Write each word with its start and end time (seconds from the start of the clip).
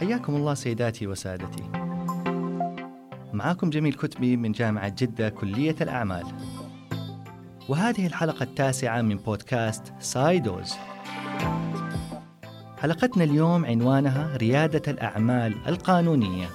حياكم 0.00 0.36
الله 0.36 0.54
سيداتي 0.54 1.06
وسادتي. 1.06 1.62
معاكم 3.32 3.70
جميل 3.70 3.92
كتبي 3.92 4.36
من 4.36 4.52
جامعة 4.52 4.88
جدة 4.88 5.28
كلية 5.28 5.76
الأعمال. 5.80 6.24
وهذه 7.68 8.06
الحلقة 8.06 8.42
التاسعة 8.42 9.02
من 9.02 9.16
بودكاست 9.16 9.92
سايدوز. 9.98 10.74
حلقتنا 12.78 13.24
اليوم 13.24 13.64
عنوانها 13.64 14.36
ريادة 14.36 14.92
الأعمال 14.92 15.54
القانونية. 15.68 16.48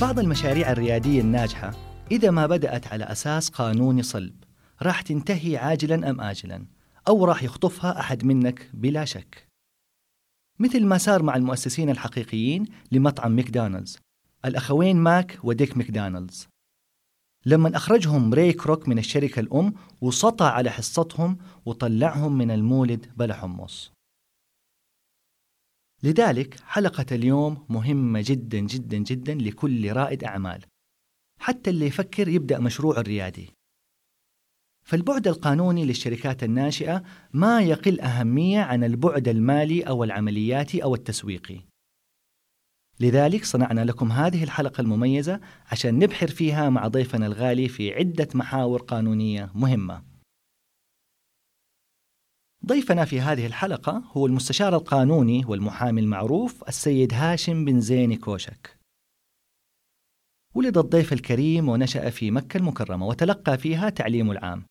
بعض 0.00 0.18
المشاريع 0.18 0.72
الريادية 0.72 1.20
الناجحة 1.20 1.70
إذا 2.10 2.30
ما 2.30 2.46
بدأت 2.46 2.92
على 2.92 3.04
أساس 3.04 3.48
قانوني 3.48 4.02
صلب 4.02 4.34
راح 4.82 5.00
تنتهي 5.00 5.56
عاجلا 5.56 6.10
أم 6.10 6.20
آجلا؟ 6.20 6.77
أو 7.08 7.24
راح 7.24 7.42
يخطفها 7.42 8.00
أحد 8.00 8.24
منك 8.24 8.70
بلا 8.74 9.04
شك. 9.04 9.48
مثل 10.58 10.86
ما 10.86 10.98
صار 10.98 11.22
مع 11.22 11.36
المؤسسين 11.36 11.90
الحقيقيين 11.90 12.66
لمطعم 12.92 13.32
ماكدونالدز 13.32 13.98
الأخوين 14.44 14.96
ماك 14.96 15.38
وديك 15.42 15.76
ماكدونالدز. 15.76 16.48
لما 17.46 17.76
أخرجهم 17.76 18.34
ري 18.34 18.52
كروك 18.52 18.88
من 18.88 18.98
الشركة 18.98 19.40
الأم 19.40 19.74
وسطع 20.00 20.50
على 20.50 20.70
حصتهم 20.70 21.38
وطلعهم 21.66 22.38
من 22.38 22.50
المولد 22.50 23.06
بلا 23.16 23.34
حمص. 23.34 23.92
لذلك 26.02 26.60
حلقة 26.60 27.06
اليوم 27.12 27.66
مهمة 27.68 28.24
جدا 28.26 28.58
جدا 28.58 28.98
جدا 28.98 29.34
لكل 29.34 29.92
رائد 29.92 30.24
أعمال. 30.24 30.64
حتى 31.40 31.70
اللي 31.70 31.86
يفكر 31.86 32.28
يبدأ 32.28 32.58
مشروع 32.58 33.00
الريادي. 33.00 33.57
فالبعد 34.88 35.28
القانوني 35.28 35.84
للشركات 35.84 36.44
الناشئة 36.44 37.02
ما 37.32 37.62
يقل 37.62 38.00
أهمية 38.00 38.60
عن 38.60 38.84
البعد 38.84 39.28
المالي 39.28 39.82
أو 39.82 40.04
العملياتي 40.04 40.82
أو 40.82 40.94
التسويقي. 40.94 41.60
لذلك 43.00 43.44
صنعنا 43.44 43.84
لكم 43.84 44.12
هذه 44.12 44.44
الحلقة 44.44 44.80
المميزة 44.80 45.40
عشان 45.66 45.98
نبحر 45.98 46.26
فيها 46.26 46.70
مع 46.70 46.88
ضيفنا 46.88 47.26
الغالي 47.26 47.68
في 47.68 47.94
عدة 47.94 48.28
محاور 48.34 48.82
قانونية 48.82 49.50
مهمة. 49.54 50.02
ضيفنا 52.66 53.04
في 53.04 53.20
هذه 53.20 53.46
الحلقة 53.46 54.02
هو 54.12 54.26
المستشار 54.26 54.76
القانوني 54.76 55.44
والمحامي 55.46 56.00
المعروف 56.00 56.68
السيد 56.68 57.14
هاشم 57.14 57.64
بن 57.64 57.80
زين 57.80 58.16
كوشك. 58.16 58.78
ولد 60.54 60.78
الضيف 60.78 61.12
الكريم 61.12 61.68
ونشأ 61.68 62.10
في 62.10 62.30
مكة 62.30 62.58
المكرمة 62.58 63.06
وتلقى 63.06 63.58
فيها 63.58 63.90
تعليمه 63.90 64.32
العام 64.32 64.64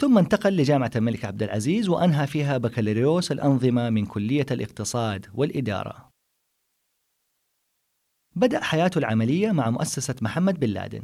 ثم 0.00 0.18
انتقل 0.18 0.56
لجامعة 0.56 0.90
الملك 0.96 1.24
عبد 1.24 1.42
العزيز 1.42 1.88
وأنهى 1.88 2.26
فيها 2.26 2.58
بكالوريوس 2.58 3.32
الأنظمة 3.32 3.90
من 3.90 4.06
كلية 4.06 4.46
الاقتصاد 4.50 5.26
والإدارة. 5.34 6.10
بدأ 8.36 8.60
حياته 8.64 8.98
العملية 8.98 9.52
مع 9.52 9.70
مؤسسة 9.70 10.14
محمد 10.22 10.60
بن 10.60 10.68
لادن. 10.68 11.02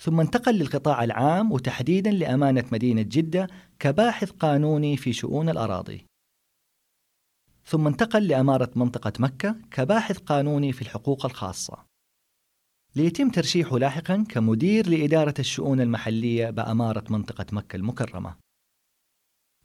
ثم 0.00 0.20
انتقل 0.20 0.54
للقطاع 0.54 1.04
العام 1.04 1.52
وتحديدا 1.52 2.10
لأمانة 2.10 2.64
مدينة 2.72 3.02
جدة 3.02 3.48
كباحث 3.78 4.30
قانوني 4.30 4.96
في 4.96 5.12
شؤون 5.12 5.48
الأراضي. 5.48 6.06
ثم 7.64 7.86
انتقل 7.86 8.28
لأمارة 8.28 8.70
منطقة 8.76 9.12
مكة 9.18 9.56
كباحث 9.70 10.18
قانوني 10.18 10.72
في 10.72 10.82
الحقوق 10.82 11.26
الخاصة. 11.26 11.91
ليتم 12.96 13.30
ترشيحه 13.30 13.78
لاحقا 13.78 14.24
كمدير 14.28 14.88
لإدارة 14.88 15.34
الشؤون 15.38 15.80
المحلية 15.80 16.50
بأمارة 16.50 17.04
منطقة 17.10 17.46
مكة 17.52 17.76
المكرمة. 17.76 18.36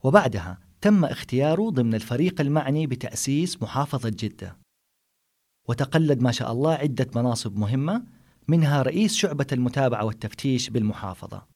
وبعدها 0.04 0.60
تم 0.82 1.06
اختياره 1.06 1.70
ضمن 1.70 1.96
الفريق 1.96 2.42
المعني 2.42 2.88
بتأسيس 2.88 3.62
محافظة 3.62 4.10
جدة. 4.10 4.58
وتقلد 5.70 6.22
ما 6.22 6.32
شاء 6.32 6.52
الله 6.52 6.74
عدة 6.74 7.08
مناصب 7.16 7.58
مهمة 7.58 8.04
منها 8.48 8.82
رئيس 8.82 9.16
شعبة 9.16 9.48
المتابعة 9.52 10.06
والتفتيش 10.06 10.70
بالمحافظة. 10.70 11.48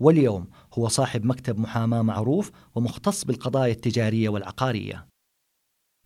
واليوم 0.00 0.50
هو 0.74 0.88
صاحب 0.88 1.24
مكتب 1.24 1.58
محاماة 1.58 2.02
معروف 2.02 2.52
ومختص 2.74 3.24
بالقضايا 3.24 3.72
التجارية 3.72 4.28
والعقارية. 4.28 5.11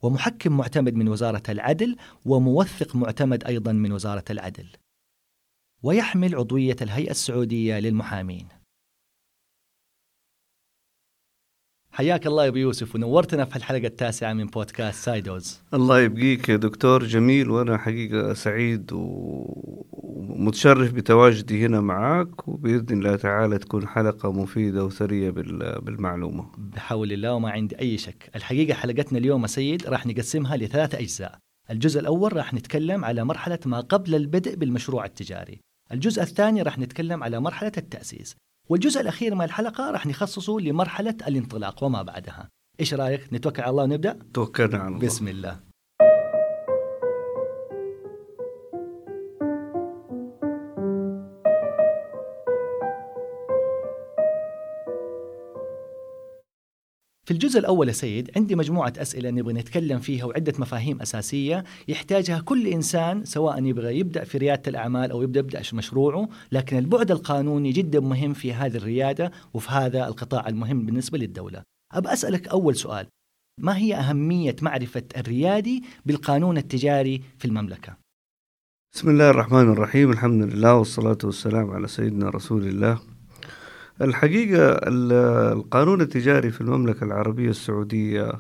ومحكم 0.03 0.57
معتمد 0.57 0.95
من 0.95 1.09
وزارة 1.09 1.43
العدل 1.49 1.97
وموثق 2.25 2.97
معتمد 2.97 3.45
أيضا 3.45 3.73
من 3.73 3.93
وزارة 3.93 4.25
العدل. 4.31 4.69
ويحمل 5.83 6.35
عضوية 6.35 6.77
الهيئة 6.83 7.11
السعودية 7.11 7.79
للمحامين. 7.79 8.49
حياك 11.97 12.27
الله 12.27 12.45
يا 12.45 12.49
أبو 12.49 12.57
يوسف 12.57 12.95
ونورتنا 12.95 13.45
في 13.45 13.57
الحلقة 13.57 13.87
التاسعة 13.87 14.33
من 14.33 14.47
بودكاست 14.47 15.05
سايدوز. 15.05 15.61
الله 15.75 16.01
يبقيك 16.01 16.49
يا 16.49 16.57
دكتور 16.57 17.05
جميل 17.05 17.51
وأنا 17.51 17.79
حقيقة 17.79 18.35
سعيد 18.35 18.91
ومتشرف 18.93 20.93
بتواجدي 20.93 21.67
هنا 21.67 21.81
معك 21.81 22.49
وبإذن 22.49 22.99
الله 22.99 23.17
تعالى 23.17 23.59
تكون 23.59 23.87
حلقة 23.87 24.33
مفيدة 24.33 24.85
وثرية 24.85 25.31
بالمعلومة. 25.81 26.51
بحول 26.59 27.13
الله 27.13 27.35
وما 27.35 27.51
عندي 27.51 27.81
أي 27.81 27.99
شك. 27.99 28.31
الحقيقة 28.37 28.75
حلقتنا 28.75 29.19
اليوم 29.19 29.43
يا 29.43 29.47
سيد 29.47 29.87
راح 29.87 30.07
نقسمها 30.07 30.57
لثلاث 30.57 30.95
أجزاء. 30.95 31.39
الجزء 31.71 32.01
الأول 32.01 32.37
راح 32.37 32.55
نتكلم 32.55 33.05
على 33.05 33.25
مرحلة 33.25 33.59
ما 33.67 33.81
قبل 33.81 34.15
البدء 34.15 34.57
بالمشروع 34.57 35.05
التجاري. 35.05 35.61
الجزء 35.93 36.23
الثاني 36.23 36.63
راح 36.63 36.79
نتكلم 36.79 37.23
على 37.23 37.41
مرحلة 37.41 37.73
التأسيس. 37.77 38.37
والجزء 38.69 39.01
الأخير 39.01 39.35
من 39.35 39.45
الحلقة 39.45 39.91
راح 39.91 40.07
نخصصه 40.07 40.61
لمرحلة 40.61 41.17
الانطلاق 41.29 41.85
وما 41.85 42.03
بعدها. 42.03 42.49
إيش 42.81 42.95
رأيك؟ 42.95 43.33
نتوكل 43.33 43.63
على 43.63 43.71
الله 43.71 43.83
ونبدأ؟ 43.83 44.19
توكلنا 44.35 44.79
على 44.79 44.89
الله. 44.89 45.07
بسم 45.07 45.29
الله. 45.29 45.66
في 57.27 57.33
الجزء 57.33 57.59
الأول 57.59 57.89
يا 57.89 57.93
سيد 57.93 58.31
عندي 58.37 58.55
مجموعة 58.55 58.93
أسئلة 58.99 59.31
نبغى 59.31 59.53
نتكلم 59.53 59.99
فيها 59.99 60.25
وعدة 60.25 60.53
مفاهيم 60.59 61.01
أساسية 61.03 61.65
يحتاجها 61.89 62.41
كل 62.41 62.67
إنسان 62.67 63.25
سواء 63.25 63.65
يبغى 63.65 63.99
يبدأ 63.99 64.25
في 64.25 64.39
ريادة 64.39 64.63
الأعمال 64.67 65.11
أو 65.11 65.23
يبدأ 65.23 65.41
يبدأ 65.41 65.63
مشروعه 65.73 66.29
لكن 66.53 66.79
البعد 66.79 67.11
القانوني 67.11 67.73
جدا 67.73 68.01
مهم 68.01 68.33
في 68.33 68.53
هذه 68.53 68.77
الريادة 68.77 69.33
وفي 69.55 69.71
هذا 69.71 70.07
القطاع 70.09 70.49
المهم 70.49 70.87
بالنسبة 70.87 71.19
للدولة. 71.19 71.63
أبى 71.93 72.13
أسألك 72.13 72.49
أول 72.49 72.77
سؤال. 72.77 73.07
ما 73.61 73.77
هي 73.77 73.95
أهمية 73.95 74.57
معرفة 74.63 75.05
الريادي 75.17 75.83
بالقانون 76.07 76.59
التجاري 76.59 77.23
في 77.39 77.45
المملكة؟ 77.45 77.97
بسم 78.95 79.11
الله 79.11 79.31
الرحمن 79.31 79.73
الرحيم 79.73 80.11
الحمد 80.11 80.43
لله 80.43 80.75
والصلاة 80.75 81.19
والسلام 81.25 81.71
على 81.71 81.89
سيدنا 81.89 82.31
رسول 82.31 82.67
الله. 82.67 83.16
الحقيقة 84.01 84.81
القانون 85.53 86.01
التجاري 86.01 86.51
في 86.51 86.61
المملكة 86.61 87.05
العربية 87.05 87.51
السعودية 87.51 88.33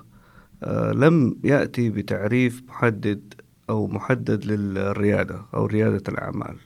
آه، 0.62 0.92
لم 0.92 1.36
يأتي 1.44 1.90
بتعريف 1.90 2.62
محدد 2.68 3.34
أو 3.70 3.86
محدد 3.86 4.44
للريادة 4.44 5.42
أو 5.54 5.66
ريادة 5.66 6.02
الأعمال. 6.08 6.56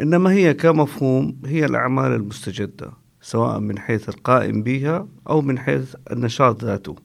إنما 0.00 0.32
هي 0.32 0.54
كمفهوم 0.54 1.36
هي 1.46 1.64
الأعمال 1.64 2.12
المستجدة 2.12 2.90
سواء 3.20 3.60
من 3.60 3.78
حيث 3.78 4.08
القائم 4.08 4.62
بها 4.62 5.08
أو 5.28 5.40
من 5.40 5.58
حيث 5.58 5.94
النشاط 6.10 6.64
ذاته. 6.64 6.96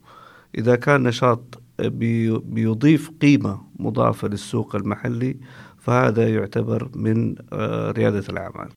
إذا 0.58 0.76
كان 0.76 1.04
نشاط 1.04 1.62
بيضيف 2.44 3.12
قيمة 3.22 3.62
مضافة 3.80 4.28
للسوق 4.28 4.76
المحلي 4.76 5.38
فهذا 5.78 6.30
يعتبر 6.30 6.90
من 6.96 7.36
آه، 7.54 7.92
ريادة 7.92 8.24
الأعمال. 8.30 8.70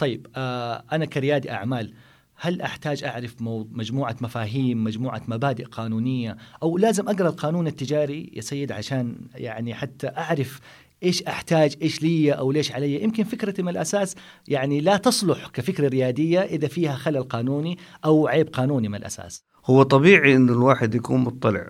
طيب 0.00 0.26
آه 0.36 0.84
أنا 0.92 1.04
كريادي 1.04 1.50
أعمال 1.50 1.94
هل 2.36 2.60
أحتاج 2.60 3.04
أعرف 3.04 3.34
مجموعة 3.72 4.16
مفاهيم 4.20 4.84
مجموعة 4.84 5.22
مبادئ 5.28 5.64
قانونية؟ 5.64 6.36
أو 6.62 6.78
لازم 6.78 7.08
أقرأ 7.08 7.28
القانون 7.28 7.66
التجاري 7.66 8.30
يا 8.32 8.40
سيد 8.40 8.72
عشان 8.72 9.16
يعني 9.34 9.74
حتى 9.74 10.08
أعرف 10.08 10.60
إيش 11.02 11.22
أحتاج 11.22 11.76
إيش 11.82 12.02
لي 12.02 12.32
أو 12.32 12.52
ليش 12.52 12.72
علي؟ 12.72 13.02
يمكن 13.02 13.24
فكرتي 13.24 13.62
من 13.62 13.68
الأساس 13.68 14.16
يعني 14.48 14.80
لا 14.80 14.96
تصلح 14.96 15.46
كفكرة 15.46 15.88
ريادية 15.88 16.40
إذا 16.40 16.68
فيها 16.68 16.94
خلل 16.94 17.22
قانوني 17.22 17.78
أو 18.04 18.26
عيب 18.26 18.48
قانوني 18.48 18.88
من 18.88 18.94
الأساس. 18.94 19.44
هو 19.66 19.82
طبيعي 19.82 20.36
انه 20.36 20.52
الواحد 20.52 20.94
يكون 20.94 21.20
مطلع 21.20 21.68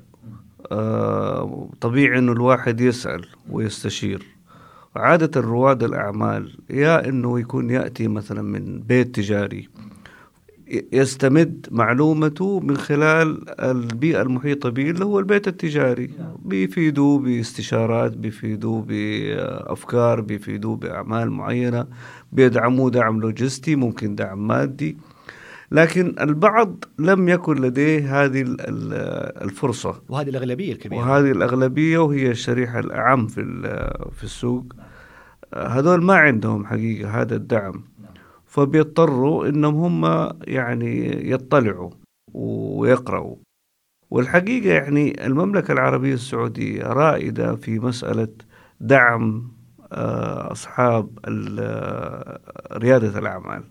آه 0.73 1.71
طبيعي 1.81 2.19
إنه 2.19 2.33
الواحد 2.33 2.81
يسأل 2.81 3.27
ويستشير. 3.51 4.40
عادة 4.97 5.41
رواد 5.41 5.83
الأعمال 5.83 6.53
يا 6.71 7.09
أنه 7.09 7.41
يكون 7.41 7.71
يأتي 7.71 8.09
مثلا 8.09 8.43
من 8.43 8.81
بيت 8.81 9.15
تجاري 9.15 9.69
يستمد 10.93 11.67
معلومته 11.71 12.61
من 12.61 12.77
خلال 12.77 13.61
البيئة 13.61 14.23
المحيطة 14.23 14.69
به 14.69 14.91
اللي 14.91 15.05
هو 15.05 15.19
البيت 15.19 15.49
التجاري. 15.49 16.11
بيفيدوه 16.45 17.19
باستشارات 17.19 18.17
بيفيدوه 18.17 18.85
بأفكار 18.89 20.21
بيفيدوه 20.21 20.77
بأعمال 20.77 21.31
معينة 21.31 21.87
بيدعموه 22.33 22.91
دعم 22.91 23.21
لوجستي 23.21 23.77
ممكن 23.77 24.15
دعم 24.15 24.47
مادي. 24.47 24.97
لكن 25.73 26.15
البعض 26.21 26.85
لم 26.99 27.29
يكن 27.29 27.55
لديه 27.55 28.25
هذه 28.25 28.45
الفرصة. 29.43 30.03
وهذه 30.09 30.29
الأغلبية 30.29 30.73
الكبيرة. 30.73 31.01
وهذه 31.01 31.31
الأغلبية 31.31 31.99
وهي 31.99 32.31
الشريحة 32.31 32.79
الأعم 32.81 33.27
في 33.27 33.43
في 34.13 34.25
السوق. 34.25 34.65
هذول 35.55 36.03
ما 36.03 36.15
عندهم 36.15 36.67
حقيقة 36.67 37.21
هذا 37.21 37.37
الدعم. 37.37 37.85
فبيضطروا 38.47 39.49
إنهم 39.49 40.05
هم 40.05 40.31
يعني 40.45 41.31
يطلعوا 41.31 41.91
ويقرأوا. 42.35 43.37
والحقيقة 44.11 44.69
يعني 44.75 45.27
المملكة 45.27 45.73
العربية 45.73 46.15
السعودية 46.15 46.83
رائدة 46.83 47.57
في 47.57 47.79
مسألة 47.79 48.29
دعم 48.81 49.53
آه، 49.93 50.53
أصحاب 50.53 51.19
ريادة 52.73 53.19
الأعمال. 53.19 53.63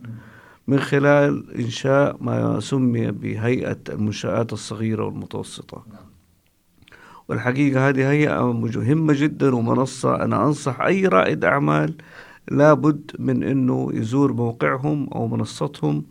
من 0.70 0.80
خلال 0.80 1.56
إنشاء 1.56 2.18
ما 2.22 2.60
سمي 2.60 3.12
بهيئة 3.12 3.78
المنشآت 3.90 4.54
الصغيرة 4.54 5.06
والمتوسطة. 5.06 5.86
والحقيقة 7.30 7.90
هذه 7.90 8.12
هيئة 8.12 8.54
مهمة 8.54 9.14
جدا 9.18 9.56
ومنصة 9.56 10.24
أنا 10.24 10.46
أنصح 10.46 10.82
أي 10.82 11.06
رائد 11.08 11.46
أعمال 11.46 11.94
لابد 12.52 13.12
من 13.20 13.44
أنه 13.44 13.90
يزور 13.94 14.34
موقعهم 14.34 15.10
أو 15.16 15.28
منصتهم 15.28 16.04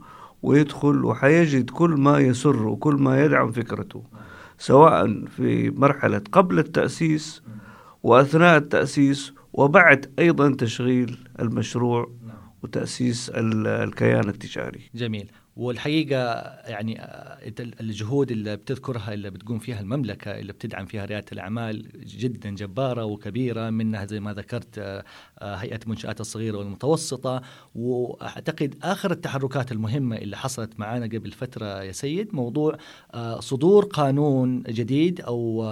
ويدخل 0.43 1.05
وحيجد 1.05 1.71
كل 1.71 1.91
ما 1.91 2.19
يسر 2.19 2.67
وكل 2.67 2.95
ما 2.95 3.25
يدعم 3.25 3.53
فكرته 3.53 4.03
سواء 4.59 5.25
في 5.37 5.71
مرحلة 5.71 6.23
قبل 6.33 6.59
التأسيس 6.59 7.43
وأثناء 8.03 8.57
التأسيس 8.57 9.33
وبعد 9.53 10.11
أيضا 10.19 10.55
تشغيل 10.55 11.19
المشروع 11.41 12.11
وتأسيس 12.63 13.31
الكيان 13.35 14.29
التجاري. 14.29 14.91
جميل. 14.95 15.31
والحقيقة 15.59 16.17
يعني 16.71 17.01
آه، 17.01 17.53
الجهود 17.81 18.31
اللي 18.31 18.57
بتذكرها 18.57 19.15
اللي 19.15 19.31
بتقوم 19.31 19.59
فيها 19.59 19.81
المملكة 19.81 20.39
اللي 20.39 20.53
بتدعم 20.53 20.87
فيها 20.87 21.05
ريادة 21.05 21.27
الأعمال 21.33 21.89
جدا 22.07 22.51
جبارة 22.51 23.05
وكبيرة 23.05 23.71
منها 23.71 24.07
زي 24.07 24.21
ما 24.21 24.33
ذكرت 24.33 25.05
آه، 25.39 25.45
آه، 25.49 25.57
هيئة 25.57 25.79
المنشآت 25.83 26.21
الصغيرة 26.21 26.59
والمتوسطة. 26.59 27.43
وأعتقد 27.75 28.75
آخر 28.83 29.11
التحركات 29.11 29.73
المهمة 29.73 30.17
اللي 30.17 30.37
حصلت 30.37 30.81
معنا 30.81 31.07
قبل 31.07 31.31
فترة 31.33 31.83
يا 31.83 31.93
سيد 31.93 32.35
موضوع 32.35 32.77
صدور 33.39 33.85
قانون 33.85 34.63
جديد 34.63 35.21
أو 35.21 35.65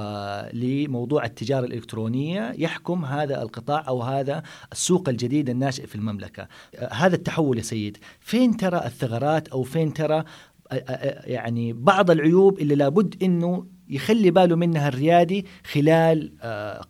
لموضوع 0.53 1.25
التجارة 1.25 1.67
الإلكترونية 1.67 2.55
يحكم 2.59 3.05
هذا 3.05 3.43
القطاع 3.43 3.89
أو 3.89 4.03
هذا 4.03 4.43
السوق 4.73 5.09
الجديد 5.09 5.51
الناشئ 5.51 5.87
في 5.87 5.95
المملكة. 5.95 6.49
هذا 6.91 7.17
التحول 7.17 7.59
يا 7.59 7.63
سيد. 7.63 7.99
فين 8.21 8.57
ترى 8.57 8.87
الثغرات 8.87 9.49
أو 9.49 9.63
فين 9.63 9.93
ترى 9.93 10.25
يعني 11.25 11.73
بعض 11.73 12.11
العيوب 12.11 12.59
اللي 12.59 12.75
لابد 12.75 13.23
إنه 13.23 13.67
يخلي 13.89 14.31
باله 14.31 14.57
منها 14.57 14.89
الريادي 14.89 15.47
خلال 15.65 16.33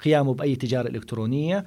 قيامه 0.04 0.34
بأي 0.34 0.56
تجارة 0.56 0.88
إلكترونية؟ 0.88 1.66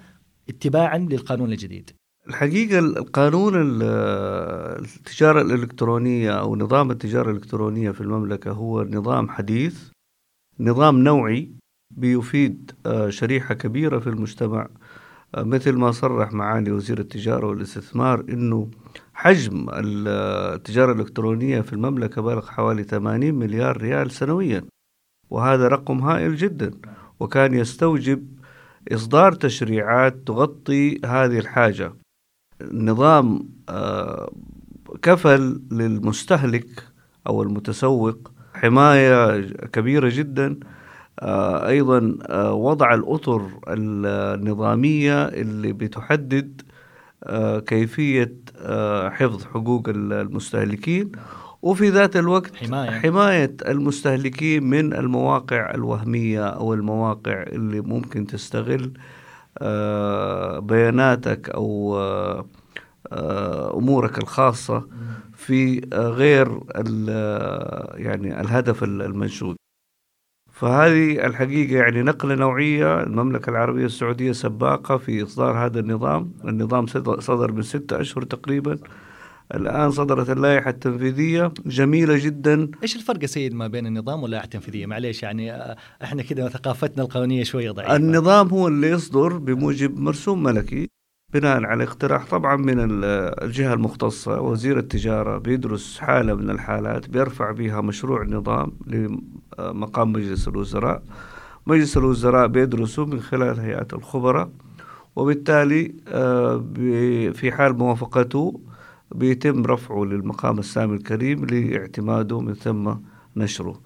اتباعا 0.50 0.98
للقانون 0.98 1.52
الجديد. 1.52 1.92
الحقيقة 2.28 2.80
القانون 2.80 3.54
التجارة 3.56 5.42
الإلكترونية 5.42 6.32
أو 6.32 6.56
نظام 6.56 6.92
التجارة 6.92 7.32
الإلكترونية 7.32 7.92
في 7.92 8.02
المملكة 8.02 8.52
هو 8.52 8.84
نظام 8.84 9.30
حديث 9.30 9.90
نظام 10.60 11.04
نوعي 11.04 11.52
بيفيد 11.98 12.72
شريحة 13.10 13.54
كبيرة 13.54 14.00
في 14.00 14.08
المجتمع 14.08 14.70
مثل 15.38 15.74
ما 15.78 15.92
صرح 15.92 16.34
معالي 16.34 16.72
وزير 16.72 17.00
التجارة 17.00 17.48
والاستثمار 17.48 18.20
إنه 18.30 18.72
حجم 19.14 19.68
التجارة 19.74 20.92
الإلكترونية 20.92 21.62
في 21.62 21.74
المملكة 21.74 22.22
بلغ 22.22 22.46
حوالي 22.46 22.84
80 22.84 23.34
مليار 23.34 23.78
ريال 23.78 24.12
سنويا 24.12 24.64
وهذا 25.30 25.68
رقم 25.68 26.00
هائل 26.00 26.36
جدا 26.36 26.72
وكان 27.20 27.54
يستوجب 27.54 28.39
إصدار 28.92 29.32
تشريعات 29.32 30.16
تغطي 30.26 31.00
هذه 31.06 31.40
الحاجة. 31.40 31.94
النظام 32.62 33.50
آه، 33.70 34.32
كفل 35.02 35.62
للمستهلك 35.72 36.84
أو 37.28 37.44
المتسوق 37.44 38.32
حماية 38.54 39.42
كبيرة 39.50 40.10
جدا. 40.14 40.60
آه، 41.20 41.68
أيضا 41.68 42.18
آه، 42.30 42.54
وضع 42.54 42.94
الأطر 42.94 43.50
النظامية 43.68 45.26
اللي 45.26 45.74
بتحدد 45.74 46.62
كيفية 47.68 48.36
حفظ 49.10 49.44
حقوق 49.44 49.84
المستهلكين. 49.90 51.12
وفي 51.62 51.90
ذات 51.90 52.16
الوقت 52.16 52.56
حماية. 52.56 52.90
حماية 52.90 53.56
المستهلكين 53.68 54.64
من 54.64 54.94
المواقع 54.94 55.72
الوهمية 55.76 56.48
أو 56.48 56.74
المواقع 56.74 57.44
اللي 57.44 57.82
ممكن 57.82 58.28
تستغل 58.28 58.94
آه، 59.62 60.60
بياناتك 60.60 61.50
أو 61.50 61.98
آه، 63.12 63.78
أمورك 63.78 64.18
الخاصة 64.18 64.88
في 65.34 65.82
غير 65.94 66.60
يعني 67.96 68.42
الهدف 68.42 68.84
المنشود. 68.84 69.56
فهذه 70.52 71.26
الحقيقة 71.26 71.78
يعني 71.78 72.02
نقلة 72.02 72.36
نوعية. 72.36 73.04
المملكة 73.04 73.50
العربية 73.50 73.86
السعودية 73.86 74.32
سباقة 74.32 74.98
في 74.98 75.24
إصدار 75.24 75.66
هذا 75.66 75.80
النظام. 75.80 76.32
النظام 76.46 76.86
صدر 77.20 77.52
من 77.52 77.62
ستة 77.62 78.02
أشهر 78.02 78.24
تقريبا. 78.24 78.78
الآن 79.56 79.92
صدرت 79.92 80.30
اللائحة 80.30 80.70
التنفيذية. 80.70 81.54
جميلة 81.66 82.18
جدا. 82.18 82.72
إيش 82.84 82.96
الفرق 82.96 83.22
يا 83.22 83.28
سيد 83.28 83.54
ما 83.54 83.68
بين 83.68 83.88
النظام 83.88 84.24
واللائحة 84.24 84.44
التنفيذية؟ 84.46 84.86
معليش 84.86 85.24
يعني 85.24 85.54
آه، 85.54 85.76
إحنا 86.04 86.24
كده 86.24 86.50
ثقافتنا 86.50 87.04
القانونية 87.04 87.44
شوية 87.44 87.72
ضعيفة. 87.72 87.96
النظام 87.96 88.48
هو 88.48 88.68
اللي 88.68 88.90
يصدر 88.90 89.38
بموجب 89.38 90.00
مرسوم 90.00 90.44
ملكي 90.44 90.90
بناء 91.34 91.64
على 91.64 91.84
اقتراح 91.84 92.26
طبعا 92.26 92.56
من 92.56 93.04
الجهة 93.44 93.74
المختصة. 93.74 94.42
وزير 94.42 94.78
التجارة 94.80 95.38
بيدرس 95.38 95.98
حالة 96.00 96.34
من 96.34 96.50
الحالات 96.50 97.10
بيرفع 97.10 97.52
بها 97.52 97.82
مشروع 97.82 98.24
نظام 98.24 98.72
لمقام 98.88 100.12
مجلس 100.12 100.48
الوزراء. 100.48 101.04
مجلس 101.68 101.98
الوزراء 101.98 102.48
بيدرسه 102.48 103.06
من 103.06 103.20
خلال 103.20 103.60
هيئات 103.60 103.94
الخبراء 103.94 104.50
وبالتالي 105.16 105.96
آه، 106.08 106.64
في 107.34 107.52
حال 107.52 107.78
موافقته 107.78 108.60
بيتم 109.16 109.66
رفعه 109.66 110.04
للمقام 110.04 110.60
السامي 110.60 110.96
الكريم 110.96 111.46
لاعتماده 111.46 112.40
من 112.40 112.54
ثم 112.54 112.94
نشره. 113.36 113.82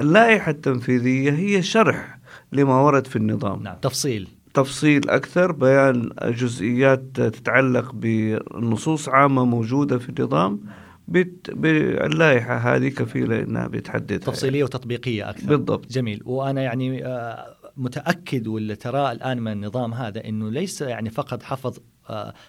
اللائحة 0.00 0.50
التنفيذية 0.50 1.32
هي 1.32 1.62
شرح 1.62 2.18
لما 2.52 2.80
ورد 2.80 3.06
في 3.06 3.16
النظام. 3.16 3.62
نعم 3.62 3.76
تفصيل. 3.82 4.28
تفصيل 4.54 5.10
أكثر 5.10 5.52
بيان 5.52 6.10
جزئيات 6.24 7.00
تتعلق 7.20 7.92
بنصوص 7.94 9.08
عامة 9.08 9.44
موجودة 9.44 9.98
في 9.98 10.08
النظام. 10.08 10.60
باللائحة 11.08 12.56
هذه 12.56 12.88
كفيلة 12.88 13.42
أنها 13.42 13.66
بتحدد 13.66 14.20
تفصيلية 14.20 14.64
وتطبيقية 14.64 15.30
أكثر. 15.30 15.46
بالضبط. 15.46 15.92
جميل. 15.92 16.22
وأنا 16.24 16.62
يعني 16.62 17.06
آه، 17.06 17.56
متأكد 17.76 18.46
واللي 18.46 18.76
تراه 18.76 19.12
الآن 19.12 19.38
من 19.38 19.52
النظام 19.52 19.94
هذا 19.94 20.24
أنه 20.24 20.50
ليس 20.50 20.80
يعني 20.80 21.10
فقط 21.10 21.42
حفظ 21.42 21.78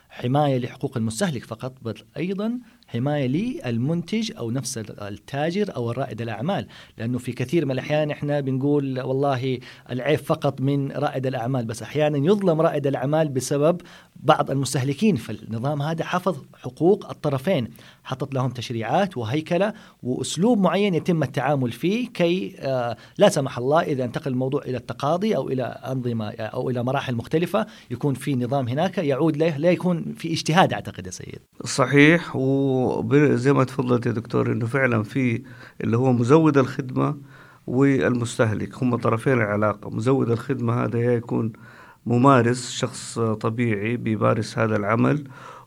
حماية 0.09 0.57
لحقوق 0.57 0.97
المستهلك 0.97 1.43
فقط 1.45 1.73
بل 1.81 1.93
أيضا 2.17 2.59
حماية 2.87 3.27
للمنتج 3.27 4.31
أو 4.37 4.51
نفس 4.51 4.77
التاجر 4.77 5.75
أو 5.75 5.91
الرائد 5.91 6.21
الأعمال. 6.21 6.67
لأنه 6.97 7.17
في 7.17 7.31
كثير 7.31 7.65
من 7.65 7.71
الأحيان 7.71 8.11
إحنا 8.11 8.39
بنقول 8.39 9.01
والله 9.01 9.59
العيب 9.91 10.19
فقط 10.19 10.61
من 10.61 10.91
رائد 10.91 11.25
الأعمال 11.25 11.65
بس 11.65 11.81
أحيانا 11.81 12.17
يظلم 12.17 12.61
رائد 12.61 12.87
الأعمال 12.87 13.29
بسبب 13.29 13.81
بعض 14.23 14.51
المستهلكين 14.51 15.15
فالنظام 15.15 15.81
هذا 15.81 16.05
حفظ 16.05 16.37
حقوق 16.55 17.09
الطرفين 17.09 17.67
حطت 18.03 18.33
لهم 18.33 18.49
تشريعات 18.49 19.17
وهيكلة 19.17 19.73
وأسلوب 20.03 20.59
معين 20.59 20.93
يتم 20.93 21.23
التعامل 21.23 21.71
فيه 21.71 22.07
كي 22.07 22.55
آه، 22.59 22.97
لا 23.17 23.29
سمح 23.29 23.57
الله 23.57 23.81
إذا 23.81 24.03
انتقل 24.03 24.31
الموضوع 24.31 24.61
إلى 24.61 24.77
التقاضي 24.77 25.35
أو 25.35 25.49
إلى 25.49 25.63
أنظمة 25.63 26.29
أو 26.29 26.69
إلى 26.69 26.83
مراحل 26.83 27.15
مختلفة 27.15 27.67
يكون 27.91 28.13
في 28.13 28.35
نظام 28.35 28.67
هناك 28.67 28.97
يعود 28.97 29.37
له 29.37 29.57
لا 29.57 29.71
يكون 29.71 30.13
في 30.17 30.33
اجتهاد 30.33 30.73
أعتقد 30.73 31.05
يا 31.05 31.11
سيد. 31.11 31.39
صحيح 31.65 32.35
وزي 32.35 33.53
ما 33.53 33.63
تفضلت 33.63 34.05
يا 34.05 34.11
دكتور 34.11 34.51
إنه 34.51 34.65
فعلا 34.65 35.03
في 35.03 35.43
اللي 35.83 35.97
هو 35.97 36.13
مزود 36.13 36.57
الخدمة 36.57 37.17
والمستهلك 37.67 38.83
هم 38.83 38.95
طرفين 38.95 39.33
العلاقة، 39.33 39.89
مزود 39.89 40.31
الخدمة 40.31 40.83
هذا 40.83 41.13
يكون 41.13 41.53
ممارس 42.05 42.71
شخص 42.71 43.19
طبيعي 43.19 43.97
بيمارس 43.97 44.57
هذا 44.57 44.75
العمل 44.75 45.23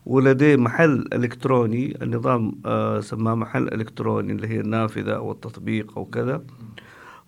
ولديه 0.07 0.57
محل 0.57 1.09
إلكتروني 1.13 2.03
النظام 2.03 2.53
آه 2.67 3.01
سماه 3.01 3.35
محل 3.35 3.69
إلكتروني 3.69 4.33
اللي 4.33 4.49
هي 4.49 4.61
النافذة 4.61 5.17
أو 5.17 5.33
التطبيق 5.33 5.99
أو 5.99 6.05
كذا. 6.05 6.45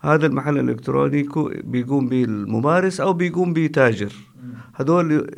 هذا 0.01 0.27
المحل 0.27 0.59
الإلكتروني 0.59 1.29
بيقوم 1.65 2.09
به 2.09 2.25
الممارس 2.25 3.01
أو 3.01 3.13
بيقوم 3.13 3.53
به 3.53 3.67
تاجر. 3.67 4.13
هذول 4.75 5.31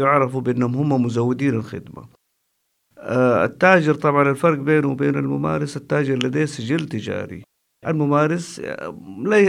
يعرفوا 0.00 0.40
بأنهم 0.40 0.74
هم 0.74 1.02
مزودين 1.02 1.54
الخدمة. 1.54 2.04
آه، 2.98 3.44
التاجر 3.44 3.94
طبعا 3.94 4.30
الفرق 4.30 4.58
بينه 4.58 4.88
وبين 4.88 5.14
الممارس 5.14 5.76
التاجر 5.76 6.14
لديه 6.14 6.44
سجل 6.44 6.88
تجاري. 6.88 7.42
الممارس 7.86 8.60
آه، 8.64 8.94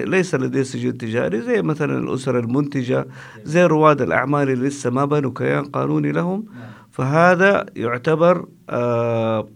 ليس 0.06 0.36
لديه 0.36 0.64
سجل 0.64 0.92
تجاري 0.92 1.42
زي 1.42 1.62
مثلا 1.62 1.98
الأسر 1.98 2.40
المنتجة 2.40 3.08
زي 3.44 3.66
رواد 3.66 4.02
الأعمال 4.02 4.50
اللي 4.50 4.68
لسه 4.68 4.90
ما 4.90 5.06
بنوا 5.06 5.32
كيان 5.36 5.64
قانوني 5.66 6.12
لهم. 6.12 6.46
فهذا 6.92 7.66
يعتبر 7.76 8.46
آه، 8.70 9.48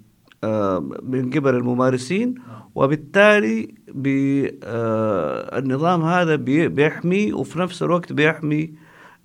من 1.03 1.29
قبل 1.29 1.55
الممارسين 1.55 2.35
وبالتالي 2.75 3.75
النظام 5.57 6.01
هذا 6.01 6.35
بيحمي 6.67 7.33
وفي 7.33 7.59
نفس 7.59 7.83
الوقت 7.83 8.13
بيحمي 8.13 8.63
آه، 8.63 8.69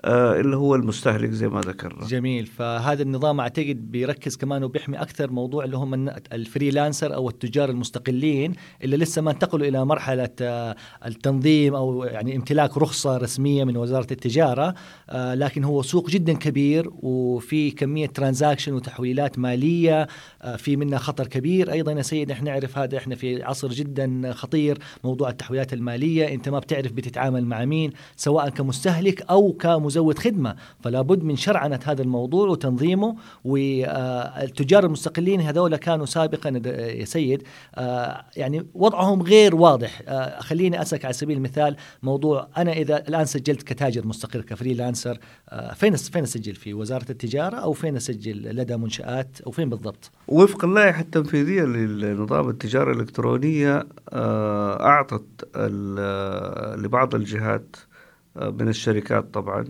اللي 0.04 0.56
هو 0.56 0.74
المستهلك 0.74 1.30
زي 1.30 1.48
ما 1.48 1.60
ذكرنا. 1.60 2.06
جميل. 2.06 2.46
فهذا 2.46 3.02
النظام 3.02 3.40
أعتقد 3.40 3.90
بيركز 3.90 4.36
كمان 4.36 4.64
وبيحمي 4.64 4.96
أكثر 4.96 5.30
موضوع 5.30 5.64
اللي 5.64 5.76
هم 5.76 6.08
ال 6.32 6.40
freelancer 6.40 7.14
أو 7.14 7.28
التجار 7.28 7.70
المستقلين 7.70 8.52
اللي 8.84 8.96
لسه 8.96 9.22
ما 9.22 9.30
انتقلوا 9.30 9.66
إلى 9.66 9.84
مرحلة 9.84 10.28
آه، 10.40 10.76
التنظيم 11.06 11.74
أو 11.74 12.04
يعني 12.04 12.36
امتلاك 12.36 12.78
رخصة 12.78 13.16
رسمية 13.16 13.64
من 13.64 13.76
وزارة 13.76 14.06
التجارة 14.10 14.74
آه، 15.10 15.34
لكن 15.34 15.64
هو 15.64 15.82
سوق 15.82 16.10
جدا 16.10 16.32
كبير 16.32 16.90
وفي 17.02 17.70
كمية 17.70 18.06
transaction 18.06 18.72
وتحويلات 18.72 19.38
مالية 19.38 20.06
في 20.56 20.76
منها 20.76 20.98
خطر 20.98 21.26
كبير. 21.26 21.72
أيضا 21.72 21.92
يا 21.92 22.02
سيد 22.02 22.30
إحنا 22.30 22.50
نعرف 22.50 22.78
هذا 22.78 22.98
إحنا 22.98 23.14
في 23.14 23.42
عصر 23.42 23.68
جدا 23.68 24.32
خطير 24.32 24.78
موضوع 25.04 25.28
التحويلات 25.28 25.72
المالية. 25.72 26.34
أنت 26.34 26.48
ما 26.48 26.58
بتعرف 26.58 26.92
بتتعامل 26.92 27.46
مع 27.46 27.64
مين 27.64 27.92
سواء 28.16 28.48
كمستهلك 28.48 29.22
أو 29.30 29.52
كمزود 29.52 29.93
مزود 29.94 30.18
خدمة 30.18 30.56
فلا 30.80 31.02
بد 31.02 31.22
من 31.22 31.36
شرعنة 31.36 31.80
هذا 31.84 32.02
الموضوع 32.02 32.48
وتنظيمه 32.48 33.16
والتجار 33.44 34.84
المستقلين 34.84 35.40
هذول 35.40 35.76
كانوا 35.76 36.06
سابقا 36.06 36.50
يا 36.66 37.04
سيد 37.04 37.42
آه، 37.74 38.24
يعني 38.36 38.66
وضعهم 38.74 39.22
غير 39.22 39.54
واضح. 39.54 40.02
آه، 40.08 40.40
خليني 40.40 40.82
أسألك 40.82 41.04
على 41.04 41.14
سبيل 41.14 41.36
المثال 41.36 41.76
موضوع 42.02 42.48
أنا 42.56 42.72
إذا 42.72 43.08
الآن 43.08 43.24
سجلت 43.24 43.62
كتاجر 43.62 44.06
مستقل 44.06 44.42
كفريلانسر 44.42 45.18
آه، 45.48 45.74
فين 45.74 45.96
فين 45.96 46.22
أسجل 46.22 46.54
في 46.54 46.74
وزارة 46.74 47.06
التجارة 47.10 47.56
أو 47.56 47.72
فين 47.72 47.96
أسجل 47.96 48.56
لدى 48.56 48.76
منشآت؟ 48.76 49.40
أو 49.46 49.50
فين 49.50 49.70
بالضبط؟ 49.70 50.10
وفق 50.28 50.64
اللائحه 50.64 51.00
التنفيذية 51.00 51.62
لنظام 51.64 52.48
التجارة 52.48 52.92
الإلكترونية 52.92 53.86
أعطت 54.12 55.56
لبعض 56.76 57.14
الجهات 57.14 57.76
من 58.36 58.68
الشركات 58.68 59.34
طبعا 59.34 59.64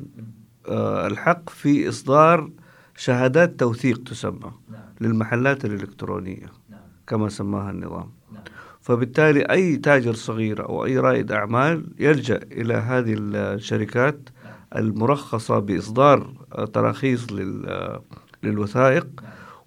آه، 0.68 1.06
الحق 1.06 1.50
في 1.50 1.88
إصدار 1.88 2.50
شهادات 2.96 3.60
توثيق 3.60 4.02
تسمى 4.02 4.52
نعم. 4.70 4.80
للمحلات 5.00 5.64
الإلكترونية 5.64 6.46
نعم. 6.70 6.80
كما 7.06 7.28
سماها 7.28 7.70
النظام 7.70 8.10
نعم. 8.32 8.42
فبالتالي 8.80 9.40
أي 9.40 9.76
تاجر 9.76 10.14
صغير 10.14 10.68
أو 10.68 10.84
أي 10.84 10.98
رائد 10.98 11.32
أعمال 11.32 11.86
يلجأ 11.98 12.40
إلى 12.52 12.74
هذه 12.74 13.14
الشركات 13.18 14.28
المرخصة 14.76 15.58
بإصدار 15.58 16.34
تراخيص 16.72 17.26
للوثائق 18.42 19.06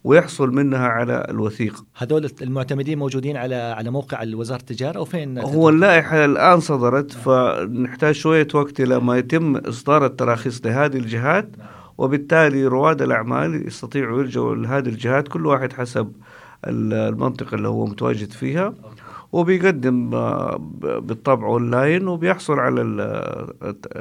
ويحصل 0.07 0.53
منها 0.53 0.87
على 0.87 1.27
الوثيقة. 1.29 1.85
هذول 1.97 2.29
المعتمدين 2.41 2.99
موجودين 2.99 3.37
على 3.37 3.55
على 3.55 3.89
موقع 3.91 4.23
وزاره 4.33 4.59
التجارة 4.59 4.97
أو 4.97 5.05
فين؟ 5.05 5.39
هو 5.39 5.69
اللائحة 5.69 6.25
الآن 6.25 6.59
صدرت 6.59 7.11
فنحتاج 7.11 8.15
شوية 8.15 8.47
وقت 8.53 8.79
إلى 8.79 8.99
ما 8.99 9.17
يتم 9.17 9.55
إصدار 9.55 10.05
التراخيص 10.05 10.65
لهذه 10.65 10.97
الجهات 10.97 11.49
وبالتالي 11.97 12.65
رواد 12.65 13.01
الأعمال 13.01 13.67
يستطيعوا 13.67 14.21
يلجوا 14.21 14.55
لهذه 14.55 14.87
الجهات 14.87 15.27
كل 15.27 15.45
واحد 15.45 15.73
حسب 15.73 16.11
المنطقة 16.67 17.55
اللي 17.55 17.67
هو 17.67 17.85
متواجد 17.85 18.31
فيها. 18.31 18.73
وبيقدم 19.31 20.09
بالطبع 20.99 21.47
أونلاين 21.47 22.07
وبيحصل 22.07 22.59
على 22.59 22.81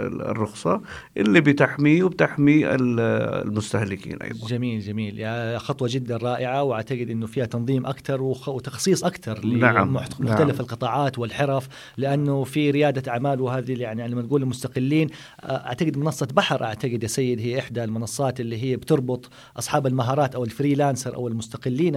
الرخصة 0.02 0.80
اللي 1.16 1.40
بتحميه 1.40 2.02
وبتحمي 2.02 2.74
المستهلكين 2.74 4.22
أيضا. 4.22 4.46
جميل 4.46 4.80
جميل 4.80 5.18
يعني 5.18 5.58
خطوة 5.58 5.88
جدا 5.92 6.16
رائعة 6.16 6.62
وأعتقد 6.62 7.10
إنه 7.10 7.26
فيها 7.26 7.46
تنظيم 7.46 7.86
أكثر 7.86 8.22
وتخصيص 8.22 9.04
أكثر 9.04 9.46
نعم. 9.46 9.88
لمختلف 9.88 10.40
نعم. 10.40 10.50
القطاعات 10.50 11.18
والحرف 11.18 11.68
لأنه 11.96 12.44
في 12.44 12.70
ريادة 12.70 13.12
أعمال 13.12 13.40
وهذه 13.40 13.80
يعني 13.80 14.08
لما 14.08 14.22
نقول 14.22 14.42
المستقلين 14.42 15.08
أعتقد 15.44 15.98
منصة 15.98 16.28
بحر 16.34 16.64
أعتقد 16.64 17.02
يا 17.02 17.08
سيد 17.08 17.40
هي 17.40 17.58
إحدى 17.58 17.84
المنصات 17.84 18.40
اللي 18.40 18.62
هي 18.62 18.76
بتربط 18.76 19.30
أصحاب 19.58 19.86
المهارات 19.86 20.34
أو 20.34 20.44
ال 20.44 20.50
freelancer 20.50 21.14
أو 21.14 21.28
المستقلين 21.28 21.92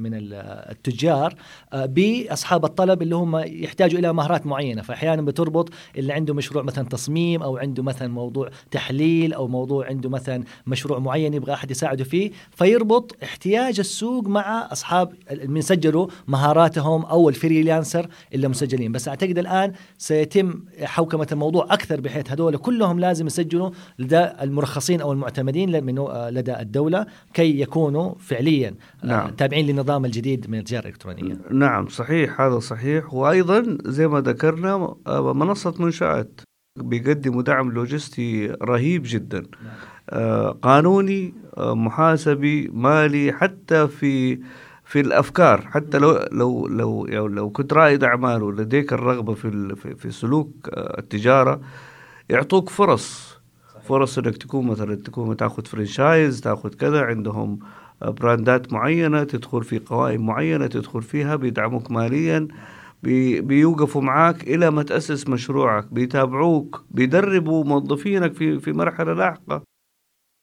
من 0.00 0.10
التجار 0.14 1.34
بأصحاب 1.74 2.64
الطلب 2.68 3.02
اللي 3.02 3.16
هم 3.16 3.36
يحتاجوا 3.36 3.98
إلى 3.98 4.12
مهارات 4.12 4.46
معينة. 4.46 4.82
فأحيانا 4.82 5.22
بتربط 5.22 5.70
اللي 5.96 6.12
عنده 6.12 6.34
مشروع 6.34 6.64
مثلا 6.64 6.88
تصميم 6.88 7.42
أو 7.42 7.56
عنده 7.56 7.82
مثلا 7.82 8.08
موضوع 8.08 8.50
تحليل 8.70 9.32
أو 9.32 9.48
موضوع 9.48 9.86
عنده 9.86 10.08
مثلا 10.08 10.44
مشروع 10.66 10.98
معين 10.98 11.34
يبغى 11.34 11.52
أحد 11.52 11.70
يساعده 11.70 12.04
فيه 12.04 12.30
فيربط 12.50 13.16
احتياج 13.22 13.78
السوق 13.78 14.28
مع 14.28 14.68
أصحاب 14.72 15.12
من 15.44 15.60
سجلوا 15.60 16.06
مهاراتهم 16.28 17.04
أو 17.04 17.28
ال 17.28 17.35
freelancer 17.35 18.06
اللي 18.34 18.48
مسجلين. 18.48 18.92
بس 18.92 19.08
أعتقد 19.08 19.38
الآن 19.38 19.72
سيتم 19.98 20.60
حوكمة 20.82 21.26
الموضوع 21.32 21.66
أكثر 21.70 22.00
بحيث 22.00 22.30
هذول 22.30 22.56
كلهم 22.56 23.00
لازم 23.00 23.26
يسجلوا 23.26 23.70
لدى 23.98 24.28
المرخصين 24.42 25.00
أو 25.00 25.12
المعتمدين 25.12 25.70
لدى 26.30 26.60
الدولة 26.60 27.06
كي 27.34 27.60
يكونوا 27.60 28.14
فعليا 28.18 28.74
نعم. 29.04 29.30
تابعين 29.30 29.66
للنظام 29.66 30.04
الجديد 30.04 30.50
من 30.50 30.58
التجارة 30.58 30.82
الإلكترونية. 30.82 31.38
نعم 31.50 31.88
صحيح. 31.88 32.40
هذا 32.40 32.57
صحيح. 32.60 33.14
وأيضا 33.14 33.78
زي 33.84 34.08
ما 34.08 34.20
ذكرنا 34.20 34.94
آه، 35.06 35.32
منصة 35.34 35.74
منشآت 35.78 36.40
بيقدموا 36.76 37.42
دعم 37.42 37.72
لوجستي 37.72 38.46
رهيب 38.46 39.02
جدا. 39.04 39.42
آه، 40.10 40.50
قانوني 40.62 41.34
آه، 41.56 41.74
محاسبي 41.74 42.68
مالي 42.68 43.32
حتى 43.32 43.88
في 43.88 44.40
في 44.84 45.00
الأفكار. 45.00 45.66
حتى 45.66 45.98
لو 45.98 46.18
لو 46.32 46.66
لو 46.66 47.26
لو 47.26 47.50
كنت 47.50 47.72
رائد 47.72 48.04
أعمال 48.04 48.42
ولديك 48.42 48.92
الرغبة 48.92 49.34
في 49.34 49.76
في 49.96 50.10
سلوك 50.10 50.68
التجارة 50.74 51.60
يعطوك 52.30 52.68
فرص. 52.70 53.38
فرص 53.88 54.18
إنك 54.18 54.36
تكون 54.36 54.66
مثلا 54.66 54.94
تكون 54.94 55.36
تأخذ 55.36 55.64
franchise 55.64 56.40
تأخذ 56.40 56.68
كذا 56.68 57.00
عندهم 57.02 57.58
براندات 58.02 58.72
معينة 58.72 59.24
تدخل 59.24 59.64
في 59.64 59.78
قوائم 59.78 60.26
معينة 60.26 60.66
تدخل 60.66 61.02
فيها 61.02 61.36
بيدعموك 61.36 61.90
ماليا 61.90 62.48
بي 63.02 63.40
بيوقفوا 63.40 64.02
معاك 64.02 64.42
إلى 64.42 64.70
ما 64.70 64.82
تأسس 64.82 65.28
مشروعك 65.28 65.92
بيتابعوك 65.92 66.84
بيدربوا 66.90 67.64
موظفينك 67.64 68.34
في 68.34 68.58
في 68.60 68.72
مرحلة 68.72 69.12
لاحقة. 69.12 69.62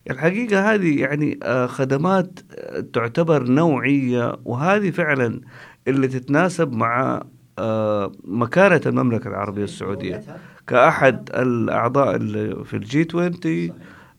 الحقيقة 0.10 0.74
هذه 0.74 1.02
يعني 1.02 1.40
آه، 1.44 1.66
خدمات 1.68 2.40
آه، 2.52 2.80
تعتبر 2.80 3.44
نوعية 3.44 4.36
وهذه 4.46 4.92
فعلا 4.92 5.42
اللي 5.88 6.08
تتناسب 6.08 6.74
مع 6.74 7.24
آه، 7.60 8.12
مكانة 8.24 8.82
المملكة 8.86 9.28
العربية 9.28 9.64
السعودية. 9.64 10.24
كأحد 10.68 11.30
الأعضاء 11.34 12.18
في 12.64 12.74
الجي 12.74 13.08
20 13.10 13.74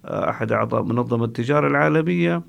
أحد 0.04 0.52
أعضاء 0.52 0.82
منظمة 0.82 1.24
التجارة 1.24 1.66
العالمية 1.66 2.42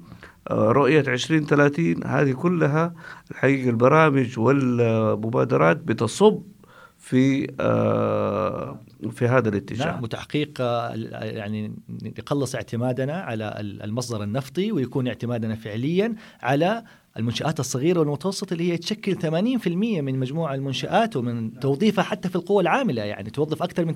رؤية 0.52 1.00
2030 1.00 2.04
هذه 2.06 2.32
كلها 2.32 2.94
الحقيقة 3.32 3.70
البرامج 3.70 4.40
والمبادرات 4.40 5.78
بتصب 5.78 6.42
في 6.98 7.48
آه، 7.60 8.80
في 9.12 9.28
هذا 9.28 9.50
الاتجاه. 9.50 9.86
نعم 9.86 10.04
وتحقيق 10.04 10.62
آه، 10.62 10.92
يعني 11.22 11.76
يقلص 12.04 12.56
اعتمادنا 12.56 13.14
على 13.14 13.56
المصدر 13.60 14.24
النفطي 14.24 14.72
ويكون 14.72 15.08
اعتمادنا 15.08 15.56
فعليا 15.56 16.16
على 16.42 16.84
المنشآت 17.18 17.60
الصغيرة 17.60 18.00
والمتوسطة 18.00 18.54
اللي 18.54 18.72
هي 18.72 18.78
تشكل 18.78 19.16
80% 19.16 19.68
من 19.68 20.20
مجموع 20.20 20.54
المنشآت 20.54 21.16
ومن 21.16 21.60
توظيفها 21.60 22.04
حتى 22.04 22.30
في 22.30 22.36
القوى 22.36 22.62
العاملة 22.62 23.02
يعني 23.02 23.30
توظف 23.30 23.64
أكثر 23.64 23.86
من 23.86 23.96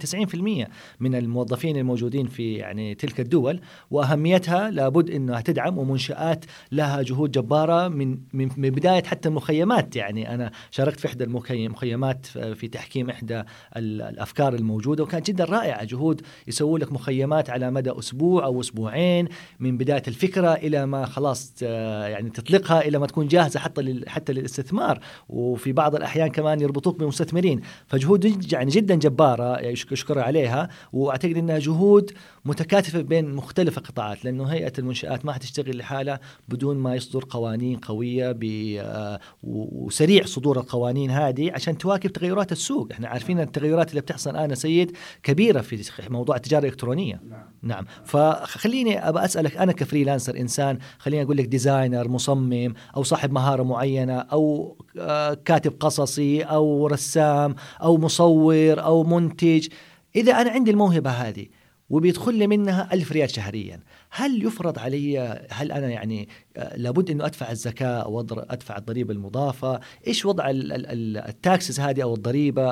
90% 0.66 0.68
من 1.00 1.16
الموظفين 1.16 1.78
الموجودين 1.78 2.28
في 2.28 2.54
يعني 2.54 2.96
تلك 2.96 3.20
الدول. 3.20 3.60
وأهميتها 3.92 4.72
لابد 4.72 5.10
أنها 5.10 5.42
تدعم 5.42 5.78
ومنشآت 5.78 6.46
لها 6.72 7.02
جهود 7.02 7.32
جبارة 7.32 7.88
من 7.88 8.18
من 8.34 8.70
بداية 8.70 9.04
حتى 9.04 9.30
المخيمات. 9.30 9.96
يعني 9.96 10.34
أنا 10.34 10.52
شاركت 10.72 11.00
في 11.00 11.08
إحدى 11.08 11.24
المخيمات 11.24 12.26
في 12.26 12.68
تحكيم 12.68 13.10
إحدى 13.10 13.44
الأفكار 13.78 14.54
الموجودة 14.54 15.04
وكانت 15.04 15.28
جدا 15.28 15.44
رائعة. 15.44 15.84
جهود 15.84 16.22
يسووا 16.48 16.80
لك 16.80 16.92
مخيمات 16.92 17.50
على 17.50 17.72
مدى 17.72 17.92
أسبوع 18.00 18.46
أو 18.46 18.62
أسبوعين 18.62 19.28
من 19.60 19.78
بداية 19.78 20.04
الفكرة 20.08 20.54
إلى 20.54 20.86
ما 20.86 21.06
خلاص 21.06 21.62
يعني 21.62 22.30
تطلقها 22.30 22.82
إلى 22.82 23.00
ما 23.00 23.06
تكون 23.12 23.28
جاهزة 23.28 23.60
حتى 23.60 24.02
حتى 24.08 24.34
للاستثمار. 24.34 25.00
وفي 25.30 25.72
بعض 25.72 25.96
الأحيان 25.96 26.28
كمان 26.28 26.62
يربطوك 26.62 27.00
بمستثمرين. 27.00 27.62
فجهود 27.88 28.54
يعني 28.54 28.72
جدا 28.72 28.96
جبارة 28.96 29.60
يشكر 29.92 30.20
عليها. 30.20 30.70
وأعتقد 30.94 31.38
إنها 31.38 31.60
جهود 31.60 32.12
متكاتفة 32.46 33.02
بين 33.02 33.36
مختلف 33.36 33.78
القطاعات 33.78 34.26
لأنه 34.26 34.46
هيئة 34.46 34.74
المنشآت 34.80 35.26
ما 35.26 35.34
حتشتغل 35.34 35.78
لحالها 35.78 36.20
بدون 36.50 36.78
ما 36.78 36.96
يصدر 36.96 37.26
قوانين 37.30 37.78
قوية 37.78 38.38
آه، 38.80 39.20
وسريع 39.44 40.26
صدور 40.26 40.60
القوانين 40.60 41.12
هذه 41.12 41.52
عشان 41.52 41.78
تواكب 41.78 42.12
تغيرات 42.12 42.52
السوق. 42.52 42.88
إحنا 42.92 43.08
عارفين 43.08 43.40
التغيرات 43.40 43.90
اللي 43.90 44.02
بتحصل 44.02 44.30
الان 44.30 44.56
سيد 44.56 44.98
كبيرة 45.24 45.62
في 45.62 45.84
موضوع 46.10 46.36
التجارة 46.36 46.62
الإلكترونية. 46.62 47.22
نعم, 47.30 47.46
نعم. 47.64 47.86
فخليني 48.06 49.10
ابى 49.10 49.20
أسألك 49.26 49.58
أنا 49.58 49.72
ك 49.72 49.78
freelancer 49.78 50.38
إنسان 50.38 50.78
خليني 51.00 51.24
أقول 51.24 51.38
لك 51.38 51.46
designer 51.46 52.08
مصمم 52.08 52.74
صاحب 53.04 53.32
مهارة 53.32 53.64
معينة 53.64 54.20
أو 54.20 54.78
آه، 55.00 55.34
كاتب 55.34 55.74
قصصي 55.80 56.42
أو 56.42 56.88
رسام 56.88 57.56
أو 57.82 57.98
مصور 57.98 58.84
أو 58.84 59.04
منتج. 59.04 59.68
إذا 60.16 60.32
أنا 60.32 60.50
عندي 60.52 60.72
الموهبة 60.72 61.10
هذه 61.10 61.46
وبيدخل 61.90 62.34
لي 62.34 62.48
منها 62.48 62.94
ألف 62.94 63.12
ريال 63.12 63.30
شهريا 63.30 63.80
هل 64.10 64.46
يفرض 64.46 64.80
علي 64.80 65.20
هل 65.52 65.72
أنا 65.72 65.90
يعني 65.90 66.30
آه، 66.58 66.78
لابد 66.78 67.10
أنه 67.10 67.26
أدفع 67.26 67.52
الزكاة 67.52 68.02
أو 68.02 68.22
أدفع 68.22 68.78
الضريبة 68.78 69.14
المضافة؟ 69.14 69.80
إيش 70.08 70.26
وضع 70.26 70.46
التاكسز 70.50 71.80
هذه 71.80 72.04
أو 72.04 72.14
الضريبة؟ 72.14 72.72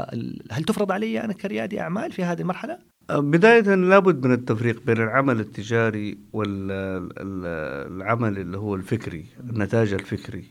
هل 0.51 0.63
تفرض 0.67 0.91
علي 0.91 1.23
أنا 1.23 1.33
كريادي 1.33 1.79
أعمال 1.79 2.11
في 2.11 2.23
هذه 2.23 2.41
المرحلة؟ 2.41 2.79
بداية 3.11 3.75
لابد 3.75 4.25
من 4.25 4.33
التفريق 4.33 4.81
بين 4.85 4.97
العمل 4.97 5.39
التجاري 5.39 6.17
والعمل 6.33 8.37
اللي 8.37 8.57
هو 8.57 8.75
الفكري 8.75 9.25
النتاج 9.39 9.93
الفكري. 9.93 10.45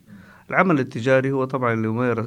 العمل 0.51 0.81
التجاري 0.81 1.33
هو 1.33 1.45
طبعا 1.45 1.73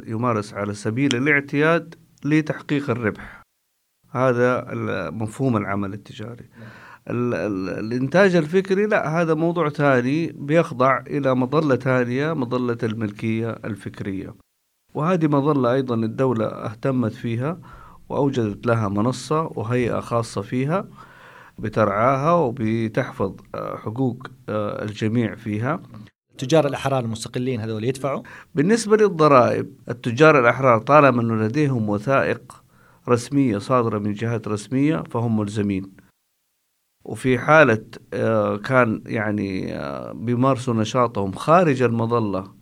يمارس 0.08 0.54
على 0.54 0.74
سبيل 0.74 1.16
الاعتياد 1.16 1.96
لتحقيق 2.26 2.90
الربح. 2.90 3.42
هذا 4.12 4.68
مفهوم 5.12 5.58
العمل 5.58 5.94
التجاري. 5.94 6.46
الإنتاج 7.08 8.36
الفكري 8.36 8.86
لا 8.86 9.22
هذا 9.22 9.34
موضوع 9.34 9.70
ثاني 9.70 10.28
بيخضع 10.28 11.04
إلى 11.08 11.36
مظلة 11.36 11.76
ثانية 11.76 12.34
مظلة 12.34 12.78
الملكية 12.84 13.50
الفكرية. 13.50 14.36
وهذه 14.94 15.28
مظلة 15.28 15.74
أيضا 15.74 15.96
الدولة 15.96 16.46
اهتمت 16.46 17.14
فيها. 17.14 17.60
وأوجدت 18.12 18.68
لها 18.68 18.90
منصة 18.90 19.42
وهيئة 19.42 20.00
خاصة 20.00 20.42
فيها 20.42 20.88
بترعاها 21.60 22.34
وبتحفظ 22.34 23.36
آه، 23.56 23.78
حقوق 23.78 24.28
آه، 24.50 24.84
الجميع 24.84 25.36
فيها 25.36 25.82
التجار 26.32 26.68
الأحرار 26.68 27.04
المستقلين 27.04 27.60
هذول 27.62 27.84
يدفعوا؟ 27.84 28.24
بالنسبة 28.56 28.98
للضرائب 28.98 29.74
التجار 29.90 30.40
الأحرار 30.40 30.80
طالما 30.80 31.22
أنه 31.22 31.36
لديهم 31.36 31.90
وثائق 31.90 32.64
رسمية 33.10 33.58
صادرة 33.58 34.00
من 34.00 34.14
جهات 34.14 34.48
رسمية 34.48 35.04
فهم 35.12 35.38
ملزمين 35.38 35.92
وفي 37.06 37.40
حالة 37.40 37.86
آه، 38.14 38.58
كان 38.58 39.04
يعني 39.06 39.74
بيمارسوا 40.14 40.74
نشاطهم 40.74 41.32
خارج 41.32 41.82
المظلة 41.82 42.54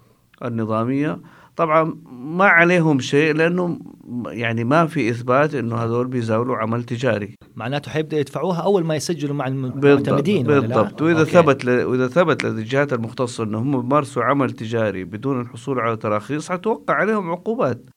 النظامية 0.45 1.19
طبعا 1.59 1.95
ما 2.11 2.45
عليهم 2.45 2.99
شيء 2.99 3.33
لأنه 3.33 3.79
يعني 4.27 4.63
ما 4.63 4.85
في 4.85 5.09
إثبات 5.09 5.55
إنه 5.55 5.75
هذول 5.75 6.07
بيزاولوا 6.07 6.57
عمل 6.57 6.83
تجاري. 6.83 7.35
معناته 7.55 7.91
حيبدأ 7.91 8.19
يدفعوها 8.19 8.61
أول 8.61 8.85
ما 8.85 8.95
يسجلوا 8.95 9.35
مع 9.35 9.47
المعتمدين 9.47 10.43
بالضبط. 10.43 11.01
وإذا 11.01 11.19
أوكي. 11.19 11.31
ثبت 11.31 11.65
ل... 11.65 11.83
وإذا 11.83 12.07
ثبت 12.07 12.43
لدى 12.43 12.61
الجهات 12.61 12.93
المختصه 12.93 13.43
انهم 13.43 13.81
بيمارسوا 13.81 14.23
عمل 14.23 14.51
تجاري 14.51 15.03
بدون 15.03 15.41
الحصول 15.41 15.79
على 15.79 15.97
تراخيص 15.97 16.51
حتوقع 16.51 16.93
عليهم 16.93 17.31
عقوبات. 17.31 17.89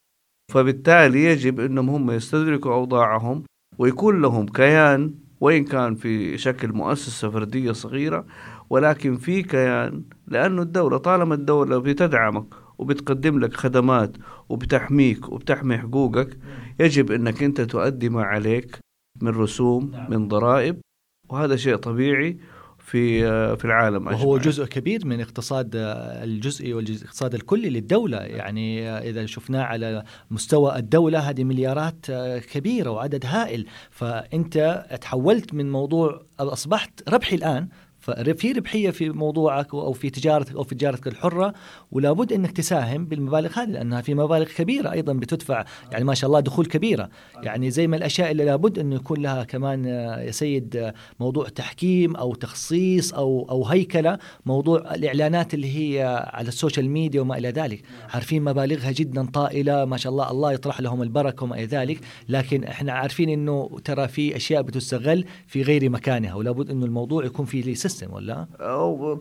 فبالتالي 0.51 1.23
يجب 1.23 1.59
إنهم 1.59 1.89
هم 1.89 2.11
يستدركوا 2.11 2.73
أوضاعهم 2.73 3.43
ويكون 3.77 4.21
لهم 4.21 4.45
كيان 4.45 5.13
وإن 5.41 5.63
كان 5.63 5.95
في 5.95 6.37
شكل 6.37 6.73
مؤسسة 6.73 7.29
فردية 7.29 7.71
صغيرة 7.71 8.25
ولكن 8.69 9.17
في 9.17 9.43
كيان 9.43 10.03
لأنه 10.27 10.61
الدولة 10.61 10.97
طالما 10.97 11.35
الدولة 11.35 11.77
بتدعمك 11.77 12.62
وبتقدم 12.77 13.39
لك 13.39 13.53
خدمات 13.53 14.17
وبتحميك 14.49 15.29
وبتحمي 15.29 15.77
حقوقك 15.77 16.37
يجب 16.79 17.11
إنك 17.11 17.43
أنت 17.43 17.61
تؤدي 17.61 18.09
ما 18.09 18.23
عليك 18.23 18.79
من 19.21 19.29
رسوم 19.29 19.91
نعم. 19.91 20.11
من 20.11 20.27
ضرائب 20.27 20.81
وهذا 21.29 21.55
شيء 21.55 21.75
طبيعي 21.75 22.37
في 22.79 23.21
في 23.57 23.65
العالم 23.65 24.09
أجمع. 24.09 24.19
وهو 24.19 24.37
جزء 24.37 24.65
كبير 24.65 25.07
من 25.07 25.21
اقتصاد 25.21 25.71
الجزئي 25.75 26.73
والاقتصاد 26.73 27.33
الكلي 27.33 27.69
للدولة 27.69 28.17
يعني 28.17 28.89
إذا 28.89 29.25
شفناه 29.25 29.63
على 29.63 30.03
مستوى 30.31 30.75
الدولة 30.75 31.19
هذه 31.19 31.43
مليارات 31.43 32.05
كبيرة 32.51 32.89
وعدد 32.89 33.25
هائل 33.25 33.65
فأنت 33.91 34.85
تحولت 35.01 35.53
من 35.53 35.71
موضوع 35.71 36.21
أصبحت 36.39 37.09
ربحي 37.09 37.35
الآن 37.35 37.67
ففي 38.03 38.51
ربحية 38.51 38.89
في 38.89 39.09
موضوعك 39.09 39.73
أو 39.73 39.93
في 39.93 40.09
تجارتك 40.09 40.55
أو 40.55 40.63
في 40.63 40.75
تجارتك 40.75 41.07
الحرة 41.07 41.53
ولابد 41.91 42.33
إنك 42.33 42.51
تساهم 42.51 43.05
بالمبالغ 43.05 43.59
هذه 43.59 43.69
لأنها 43.69 44.01
في 44.01 44.13
مبالغ 44.13 44.45
كبيرة 44.45 44.91
أيضا 44.91 45.13
بتدفع 45.13 45.65
يعني 45.91 46.03
ما 46.03 46.13
شاء 46.13 46.27
الله 46.27 46.39
دخول 46.39 46.65
كبيرة. 46.65 47.09
يعني 47.43 47.71
زي 47.71 47.87
ما 47.87 47.97
الأشياء 47.97 48.31
اللي 48.31 48.45
لابد 48.45 48.79
انه 48.79 48.95
يكون 48.95 49.21
لها 49.21 49.43
كمان 49.43 49.85
يا 50.25 50.31
سيد 50.31 50.93
موضوع 51.19 51.49
تحكيم 51.49 52.15
أو 52.15 52.35
تخصيص 52.35 53.13
أو 53.13 53.47
أو 53.49 53.65
هيكلة 53.65 54.17
موضوع 54.45 54.95
الإعلانات 54.95 55.53
اللي 55.53 55.77
هي 55.77 56.25
على 56.33 56.47
ال 56.47 56.53
social 56.53 56.89
media 56.89 57.21
وما 57.21 57.37
إلى 57.37 57.49
ذلك. 57.49 57.81
عارفين 58.13 58.43
مبالغها 58.43 58.91
جدا 58.91 59.25
طائلة 59.25 59.85
ما 59.85 59.97
شاء 59.97 60.11
الله 60.11 60.31
الله 60.31 60.53
يطرح 60.53 60.81
لهم 60.81 61.01
البركة 61.01 61.43
وما 61.43 61.55
إلى 61.55 61.65
ذلك. 61.65 61.99
لكن 62.29 62.63
إحنا 62.63 62.93
عارفين 62.93 63.29
إنه 63.29 63.79
ترى 63.83 64.07
في 64.07 64.35
أشياء 64.35 64.61
بتستغل 64.61 65.25
في 65.47 65.61
غير 65.61 65.89
مكانها 65.89 66.33
ولابد 66.33 66.69
إنه 66.69 66.85
الموضوع 66.85 67.25
يكون 67.25 67.45
في 67.45 67.61
system 67.93 68.13
ولا؟ 68.13 68.47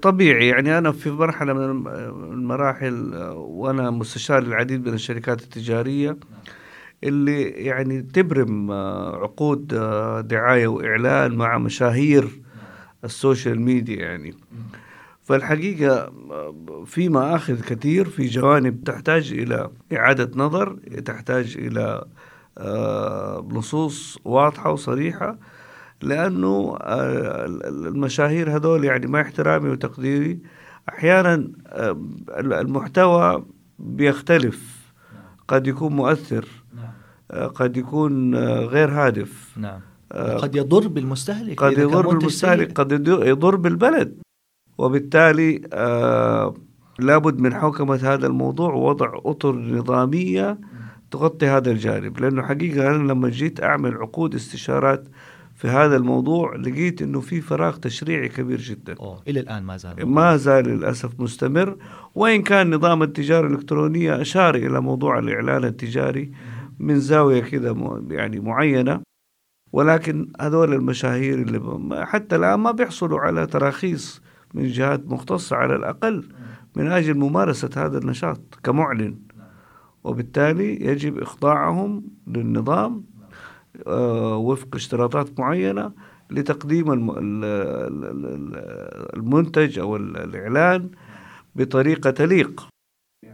طبيعي 0.03 0.49
يعني 0.49 0.79
أنا 0.79 0.93
في 0.93 1.11
مرحلة 1.11 1.53
من 1.53 1.87
المراحل 2.33 3.15
وأنا 3.37 3.91
مستشار 3.91 4.43
للعديد 4.43 4.89
من 4.89 4.95
الشركات 4.95 5.43
التجارية 5.43 6.17
اللي 7.05 7.43
يعني 7.43 8.03
تبرم 8.03 8.73
عقود 9.23 9.67
دعاية 10.29 10.67
وإعلان 10.67 11.35
مع 11.35 11.59
مشاهير 11.59 12.29
ال 13.05 13.12
social 13.12 13.61
media 13.61 13.97
يعني 13.97 14.35
فالحقيقة 15.23 16.13
في 16.87 17.09
مآخذ 17.09 17.61
كثير 17.61 18.09
في 18.09 18.27
جوانب 18.27 18.85
تحتاج 18.85 19.33
إلى 19.33 19.71
إعادة 19.93 20.31
نظر 20.35 20.77
تحتاج 21.05 21.57
إلى 21.59 22.05
آه، 22.59 23.47
نصوص 23.51 24.19
واضحة 24.25 24.73
وصريحة 24.73 25.39
لأنه 26.03 26.77
آه، 26.81 27.47
المشاهير 27.69 28.57
هذول 28.57 28.85
يعني 28.85 29.07
مع 29.07 29.21
احترامي 29.21 29.71
وتقديري. 29.71 30.38
أحيانا 30.88 31.49
آه، 31.67 31.97
المحتوى 32.38 33.45
بيختلف. 33.79 34.83
قد 35.49 35.67
يكون 35.67 35.93
مؤثر. 35.93 36.49
آه، 37.31 37.47
قد 37.47 37.77
يكون 37.77 38.35
غير 38.65 38.91
هادف. 38.91 39.59
نعم. 39.59 39.81
قد 40.12 40.57
يضر 40.57 40.88
بالمستهلك 40.88 41.62
قد 41.62 41.79
يضر 41.79 42.09
بالمستهلك. 42.09 42.81
قد 42.81 43.09
يضر 43.09 43.57
بالبلد. 43.57 44.21
وبالتالي 44.79 45.62
لابد 46.99 47.41
من 47.41 47.55
حوكمة 47.55 48.01
هذا 48.03 48.27
الموضوع 48.27 48.75
ووضع 48.75 49.12
أطر 49.25 49.57
نظامية 49.57 50.59
تغطي 51.11 51.47
هذا 51.47 51.71
الجانب. 51.71 52.21
لأنه 52.21 52.43
حقيقة 52.43 52.88
أنا 52.88 53.12
لما 53.12 53.29
جيت 53.29 53.62
أعمل 53.62 53.95
عقود 53.95 54.35
استشارات 54.35 55.09
في 55.62 55.68
هذا 55.68 55.96
الموضوع 55.96 56.57
لقيت 56.57 57.03
إنه 57.03 57.20
في 57.20 57.40
فراغ 57.40 57.77
تشريعي 57.77 58.29
كبير 58.29 58.61
جدا. 58.61 58.94
أوه. 59.01 59.22
إلى 59.29 59.40
الآن 59.40 59.62
ما 59.62 59.77
زال 59.77 60.07
ما 60.07 60.37
زال 60.37 60.68
للأسف 60.68 61.20
مستمر. 61.20 61.77
وإن 62.14 62.42
كان 62.42 62.75
نظام 62.75 63.03
التجارة 63.03 63.46
الإلكترونية 63.46 64.20
أشار 64.20 64.55
إلى 64.55 64.81
موضوع 64.81 65.18
الإعلان 65.18 65.64
التجاري 65.64 66.33
من 66.79 67.01
زاوية 67.01 67.40
كذا 67.40 68.01
يعني 68.11 68.40
معينة 68.40 69.01
ولكن 69.72 70.33
هذول 70.40 70.75
المشاهير 70.75 71.42
اللي 71.42 72.07
حتى 72.07 72.37
الآن 72.37 72.61
ما 72.61 72.70
بيحصلوا 72.70 73.20
على 73.20 73.46
تراخيص 73.46 74.22
من 74.55 74.66
جهات 74.66 75.07
مختصة 75.07 75.57
على 75.57 75.77
الأقل 75.77 76.29
من 76.77 76.87
أجل 76.87 77.18
ممارسة 77.18 77.70
هذا 77.77 77.98
النشاط 77.98 78.59
كمعلن. 78.62 79.18
وبالتالي 80.05 80.87
يجب 80.87 81.18
إخضاعهم 81.18 82.05
للنظام 82.27 83.12
وفق 83.87 84.75
اشتراطات 84.75 85.41
معينة 85.41 85.93
لتقديم 86.31 86.93
المنتج 89.17 89.79
أو 89.79 89.97
الإعلان 89.97 90.91
بطريقة 91.55 92.11
تليق. 92.11 92.72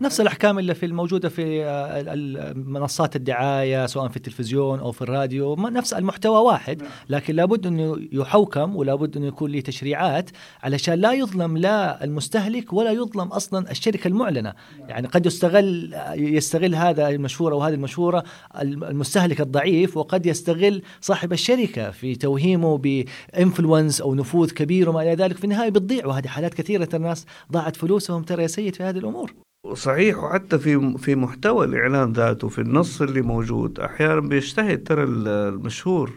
نفس 0.00 0.20
الأحكام 0.20 0.58
اللي 0.58 0.74
في 0.74 0.86
الموجودة 0.86 1.28
في 1.28 1.64
آه، 1.64 2.52
منصات 2.52 3.16
الدعاية 3.16 3.86
سواء 3.86 4.08
في 4.08 4.16
التلفزيون 4.16 4.78
أو 4.78 4.92
في 4.92 5.02
الراديو 5.02 5.56
نفس 5.56 5.92
المحتوى 5.92 6.40
واحد 6.40 6.82
نعم. 6.82 6.90
لكن 7.08 7.34
لابد 7.34 7.66
انه 7.66 7.96
يحوكم 8.12 8.76
ولابد 8.76 9.16
انه 9.16 9.26
يكون 9.26 9.50
له 9.50 9.60
تشريعات 9.60 10.30
علشان 10.62 10.94
لا 10.94 11.12
يظلم 11.12 11.56
لا 11.56 12.04
المستهلك 12.04 12.72
ولا 12.72 12.90
يظلم 12.90 13.28
أصلا 13.28 13.70
الشركة 13.70 14.08
المعلنة 14.08 14.52
نعم. 14.78 14.88
يعني 14.88 15.06
قد 15.06 15.26
يستغل 15.26 15.94
يستغل 16.14 16.74
هذا 16.74 17.08
المشهورة 17.08 17.54
وهذه 17.54 17.74
المشهورة 17.74 18.24
المستهلك 18.62 19.40
الضعيف 19.40 19.96
وقد 19.96 20.26
يستغل 20.26 20.82
صاحب 21.00 21.32
الشركة 21.32 21.90
في 21.90 22.14
توهيمه 22.14 22.78
بإنفلونس 22.78 24.00
أو 24.00 24.14
نفوذ 24.14 24.50
كبير 24.50 24.90
وما 24.90 25.02
إلى 25.02 25.14
ذلك 25.14 25.36
في 25.36 25.44
النهاية 25.44 25.70
بتضيع 25.70 26.06
وهذه 26.06 26.26
حالات 26.26 26.54
كثيرة 26.54 26.88
الناس 26.94 27.26
ضاعت 27.52 27.76
فلوسهم 27.76 28.22
ترى 28.22 28.42
يا 28.42 28.48
سيد 28.48 28.74
في 28.74 28.82
هذه 28.82 28.98
الأمور 28.98 29.47
صحيح 29.74 30.24
وحتى 30.24 30.58
في 30.58 30.98
في 30.98 31.14
محتوى 31.16 31.66
الإعلان 31.66 32.12
ذاته 32.12 32.48
في 32.48 32.60
النص 32.60 33.02
اللي 33.02 33.22
موجود 33.22 33.80
أحيانا 33.80 34.20
بيجتهد 34.20 34.82
ترى 34.82 35.02
المشهور 35.04 36.10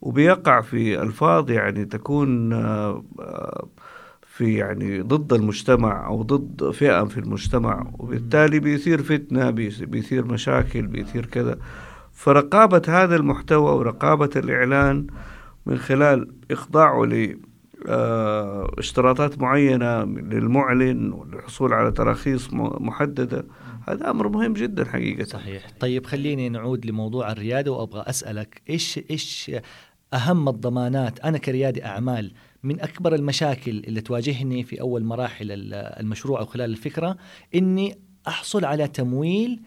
وبيقع 0.00 0.60
في 0.60 1.02
ألفاظ 1.02 1.50
يعني 1.50 1.84
تكون 1.84 2.52
آه، 2.52 3.04
في 4.22 4.54
يعني 4.54 5.00
ضد 5.00 5.32
المجتمع 5.32 6.06
أو 6.06 6.22
ضد 6.22 6.70
فئة 6.70 7.04
في 7.04 7.20
المجتمع 7.20 7.90
وبالتالي 7.98 8.58
بيثير 8.58 9.02
فتنة 9.02 9.50
بيثير 9.80 10.24
مشاكل 10.24 10.86
بيثير 10.86 11.26
كذا. 11.26 11.58
فرقابة 12.12 12.82
هذا 12.88 13.16
المحتوى 13.16 13.72
ورقابة 13.72 14.30
الإعلان 14.36 15.06
من 15.66 15.78
خلال 15.78 16.28
إخضاعه 16.50 17.04
اشتراطات 18.78 19.38
معينة 19.38 20.04
للمعلن 20.04 21.12
والحصول 21.12 21.72
على 21.72 21.92
تراخيص 21.92 22.48
محددة. 22.52 23.46
هذا 23.88 24.10
أمر 24.10 24.28
مهم 24.28 24.52
جدا 24.52 24.84
حقيقة. 24.84 25.24
صحيح. 25.24 25.66
طيب 25.80 26.06
خليني 26.06 26.48
نعود 26.48 26.86
لموضوع 26.86 27.32
الريادة 27.32 27.72
وأبغى 27.72 28.04
أسألك 28.06 28.62
إيش 28.70 29.00
إيش 29.10 29.50
أهم 30.14 30.48
الضمانات؟ 30.48 31.20
أنا 31.20 31.38
كريادي 31.38 31.84
أعمال 31.84 32.32
من 32.62 32.80
أكبر 32.80 33.14
المشاكل 33.14 33.70
اللي 33.70 34.00
تواجهني 34.00 34.62
في 34.62 34.80
أول 34.80 35.04
مراحل 35.04 35.46
المشروع 35.72 36.40
أو 36.40 36.46
خلال 36.46 36.70
الفكرة 36.70 37.16
إني 37.54 37.98
أحصل 38.28 38.64
على 38.64 38.88
تمويل 38.88 39.60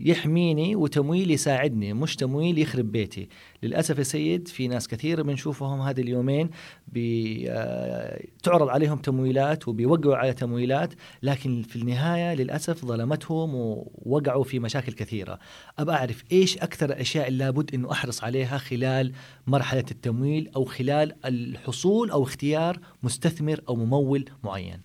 يحميني 0.00 0.76
وتمويل 0.76 1.30
يساعدني 1.30 1.92
مش 1.92 2.16
تمويل 2.16 2.58
يخرب 2.58 2.92
بيتي. 2.92 3.28
للأسف 3.62 3.98
يا 3.98 4.02
سيد 4.02 4.48
في 4.48 4.68
ناس 4.68 4.88
كثير 4.88 5.22
بنشوفهم 5.22 5.80
هذه 5.80 6.00
اليومين 6.00 6.50
تعرض 8.42 8.68
عليهم 8.68 8.98
تمويلات 8.98 9.68
وبيوقعوا 9.68 10.16
على 10.16 10.32
تمويلات 10.32 10.94
لكن 11.22 11.62
في 11.62 11.76
النهاية 11.76 12.34
للأسف 12.34 12.84
ظلمتهم 12.84 13.54
ووقعوا 13.54 14.44
في 14.44 14.58
مشاكل 14.58 14.92
كثيرة. 14.92 15.38
أبى 15.78 15.92
أعرف 15.92 16.24
إيش 16.32 16.58
أكثر 16.58 16.86
الأشياء 16.86 17.28
اللي 17.28 17.44
لابد 17.44 17.74
أنه 17.74 17.92
أحرص 17.92 18.24
عليها 18.24 18.58
خلال 18.58 19.12
مرحلة 19.46 19.84
التمويل 19.90 20.50
أو 20.56 20.64
خلال 20.64 21.14
الحصول 21.24 22.10
أو 22.10 22.22
اختيار 22.22 22.78
مستثمر 23.02 23.60
أو 23.68 23.76
ممول 23.76 24.24
معين؟ 24.44 24.80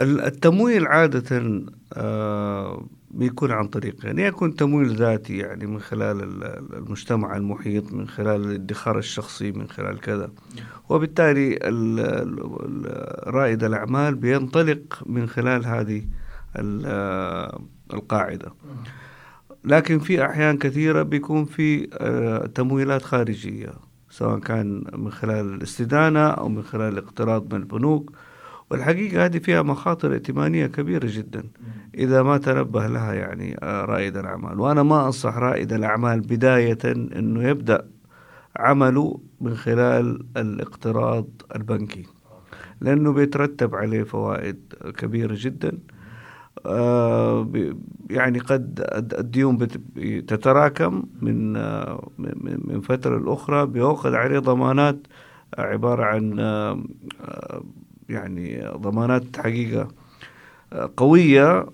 التمويل 0.00 0.86
عادة 0.86 1.60
آه 1.96 2.86
بيكون 3.14 3.52
عن 3.52 3.68
طريق 3.68 4.06
يعني 4.06 4.22
يكون 4.22 4.56
تمويل 4.56 4.96
ذاتي 4.96 5.38
يعني 5.38 5.66
من 5.66 5.80
خلال 5.80 6.44
المجتمع 6.74 7.36
المحيط 7.36 7.92
من 7.92 8.08
خلال 8.08 8.44
الادخار 8.44 8.98
الشخصي 8.98 9.52
من 9.52 9.68
خلال 9.68 10.00
كذا. 10.00 10.30
وبالتالي 10.88 11.58
رائد 13.26 13.64
الأعمال 13.64 14.14
بينطلق 14.14 15.02
من 15.06 15.26
خلال 15.26 15.66
هذه 15.66 16.02
القاعدة. 17.94 18.52
لكن 19.64 19.98
في 19.98 20.24
أحيان 20.24 20.58
كثيرة 20.58 21.02
بيكون 21.02 21.44
في 21.44 21.88
آه، 21.92 22.46
تمويلات 22.46 23.02
خارجية 23.02 23.72
سواء 24.10 24.38
كان 24.38 24.84
من 24.94 25.10
خلال 25.12 25.54
الاستدانة 25.54 26.26
أو 26.28 26.48
من 26.48 26.62
خلال 26.62 26.92
الاقتراض 26.92 27.54
من 27.54 27.60
البنوك. 27.60 28.12
والحقيقة 28.74 29.24
هذه 29.24 29.38
فيها 29.38 29.62
مخاطر 29.62 30.12
ائتمانية 30.12 30.66
كبيرة 30.66 31.06
جدا. 31.10 31.44
إذا 31.94 32.22
ما 32.22 32.38
تنبه 32.38 32.86
لها 32.86 33.14
يعني 33.14 33.56
آه، 33.62 33.84
رائد 33.84 34.16
الأعمال. 34.16 34.60
وأنا 34.60 34.82
ما 34.82 35.06
أنصح 35.06 35.36
رائد 35.36 35.72
الأعمال 35.72 36.20
بداية 36.20 36.78
أنه 36.84 37.48
يبدأ 37.48 37.88
عمله 38.56 39.20
من 39.40 39.54
خلال 39.54 40.26
الاقتراض 40.36 41.26
البنكي 41.56 42.06
لأنه 42.80 43.12
بيترتب 43.12 43.74
عليه 43.74 44.02
فوائد 44.02 44.74
كبيرة 44.96 45.34
جدا. 45.38 45.78
آه، 46.66 47.48
يعني 48.10 48.38
قد 48.38 48.86
الديون 49.18 49.68
تتراكم 50.26 51.02
من 51.22 51.56
آه، 51.56 52.08
من 52.38 52.80
فترة 52.80 53.18
لأخرى 53.18 53.66
بيأخذ 53.66 54.14
عليه 54.14 54.38
ضمانات 54.38 55.06
عبارة 55.58 56.04
عن 56.04 56.40
يعني 58.08 58.68
ضمانات 58.76 59.36
حقيقة 59.36 59.88
قوية 60.96 61.66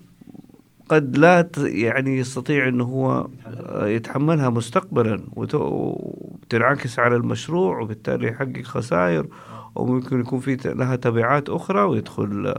قد 0.89 1.17
لا 1.17 1.49
يعني 1.57 2.17
يستطيع 2.17 2.67
إنه 2.67 2.83
هو 2.83 3.27
يتحملها 3.81 4.49
مستقبلا 4.49 5.23
وتنعكس 5.35 6.99
على 6.99 7.15
المشروع 7.15 7.79
وبالتالي 7.79 8.27
يحقق 8.27 8.61
خسائر 8.61 9.27
وممكن 9.75 10.19
يكون 10.19 10.39
في 10.39 10.57
لها 10.65 10.95
تبعات 10.95 11.49
أخرى 11.49 11.81
ويدخل 11.81 12.55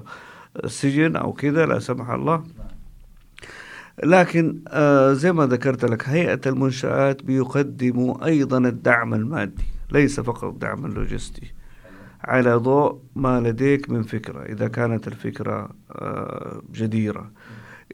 السجن 0.65 1.17
أو 1.17 1.33
كذا 1.33 1.67
لا 1.67 1.79
سمح 1.79 2.11
الله. 2.11 2.45
لكن 4.05 4.59
آه، 4.69 5.13
زي 5.13 5.33
ما 5.33 5.47
ذكرت 5.47 5.85
لك 5.85 6.09
هيئة 6.09 6.41
المنشآت 6.47 7.23
بيقدموا 7.23 8.27
أيضا 8.27 8.59
الدعم 8.59 9.15
المادي 9.15 9.65
ليس 9.91 10.21
فقط 10.21 10.45
الدعم 10.45 10.87
اللوجستي. 10.87 11.53
على 12.25 12.55
ضوء 12.55 13.03
ما 13.15 13.41
لديك 13.41 13.91
من 13.91 14.03
فكرة 14.03 14.43
إذا 14.43 14.69
كانت 14.69 15.09
الفكرة 15.09 15.71
آه، 15.91 16.63
جديرة. 16.73 17.31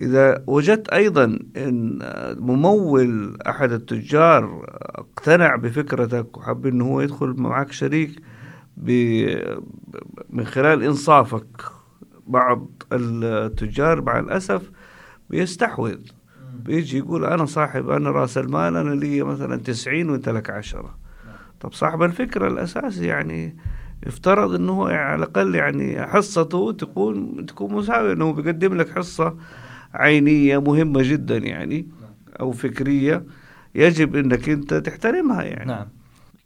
إذا 0.03 0.45
وجدت 0.47 0.89
أيضا 0.89 1.39
أن 1.57 1.99
ممول 2.39 3.39
أحد 3.49 3.73
التجار 3.73 4.65
اقتنع 4.95 5.57
بفكرتك 5.57 6.37
وحب 6.37 6.67
أنه 6.67 6.85
هو 6.85 7.01
يدخل 7.01 7.35
معك 7.39 7.73
شريك 7.73 8.23
من 10.31 10.45
خلال 10.45 10.83
إنصافك 10.83 11.63
بعض 12.27 12.69
التجار 12.93 14.03
مع 14.03 14.19
الأسف 14.19 14.71
بيستحوذ. 15.31 15.99
بيجي 16.65 16.99
يقول 16.99 17.25
أنا 17.25 17.45
صاحب 17.45 17.91
أنا 17.91 18.11
رأس 18.11 18.39
المال 18.39 18.77
أنا 18.77 18.95
لي 18.95 19.23
مثلا 19.23 19.57
تسعين 19.57 20.11
وأنت 20.11 20.29
لك 20.29 20.51
عشرة. 20.51 20.99
طب 21.61 21.73
صاحب 21.73 22.03
الفكرة 22.03 22.49
الأساسي 22.49 23.07
يعني 23.07 23.57
يفترض 24.07 24.55
إنه 24.55 24.73
هو 24.73 24.89
يعني 24.89 25.03
على 25.03 25.25
الأقل 25.25 25.55
يعني 25.55 26.07
حصته 26.07 26.73
تكون 26.73 27.47
تكون 27.47 27.75
مساوية 27.75 28.13
إنه 28.13 28.33
بيقدم 28.33 28.75
لك 28.75 28.91
حصة 28.91 29.37
عينية 29.95 30.59
مهمة 30.59 31.01
جدا 31.03 31.37
يعني 31.37 31.89
أو 32.41 32.53
فكرية 32.53 33.25
يجب 33.75 34.17
إنك 34.17 34.49
أنت 34.49 34.75
تحترمها 34.75 35.43
يعني. 35.43 35.69
نعم. 35.69 35.87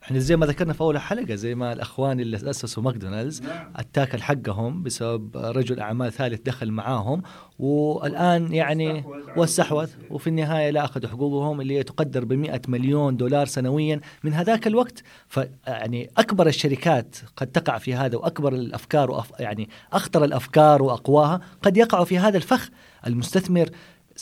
إحنا 0.02 0.18
زي 0.18 0.36
ما 0.36 0.46
ذكرنا 0.46 0.72
في 0.72 0.80
أول 0.80 0.98
حلقة 0.98 1.34
زي 1.34 1.54
ما 1.54 1.72
الأخوان 1.72 2.20
اللي 2.20 2.50
أسسوا 2.50 2.82
ماكدونالدز 2.82 3.42
نعم. 3.42 3.72
اتاكل 3.76 4.22
حقهم 4.22 4.82
بسبب 4.82 5.36
رجل 5.36 5.80
أعمال 5.80 6.12
ثالث 6.12 6.40
دخل 6.40 6.70
معاهم 6.70 7.22
والآن 7.58 8.54
يعني 8.54 9.04
واستحوذ 9.36 9.90
وفي 10.10 10.26
النهاية 10.26 10.70
لا 10.70 10.84
اخذوا 10.84 11.10
حقوقهم 11.10 11.60
اللي 11.60 11.82
تقدر 11.82 12.24
ب 12.24 12.32
100 12.32 12.60
مليون 12.68 13.16
دولار 13.16 13.46
سنويا 13.46 14.00
من 14.24 14.34
هذاك 14.34 14.66
الوقت. 14.66 15.02
فيعني 15.28 16.10
أكبر 16.16 16.46
الشركات 16.46 17.16
قد 17.36 17.46
تقع 17.46 17.78
في 17.78 17.94
هذا 17.94 18.16
وأكبر 18.16 18.52
الأفكار 18.52 19.10
وأف 19.10 19.32
يعني 19.40 19.68
أخطر 19.92 20.24
الأفكار 20.24 20.82
وأقواها 20.82 21.40
قد 21.62 21.76
يقعوا 21.76 22.04
في 22.04 22.18
هذا 22.18 22.36
الفخ. 22.36 22.68
المستثمر 23.06 23.68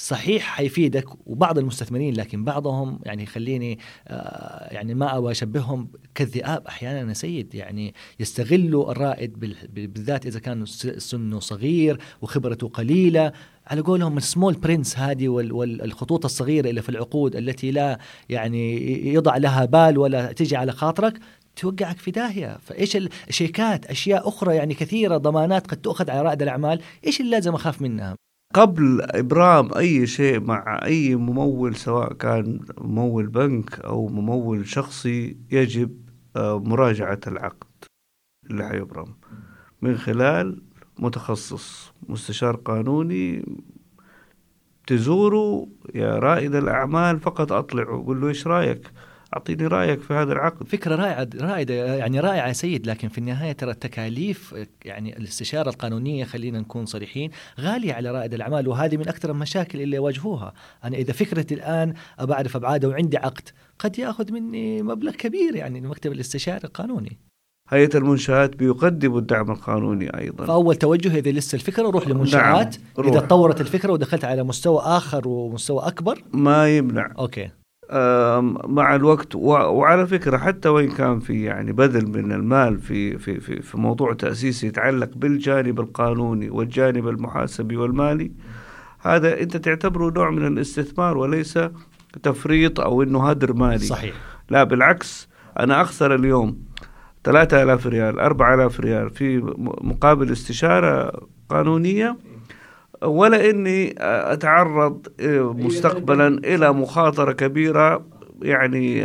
صحيح 0.00 0.42
حيفيدك 0.42 1.04
وبعض 1.26 1.58
المستثمرين 1.58 2.14
لكن 2.14 2.44
بعضهم 2.44 3.00
يعني 3.04 3.26
خليني 3.26 3.78
آه 4.08 4.74
يعني 4.74 4.94
ما 4.94 5.16
أبغى 5.16 5.30
أشبههم 5.30 5.88
كالذئاب 6.14 6.66
أحيانا 6.66 7.08
يا 7.08 7.14
سيد. 7.14 7.54
يعني 7.54 7.94
يستغلوا 8.20 8.92
الرائد 8.92 9.38
بالذات 9.74 10.26
إذا 10.26 10.38
كان 10.38 10.66
سنه 10.98 11.40
صغير 11.40 11.98
وخبرته 12.22 12.68
قليلة. 12.68 13.32
على 13.66 13.80
قولهم 13.80 14.16
السمول 14.16 14.54
برنس 14.54 14.98
هذه 14.98 15.28
والخطوط 15.28 16.24
الصغيرة 16.24 16.70
اللي 16.70 16.82
في 16.82 16.88
العقود 16.88 17.36
التي 17.36 17.70
لا 17.70 17.98
يعني 18.28 18.76
يضع 19.14 19.36
لها 19.36 19.64
بال 19.64 19.98
ولا 19.98 20.32
تجي 20.32 20.56
على 20.56 20.72
خاطرك 20.72 21.18
توقعك 21.56 21.98
في 21.98 22.10
داهية. 22.10 22.58
فإيش 22.62 22.96
الشيكات 23.28 23.86
أشياء 23.86 24.28
أخرى 24.28 24.56
يعني 24.56 24.74
كثيرة 24.74 25.16
ضمانات 25.16 25.66
قد 25.66 25.76
تؤخذ 25.76 26.10
على 26.10 26.22
رائد 26.22 26.42
الأعمال 26.42 26.80
إيش 27.06 27.20
اللي 27.20 27.30
لازم 27.30 27.54
أخاف 27.54 27.82
منها؟ 27.82 28.16
قبل 28.54 29.02
إبرام 29.02 29.74
أي 29.76 30.06
شيء 30.06 30.40
مع 30.40 30.80
أي 30.84 31.16
ممول 31.16 31.76
سواء 31.76 32.12
كان 32.12 32.60
ممول 32.78 33.26
بنك 33.26 33.80
أو 33.80 34.08
ممول 34.08 34.68
شخصي 34.68 35.36
يجب 35.50 36.10
آه، 36.36 36.58
مراجعة 36.58 37.20
العقد 37.26 37.84
اللي 38.50 38.68
حيبرم 38.68 39.14
من 39.82 39.96
خلال 39.96 40.62
متخصص 40.98 41.92
مستشار 42.08 42.56
قانوني 42.56 43.44
تزوروا 44.86 45.66
يا 45.94 46.18
رائد 46.18 46.54
الأعمال 46.54 47.20
فقط 47.20 47.52
أطلعوا 47.52 48.04
قول 48.04 48.20
له 48.20 48.28
إيش 48.28 48.46
رأيك؟ 48.46 48.90
أعطيني 49.34 49.66
رأيك 49.66 50.00
في 50.00 50.14
هذا 50.14 50.32
العقد. 50.32 50.66
فكرة 50.66 50.94
رائعة 50.94 51.28
رائدة 51.40 51.74
يعني 51.74 52.20
رائعة 52.20 52.48
يا 52.48 52.52
سيد 52.52 52.86
لكن 52.86 53.08
في 53.08 53.18
النهاية 53.18 53.52
ترى 53.52 53.70
التكاليف 53.70 54.54
يعني 54.84 55.16
الاستشارة 55.16 55.68
القانونية 55.68 56.24
خلينا 56.24 56.60
نكون 56.60 56.86
صريحين 56.86 57.30
غالية 57.60 57.92
على 57.92 58.10
رائد 58.10 58.34
الأعمال 58.34 58.68
وهذه 58.68 58.96
من 58.96 59.08
أكثر 59.08 59.30
المشاكل 59.30 59.80
اللي 59.80 59.96
يواجهوها. 59.96 60.52
أنا 60.84 60.96
إذا 60.96 61.12
فكرتي 61.12 61.54
الآن 61.54 61.94
أبى 62.18 62.32
أعرف 62.32 62.56
أبعاده 62.56 62.88
وعندي 62.88 63.16
عقد 63.16 63.48
قد 63.78 63.98
يأخذ 63.98 64.32
مني 64.32 64.82
مبلغ 64.82 65.12
كبير 65.12 65.56
يعني 65.56 65.78
المكتب 65.78 66.12
الاستشاري 66.12 66.64
القانوني. 66.64 67.18
هيئة 67.68 67.96
المنشآت 67.96 68.56
بيقدموا 68.56 69.18
الدعم 69.18 69.50
القانوني 69.50 70.18
أيضا. 70.18 70.46
فأول 70.46 70.76
توجه 70.76 71.18
إذا 71.18 71.30
لسه 71.30 71.56
الفكرة 71.56 71.90
روح 71.90 72.08
لمنشآت 72.08 72.76
نعم. 72.98 73.08
إذا 73.08 73.20
تطورت 73.20 73.60
الفكرة 73.60 73.92
ودخلت 73.92 74.24
على 74.24 74.42
مستوى 74.42 74.80
آخر 74.84 75.28
ومستوى 75.28 75.86
أكبر. 75.86 76.22
ما 76.32 76.76
يمنع. 76.76 77.12
أوكي. 77.18 77.50
مع 78.66 78.94
الوقت. 78.94 79.35
وعلى 79.35 80.07
فكرة 80.07 80.37
حتى 80.38 80.68
وإن 80.68 80.88
كان 80.88 81.20
في 81.20 81.42
يعني 81.42 81.72
بذل 81.72 82.07
من 82.09 82.33
المال 82.33 82.79
في 82.79 83.18
في 83.18 83.40
في, 83.40 83.62
في 83.62 83.79
موضوع 83.79 84.12
تأسيسي 84.12 84.66
يتعلق 84.66 85.11
بالجانب 85.16 85.81
القانوني 85.81 86.50
والجانب 86.50 87.09
المحاسبي 87.09 87.76
والمالي 87.76 88.33
هذا 88.98 89.40
أنت 89.40 89.57
تعتبره 89.57 90.11
نوع 90.11 90.31
من 90.31 90.46
الاستثمار 90.46 91.18
وليس 91.18 91.59
تفريط 92.22 92.81
أو 92.81 93.03
إنه 93.03 93.29
هدر 93.29 93.53
مالي. 93.53 93.79
صحيح. 93.79 94.14
لا 94.50 94.64
بالعكس 94.64 95.29
أنا 95.59 95.81
أخسر 95.81 96.14
اليوم 96.14 96.59
3000 97.24 97.87
ريال 97.87 98.20
4000 98.20 98.81
ريال 98.81 99.11
في 99.11 99.38
مقابل 99.81 100.33
استشارة 100.33 101.12
قانونية 101.48 102.16
ولا 103.02 103.50
إني 103.50 103.94
أتعرض 103.98 105.06
مستقبلا 105.58 106.26
إلى 106.28 106.72
مخاطرة 106.72 107.32
كبيرة 107.32 108.04
يعني 108.42 108.98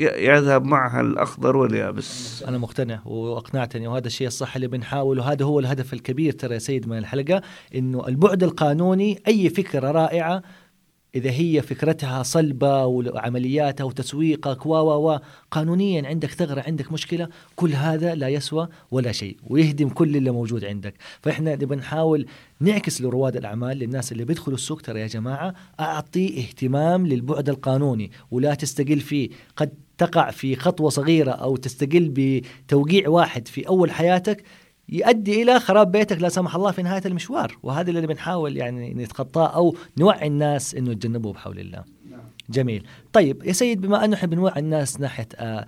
يذهب 0.00 0.64
معها 0.64 1.00
الأخضر 1.00 1.56
واليابس. 1.56 2.42
أنا 2.48 2.58
مقتنع 2.58 3.00
وأقنعتني 3.06 3.88
وهذا 3.88 4.06
الشيء 4.06 4.26
الصح 4.26 4.54
اللي 4.54 4.68
بنحاول 4.68 5.18
وهذا 5.18 5.44
هو 5.44 5.60
الهدف 5.60 5.92
الكبير 5.92 6.32
ترى 6.32 6.54
يا 6.54 6.58
سيد 6.58 6.88
من 6.88 6.98
الحلقة 6.98 7.42
إنه 7.74 8.08
البعد 8.08 8.42
القانوني 8.42 9.18
أي 9.28 9.48
فكرة 9.48 9.90
رائعة 9.90 10.42
إذا 11.14 11.30
هي 11.30 11.62
فكرتها 11.62 12.22
صلبة 12.22 12.86
وعملياتها 12.86 13.84
وتسويقك 13.84 14.66
و 14.66 15.18
قانونيا 15.50 16.08
عندك 16.08 16.30
ثغرة 16.30 16.60
عندك 16.66 16.92
مشكلة 16.92 17.28
كل 17.56 17.72
هذا 17.72 18.14
لا 18.14 18.28
يسوى 18.28 18.68
ولا 18.90 19.12
شيء 19.12 19.36
ويهدم 19.46 19.88
كل 19.88 20.16
اللي 20.16 20.30
موجود 20.30 20.64
عندك. 20.64 20.94
فإحنا 21.22 21.54
نبغى 21.54 21.76
نحاول 21.76 22.26
نعكس 22.60 23.00
لرواد 23.00 23.36
الأعمال 23.36 23.76
للناس 23.76 24.12
اللي 24.12 24.24
بيدخلوا 24.24 24.56
السوق 24.56 24.80
ترى 24.80 25.00
يا 25.00 25.06
جماعة 25.06 25.54
أعطي 25.80 26.40
اهتمام 26.40 27.06
للبعد 27.06 27.48
القانوني 27.48 28.10
ولا 28.30 28.54
تستقل 28.54 29.00
فيه 29.00 29.28
قد 29.56 29.70
تقع 29.98 30.30
في 30.30 30.56
خطوة 30.56 30.90
صغيرة 30.90 31.30
أو 31.30 31.56
تستقل 31.56 32.12
بتوقيع 32.14 33.08
واحد 33.08 33.48
في 33.48 33.68
أول 33.68 33.90
حياتك 33.90 34.44
يؤدي 34.88 35.42
إلى 35.42 35.60
خراب 35.60 35.92
بيتك 35.92 36.22
لا 36.22 36.28
سمح 36.28 36.54
الله 36.54 36.70
في 36.70 36.82
نهاية 36.82 37.02
المشوار. 37.06 37.58
وهذا 37.62 37.90
اللي 37.90 38.06
بنحاول 38.06 38.56
يعني 38.56 38.94
نتخطاه 38.94 39.46
أو 39.46 39.76
نوعي 39.98 40.26
الناس 40.26 40.74
إنه 40.74 40.90
يتجنبوه 40.90 41.32
بحول 41.32 41.58
الله. 41.58 41.84
نعم. 42.10 42.20
جميل. 42.50 42.86
طيب 43.12 43.44
يا 43.44 43.52
سيد 43.52 43.80
بما 43.80 44.04
أنه 44.04 44.16
إحنا 44.16 44.28
بنوعي 44.28 44.60
الناس 44.60 45.00
ناحية 45.00 45.28
آه 45.36 45.66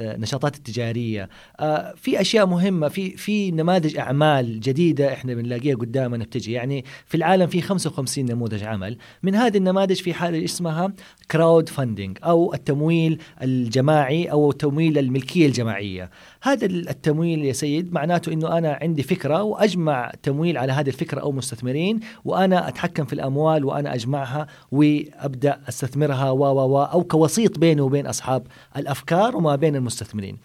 النشاطات 0.00 0.56
التجارية 0.56 1.28
آه 1.60 1.94
في 1.96 2.20
أشياء 2.20 2.46
مهمة 2.46 2.88
في 2.88 3.16
في 3.16 3.50
نماذج 3.50 3.96
أعمال 3.96 4.60
جديدة 4.60 5.12
إحنا 5.12 5.34
بنلاقيها 5.34 5.76
قدامنا 5.76 6.24
بتجي 6.24 6.52
يعني 6.52 6.84
في 7.06 7.16
العالم 7.16 7.46
في 7.46 7.62
55 7.62 8.24
نموذج 8.24 8.64
عمل. 8.64 8.96
من 9.22 9.34
هذه 9.34 9.56
النماذج 9.56 10.02
في 10.02 10.14
حاجة 10.14 10.44
اسمها؟ 10.44 10.92
crowdfunding 11.30 12.18
أو 12.24 12.54
التمويل 12.54 13.18
الجماعي 13.42 14.24
أو 14.26 14.52
تمويل 14.52 14.98
الملكية 14.98 15.46
الجماعية. 15.46 16.10
هذا 16.42 16.66
التمويل 16.66 17.44
يا 17.44 17.52
سيد 17.52 17.92
معناته 17.92 18.32
إنه 18.32 18.58
أنا 18.58 18.78
عندي 18.82 19.02
فكرة 19.02 19.42
وأجمع 19.42 20.12
تمويل 20.22 20.58
على 20.58 20.72
هذه 20.72 20.88
الفكرة 20.88 21.20
أو 21.20 21.32
مستثمرين 21.32 22.00
وأنا 22.24 22.68
أتحكم 22.68 23.04
في 23.04 23.12
الأموال 23.12 23.64
وأنا 23.64 23.94
أجمعها 23.94 24.46
وأبدأ 24.72 25.60
أستثمرها 25.68 26.30
و 26.30 26.51
و 26.60 26.82
أو 26.82 27.04
كوسيط 27.04 27.58
بيني 27.58 27.80
وبين 27.80 28.06
أصحاب 28.06 28.46
الأفكار 28.76 29.36
وما 29.36 29.56
بين 29.56 29.76
المستثمرين. 29.76 30.38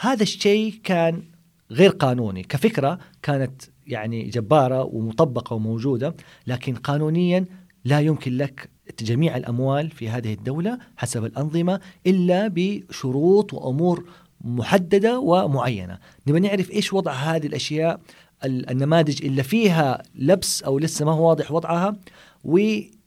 هذا 0.00 0.22
الشيء 0.22 0.74
كان 0.84 1.22
غير 1.70 1.90
قانوني 1.90 2.42
كفكرة 2.42 2.98
كانت 3.22 3.62
يعني 3.86 4.22
جبارة 4.22 4.82
ومطبقة 4.82 5.54
وموجودة 5.54 6.14
لكن 6.46 6.74
قانونيا 6.74 7.44
لا 7.84 8.00
يمكن 8.00 8.36
لك 8.36 8.70
جميع 9.00 9.36
الأموال 9.36 9.90
في 9.90 10.08
هذه 10.08 10.34
الدولة 10.34 10.78
حسب 10.96 11.24
الأنظمة 11.24 11.80
إلا 12.06 12.50
بشروط 12.54 13.54
وأمور 13.54 14.04
محددة 14.40 15.18
ومعينة 15.18 15.98
نبغى 16.26 16.40
نعرف 16.40 16.70
إيش 16.70 16.92
وضع 16.92 17.12
هذه 17.12 17.46
الأشياء 17.46 18.00
النماذج 18.44 19.24
اللي 19.24 19.42
فيها 19.42 20.02
لبس 20.14 20.62
أو 20.62 20.78
لسه 20.78 21.04
ما 21.04 21.12
هو 21.12 21.28
واضح 21.28 21.52
وضعها 21.52 21.96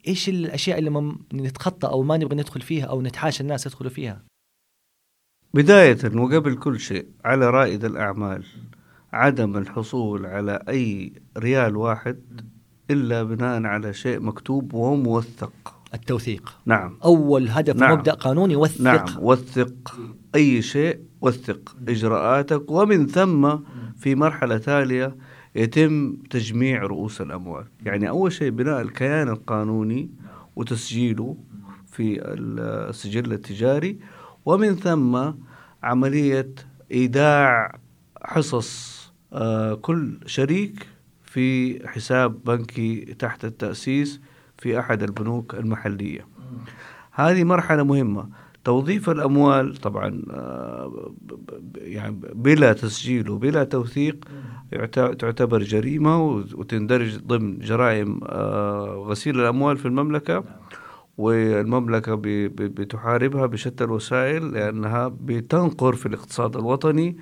وايش 0.08 0.30
الأشياء 0.30 0.80
اللي 0.80 0.90
ما 0.90 1.16
نتخطى 1.34 1.88
أو 1.88 2.04
ما 2.04 2.18
نبغى 2.18 2.36
ندخل 2.36 2.62
فيها 2.62 2.86
أو 2.86 3.02
نتحاشى 3.02 3.44
الناس 3.44 3.66
يدخلوا 3.66 3.92
فيها؟ 3.92 4.24
بداية 5.54 5.98
وقبل 6.16 6.56
كل 6.56 6.80
شيء 6.80 7.08
على 7.26 7.50
رائد 7.50 7.86
الأعمال 7.86 8.46
عدم 9.14 9.58
الحصول 9.58 10.26
على 10.26 10.64
أي 10.70 11.14
ريال 11.38 11.76
واحد 11.76 12.42
إلا 12.92 13.24
بناء 13.24 13.64
على 13.64 13.94
شيء 13.94 14.20
مكتوب 14.20 14.74
وموثق. 14.74 15.54
التوثيق. 15.94 16.54
نعم. 16.66 16.98
أول 17.04 17.50
هدف 17.50 17.76
نعم. 17.76 17.94
مبدأ 17.94 18.14
قانوني 18.14 18.56
وثق. 18.56 18.82
نعم. 18.82 19.06
وثق. 19.20 20.00
أي 20.36 20.62
شيء 20.62 21.00
وثق. 21.22 21.76
إجراءاتك. 21.88 22.72
ومن 22.72 23.08
ثم 23.08 23.56
في 23.98 24.16
مرحلة 24.16 24.58
تالية 24.58 25.16
يتم 25.56 26.16
تجميع 26.16 26.84
رؤوس 26.84 27.22
الأموال. 27.22 27.66
يعني 27.86 28.10
أول 28.10 28.32
شيء 28.32 28.50
بناء 28.50 28.82
الكيان 28.82 29.30
القانوني 29.30 30.10
وتسجيله 30.56 31.38
في 31.88 32.22
السجل 32.90 33.34
التجاري 33.34 34.00
ومن 34.46 34.76
ثم 34.76 35.32
عملية 35.84 36.50
إيداع 36.92 37.80
حصص 38.22 39.04
آه، 39.34 39.74
كل 39.74 40.20
شريك 40.26 40.88
في 41.24 41.80
حساب 41.88 42.44
بنكي 42.44 43.06
تحت 43.06 43.46
التأسيس 43.46 44.22
في 44.58 44.80
أحد 44.80 45.04
البنوك 45.04 45.56
المحلية. 45.56 46.28
هذه 47.12 47.44
مرحلة 47.44 47.84
مهمة. 47.84 48.30
توظيف 48.64 49.10
الأموال 49.10 49.76
طبعا 49.76 50.22
آه، 50.32 51.14
يعني 51.76 52.20
بلا 52.34 52.74
تسجيل 52.74 53.30
وبلا 53.30 53.64
توثيق 53.64 54.26
تعتبر 54.92 55.64
جريمة 55.64 56.24
وتندرج 56.54 57.18
ضمن 57.18 57.60
جرائم 57.60 58.20
آه، 58.24 59.06
غسيل 59.08 59.40
الأموال 59.40 59.78
في 59.78 59.86
المملكة. 59.86 60.44
والمملكة 61.18 62.16
بتحاربها 62.56 63.46
بشتى 63.46 63.84
الوسائل 63.84 64.52
لأنها 64.52 65.08
بتنقر 65.08 65.94
في 65.94 66.06
الاقتصاد 66.06 66.58
الوطني. 66.58 67.18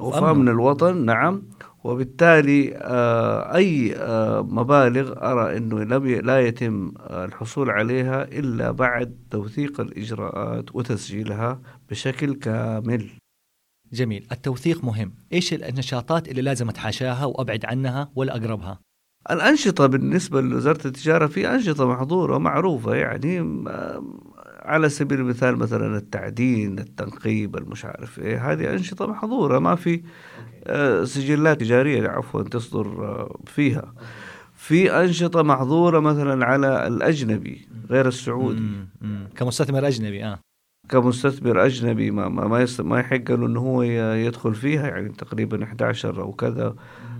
وفهم 0.00 0.48
الوطن 0.48 1.04
نعم. 1.04 1.42
وبالتالي 1.84 2.76
آه، 2.76 3.56
أي 3.56 3.96
آه، 3.96 4.42
مبالغ 4.42 5.12
أرى 5.30 5.56
أنه 5.56 5.84
لم 5.84 6.06
لا 6.06 6.40
يتم 6.40 6.92
الحصول 7.10 7.70
عليها 7.70 8.22
إلا 8.24 8.70
بعد 8.70 9.18
توثيق 9.30 9.80
الإجراءات 9.80 10.74
وتسجيلها 10.74 11.60
بشكل 11.90 12.34
كامل. 12.34 13.10
جميل. 13.92 14.26
التوثيق 14.32 14.84
مهم. 14.84 15.14
إيش 15.32 15.54
النشاطات 15.54 16.28
اللي 16.28 16.42
لازم 16.42 16.68
أتحاشاها 16.68 17.24
وأبعد 17.24 17.64
عنها 17.64 18.10
ولا 18.14 18.36
أقربها؟ 18.36 18.80
الأنشطة 19.30 19.86
بالنسبة 19.86 20.40
لوزارة 20.40 20.86
التجارة 20.86 21.26
في 21.26 21.54
أنشطة 21.54 21.86
محظورة 21.86 22.38
معروفة 22.38 22.94
يعني 22.94 23.40
آه، 23.40 24.02
على 24.62 24.88
سبيل 24.88 25.20
المثال 25.20 25.56
مثلا 25.56 25.96
التعدين 25.96 26.78
التنقيب 26.78 27.56
المش 27.56 27.84
عارف 27.84 28.18
إيه 28.18 28.52
هذه 28.52 28.72
أنشطة 28.72 29.06
محظورة. 29.06 29.58
ما 29.58 29.74
في 29.74 30.02
سجلات 31.04 31.60
تجارية 31.60 32.08
عفوا 32.08 32.42
تصدر 32.42 32.86
آه، 32.86 33.38
فيها. 33.46 33.94
في 34.54 34.92
أنشطة 34.92 35.42
محظورة 35.42 36.00
مثلا 36.00 36.46
على 36.46 36.86
الأجنبي 36.86 37.68
غير 37.90 38.08
السعودي. 38.08 38.62
كمستثمر 39.36 39.88
أجنبي 39.88 40.24
آه. 40.24 40.38
كمستثمر 40.88 41.66
أجنبي 41.66 42.10
ما 42.10 42.28
ما 42.28 42.48
ما, 42.48 42.66
ما 42.78 43.00
يحق 43.00 43.30
له 43.30 43.46
إنه 43.46 43.60
هو 43.60 43.82
يدخل 43.82 44.54
فيها 44.54 44.88
يعني 44.88 45.08
تقريبا 45.08 45.64
11 45.64 46.22
أو 46.22 46.32
كذا 46.32 46.74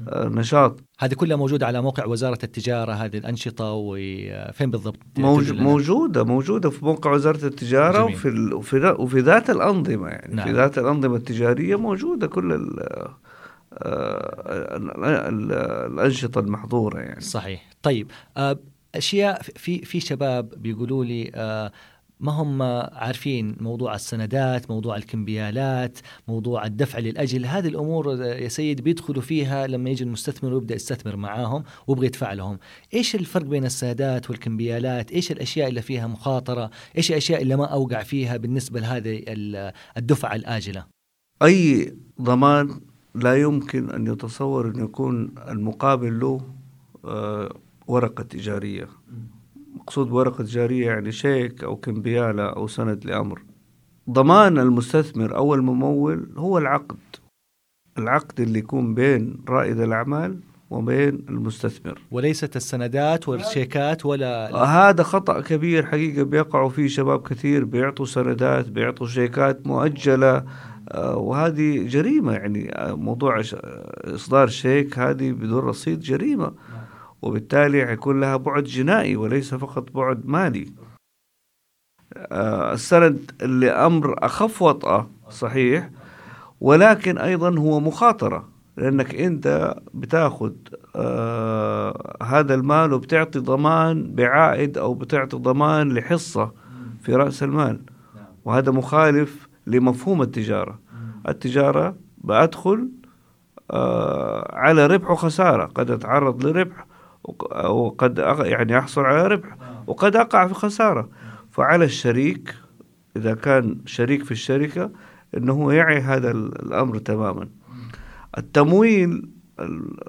آه، 0.09 0.29
نشاط. 0.29 0.81
هذه 0.99 1.15
كلها 1.15 1.37
موجودة 1.37 1.67
على 1.67 1.83
موقع 1.83 2.05
وزارة 2.05 2.39
التجارة 2.43 2.93
هذه 2.93 3.17
الأنشطة 3.17 3.73
وفين 3.73 4.71
بالضبط؟ 4.71 4.99
موج 5.19 5.53
موجودة 5.53 6.25
موجودة 6.25 6.71
في 6.71 6.85
موقع 6.85 7.13
وزارة 7.13 7.47
التجارة 7.47 8.03
جميل. 8.03 8.55
وفي 8.55 8.97
وفي 8.99 9.21
ذات 9.21 9.51
الأنظمة 9.51 10.09
يعني 10.09 10.35
نعم. 10.35 10.47
في 10.47 10.53
ذات 10.53 10.79
الأنظمة 10.79 11.17
التجارية 11.17 11.77
موجودة 11.77 12.27
كل 12.27 12.53
آه، 12.81 13.19
الأنشطة 15.29 16.39
المحظورة 16.39 17.01
يعني. 17.01 17.21
صحيح. 17.21 17.71
طيب 17.83 18.11
آه، 18.37 18.59
أشياء 18.95 19.43
في 19.43 19.85
في 19.85 20.01
شباب 20.01 20.49
بيقولوا 20.49 21.05
لي 21.05 21.31
آه 21.35 21.73
ما 22.21 22.33
هم 22.33 22.63
عارفين 22.93 23.57
موضوع 23.61 23.95
السندات 23.95 24.71
موضوع 24.71 24.97
الكمبيالات 24.97 25.99
موضوع 26.29 26.67
الدفع 26.67 26.99
للأجل 26.99 27.47
هذه 27.47 27.69
الأمور 27.69 28.23
يا 28.23 28.49
سيد 28.49 28.81
بيدخلوا 28.81 29.23
فيها 29.23 29.67
لما 29.67 29.91
يجي 29.91 30.05
المستثمر 30.05 30.55
ويبدأ 30.55 30.75
يستثمر 30.75 31.17
معاهم 31.17 31.65
ويبغى 31.87 32.07
يدفع 32.07 32.33
لهم. 32.33 32.59
إيش 32.95 33.15
الفرق 33.15 33.47
بين 33.47 33.65
السندات 33.65 34.31
والكمبيالات؟ 34.31 35.13
إيش 35.13 35.33
الأشياء 35.33 35.69
اللي 35.69 35.83
فيها 35.83 36.07
مخاطرة؟ 36.07 36.71
إيش 36.97 37.11
الأشياء 37.11 37.43
اللي 37.43 37.57
ما 37.57 37.67
أوقع 37.67 38.03
فيها 38.03 38.37
بالنسبة 38.37 38.81
لهذه 38.81 39.23
الدفعة 39.97 40.35
الآجلة؟ 40.35 40.87
أي 41.43 41.93
ضمان 42.23 42.81
لا 43.15 43.37
يمكن 43.37 43.91
أن 43.91 44.07
يتصور 44.07 44.67
أن 44.67 44.85
يكون 44.85 45.35
المقابل 45.49 46.21
له 46.21 46.41
آه، 47.05 47.55
ورقة 47.87 48.23
تجارية. 48.23 48.89
مقصود 49.75 50.11
ورقة 50.13 50.45
تجارية 50.45 50.87
يعني 50.87 51.13
شيك 51.13 51.65
أو 51.65 51.77
كمبيالة 51.77 52.47
أو 52.47 52.67
سند 52.67 53.05
لأمر. 53.05 53.43
ضمان 54.11 54.59
المستثمر 54.59 55.37
أو 55.37 55.55
الممول 55.55 56.29
هو 56.37 56.59
العقد. 56.59 56.99
العقد 57.99 58.41
اللي 58.41 58.59
يكون 58.59 58.95
بين 58.95 59.41
رائد 59.49 59.81
الأعمال 59.81 60.41
وبين 60.71 61.25
المستثمر. 61.29 62.01
وليست 62.11 62.57
السندات 62.57 63.29
والشيكات 63.29 64.07
ولا 64.07 64.55
هذا 64.65 65.03
خطأ 65.03 65.41
كبير 65.41 65.87
حقيقة. 65.87 66.23
بيقعوا 66.23 66.69
فيه 66.69 66.87
شباب 66.89 67.29
كثير 67.29 67.65
بيعطوا 67.65 68.07
سندات 68.07 68.69
بيعطوا 68.69 69.07
شيكات 69.07 69.67
مؤجلة. 69.67 70.37
آه، 70.37 70.45
وهذه 70.95 71.87
جريمة 71.87 72.33
يعني 72.33 72.73
آه، 72.79 72.95
موضوع 72.95 73.43
إصدار 74.05 74.49
شيك 74.49 74.99
هذه 74.99 75.33
بدون 75.33 75.65
رصيد 75.65 76.01
جريمة. 76.01 76.45
نعم. 76.45 76.85
وبالتالي 77.23 77.87
حيكون 77.87 78.21
لها 78.21 78.37
بعد 78.37 78.65
جنائي 78.65 79.17
وليس 79.17 79.55
فقط 79.55 79.93
بعد 79.93 80.27
مالي. 80.27 80.67
آه، 82.17 82.73
السند 82.73 83.31
اللي 83.43 83.71
أمر 83.71 84.25
أخف 84.25 84.63
وطأة 84.63 85.11
صحيح. 85.31 85.91
ولكن 86.61 87.19
أيضا 87.19 87.59
هو 87.59 87.81
مخاطرة 87.81 88.49
لأنك 88.77 89.15
أنت 89.15 89.77
بتأخذ 89.95 90.53
آه 90.97 92.17
هذا 92.23 92.55
المال 92.55 92.93
وبتعطي 92.93 93.39
ضمان 93.39 94.15
بعائد 94.15 94.79
أو 94.79 94.95
بتعطي 94.95 95.37
ضمان 95.37 95.93
لحصة 95.93 96.53
في 97.03 97.15
رأس 97.15 97.43
المال. 97.43 97.81
وهذا 98.45 98.73
مخالف 98.73 99.50
لمفهوم 99.67 100.23
التجارة. 100.23 100.79
التجارة 101.29 101.97
بأدخل 102.19 102.89
آه 103.71 104.55
على 104.55 104.87
ربح 104.87 105.11
وخسارة. 105.11 105.65
قد 105.65 105.91
أتعرض 105.91 106.47
لربح 106.47 106.87
وقد 107.69 108.19
يعني 108.41 108.73
يحصل 108.73 109.01
على 109.01 109.27
ربح 109.27 109.57
وقد 109.87 110.17
أقع 110.17 110.47
في 110.47 110.55
خسارة. 110.55 111.09
فعلى 111.51 111.85
الشريك 111.85 112.55
إذا 113.17 113.35
كان 113.35 113.79
شريك 113.87 114.25
في 114.25 114.31
الشركة 114.31 114.91
أنه 115.37 115.73
يعي 115.73 116.01
هذا 116.01 116.31
الأمر 116.31 116.99
تماما. 116.99 117.49
التمويل 118.39 119.29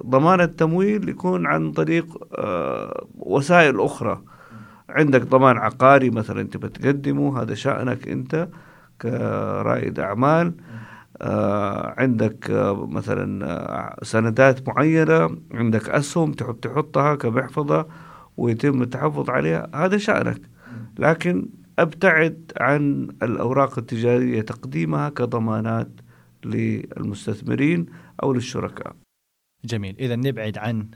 ضمان 0.06 0.42
التمويل 0.42 1.10
يكون 1.10 1.46
عن 1.46 1.72
طريق 1.72 2.06
آه، 2.40 3.08
وسائل 3.18 3.80
أخرى. 3.82 4.22
عندك 4.90 5.22
ضمان 5.22 5.58
عقاري 5.58 6.10
مثلا 6.10 6.42
أنت 6.42 6.58
بتقدمه 6.58 7.42
هذا 7.42 7.54
شأنك 7.54 8.08
أنت. 8.08 8.48
كرائد 9.02 10.00
أعمال 10.00 10.54
آه، 11.22 11.96
عندك 11.98 12.50
آه، 12.52 12.86
مثلا 12.88 13.46
آه، 13.46 14.04
سندات 14.04 14.68
معينة 14.68 15.38
عندك 15.54 15.90
أسهم 15.90 16.32
تحب 16.32 16.60
تحطها 16.60 17.16
كمحفظة 17.16 17.88
ويتم 18.38 18.82
التحفظ 18.82 19.30
عليها 19.30 19.70
هذا 19.76 19.98
شأنك. 19.98 20.42
لكن 21.00 21.50
أبتعد 21.80 22.52
عن 22.60 23.08
الأوراق 23.24 23.78
التجارية 23.80 24.42
تقديمها 24.42 25.10
كضمانات 25.10 25.90
للمستثمرين 26.46 27.86
أو 28.24 28.34
للشركاء. 28.34 29.01
جميل. 29.66 29.96
إذا 30.00 30.16
نبعد 30.16 30.58
عن 30.58 30.88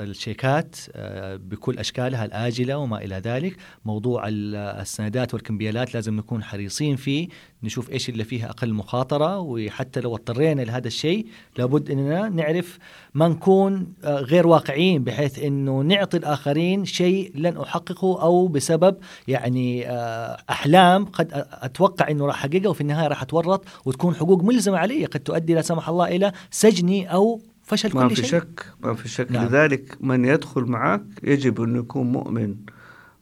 الشيكات 0.00 0.76
آه، 0.92 1.36
بكل 1.36 1.78
أشكالها 1.78 2.24
الآجلة 2.24 2.78
وما 2.78 3.04
إلى 3.04 3.16
ذلك. 3.16 3.56
موضوع 3.84 4.24
السندات 4.28 5.34
والكمبيالات 5.34 5.94
لازم 5.94 6.16
نكون 6.16 6.42
حريصين 6.42 6.96
فيه. 6.96 7.28
نشوف 7.62 7.90
إيش 7.90 8.08
اللي 8.08 8.24
فيها 8.24 8.50
أقل 8.50 8.74
مخاطرة. 8.74 9.38
وحتى 9.38 10.00
لو 10.00 10.14
اضطرينا 10.14 10.62
لهذا 10.62 10.86
الشيء 10.86 11.26
لابد 11.58 11.90
أننا 11.90 12.28
نعرف 12.28 12.78
ما 13.14 13.28
نكون 13.28 13.92
آه، 14.04 14.20
غير 14.20 14.46
واقعيين 14.46 15.04
بحيث 15.04 15.38
أنه 15.38 15.80
نعطي 15.80 16.16
الآخرين 16.16 16.84
شيء 16.84 17.32
لن 17.34 17.56
أحققه 17.56 18.22
أو 18.22 18.48
بسبب 18.48 18.96
يعني 19.28 19.88
آه، 19.88 20.36
أحلام 20.50 21.04
قد 21.04 21.46
أتوقع 21.52 22.10
أنه 22.10 22.26
راح 22.26 22.38
أحققها 22.38 22.68
وفي 22.68 22.80
النهاية 22.80 23.08
راح 23.08 23.22
أتورط 23.22 23.64
وتكون 23.84 24.14
حقوق 24.14 24.42
ملزمة 24.42 24.78
علي 24.78 25.04
قد 25.04 25.20
تؤدي 25.20 25.54
لا 25.54 25.62
سمح 25.62 25.88
الله 25.88 26.16
إلى 26.16 26.32
سجني 26.50 27.12
أو 27.12 27.40
فشل 27.68 27.94
ما 27.94 28.08
كل 28.08 28.14
في 28.14 28.22
شيء. 28.22 28.40
شك 28.40 28.66
ما 28.80 28.94
في 28.94 29.08
شك. 29.08 29.32
نعم. 29.32 29.46
لذلك 29.46 29.96
من 30.00 30.24
يدخل 30.24 30.62
معك 30.62 31.02
يجب 31.22 31.62
أن 31.62 31.76
يكون 31.76 32.12
مؤمن 32.12 32.56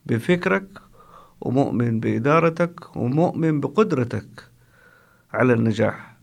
بفكرك 0.07 0.69
ومؤمن 1.41 2.01
بإدارتك 2.01 2.97
ومؤمن 2.97 3.61
بقدرتك 3.61 4.51
على 5.33 5.53
النجاح. 5.53 6.17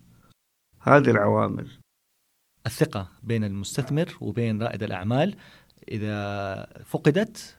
هذه 0.82 1.10
العوامل. 1.10 1.68
الثقة 2.66 3.08
بين 3.24 3.44
المستثمر 3.44 4.18
وبين 4.22 4.64
رائد 4.64 4.84
الأعمال 4.84 5.36
إذا 5.92 6.16
فقدت 6.86 7.56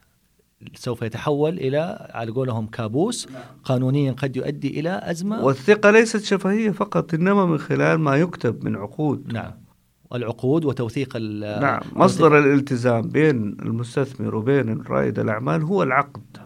سوف 0.75 1.03
يتحول 1.03 1.59
إلى 1.59 2.09
على 2.15 2.31
قولهم 2.31 2.67
كابوس 2.67 3.29
قانونيا 3.65 4.13
قد 4.13 4.37
يؤدي 4.37 4.81
إلى 4.81 5.01
أزمة. 5.03 5.45
والثقة 5.45 5.91
ليست 5.91 6.25
شفهية 6.25 6.71
فقط 6.71 7.15
إنما 7.15 7.47
من 7.47 7.59
خلال 7.59 7.99
ما 7.99 8.17
يكتب 8.17 8.65
من 8.65 8.77
عقود. 8.77 9.33
نعم. 9.33 9.64
العقود 10.15 10.65
وتوثيق 10.65 11.17
نعم 11.61 11.81
مصدر 11.93 12.39
الالتزام 12.39 13.03
بين 13.03 13.57
المستثمر 13.63 14.35
وبين 14.35 14.83
رائد 14.89 15.19
الأعمال 15.19 15.63
هو 15.63 15.83
العقد. 15.83 16.37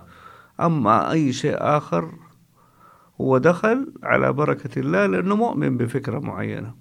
أما 0.60 1.12
أي 1.12 1.32
شيء 1.32 1.54
آخر 1.58 2.10
هو 3.20 3.38
دخل 3.38 3.92
على 4.02 4.32
بركة 4.32 4.78
الله 4.78 5.06
لأنه 5.06 5.36
مؤمن 5.36 5.76
بفكرة 5.76 6.18
معينة. 6.18 6.74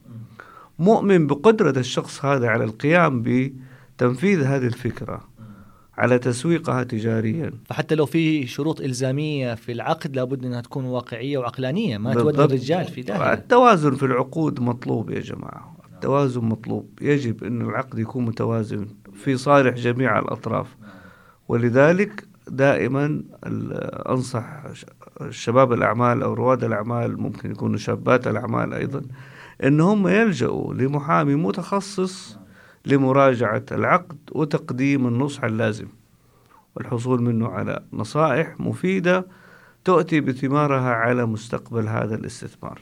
مؤمن 0.80 1.28
بقدرة 1.28 1.80
الشخص 1.80 2.26
هذا 2.26 2.47
على 2.47 2.63
القيام 2.63 3.23
بتنفيذ 3.23 4.43
هذه 4.43 4.65
الفكرة 4.65 5.21
على 5.97 6.19
تسويقها 6.19 6.84
تجاريا. 6.84 7.52
فحتى 7.65 7.95
لو 7.95 8.06
في 8.06 8.47
شروط 8.47 8.82
إلزامية 8.82 9.56
في 9.56 9.71
العقد 9.71 10.15
لابد 10.15 10.45
أنها 10.45 10.62
تكون 10.62 10.86
واقعية 10.86 11.38
وعقلانية 11.38 11.97
ما 11.97 12.13
تودي 12.13 12.43
الرجال 12.43 12.86
في 12.86 13.02
ذلك 13.02 13.21
التوازن 13.21 13.95
في 13.95 14.06
العقود 14.06 14.60
مطلوب 14.60 15.10
يا 15.10 15.19
جماعة. 15.19 15.76
التوازن 15.97 16.45
مطلوب. 16.45 16.89
يجب 17.01 17.43
أن 17.43 17.62
العقد 17.62 17.99
يكون 17.99 18.25
متوازن 18.25 18.88
في 19.13 19.38
صالح 19.38 19.75
جميع 19.75 20.19
الأطراف. 20.19 20.77
ولذلك 21.47 22.27
دائما 22.47 23.23
أنصح 24.10 24.63
شباب 25.29 25.73
الأعمال 25.73 26.23
أو 26.23 26.33
رواد 26.33 26.63
الأعمال 26.63 27.21
ممكن 27.21 27.51
يكونوا 27.51 27.77
شابات 27.77 28.27
الأعمال 28.27 28.73
أيضا 28.73 29.01
أن 29.63 29.81
هم 29.81 30.07
يلجأوا 30.07 30.73
لمحامي 30.73 31.36
متخصص 31.36 32.38
لمراجعة 32.86 33.65
العقد 33.71 34.17
وتقديم 34.31 35.07
النصح 35.07 35.43
اللازم. 35.43 35.88
والحصول 36.75 37.21
منه 37.21 37.47
على 37.47 37.83
نصائح 37.93 38.60
مفيدة 38.60 39.27
تؤتي 39.83 40.21
بثمارها 40.21 40.89
على 40.89 41.25
مستقبل 41.25 41.88
هذا 41.88 42.15
الاستثمار. 42.15 42.81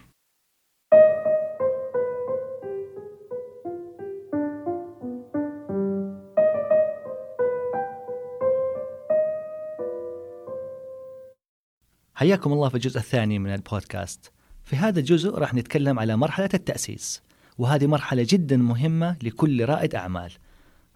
حياكم 12.15 12.53
الله 12.53 12.69
في 12.69 12.75
الجزء 12.75 12.97
الثاني 12.97 13.39
من 13.39 13.53
البودكاست 13.53 14.31
في 14.63 14.75
هذا 14.75 14.99
الجزء 14.99 15.29
راح 15.29 15.53
نتكلم 15.53 15.99
على 15.99 16.15
مرحلة 16.17 16.49
التأسيس 16.53 17.21
وهذه 17.57 17.87
مرحلة 17.87 18.25
جدا 18.29 18.57
مهمة 18.57 19.17
لكل 19.23 19.65
رائد 19.65 19.95
أعمال 19.95 20.31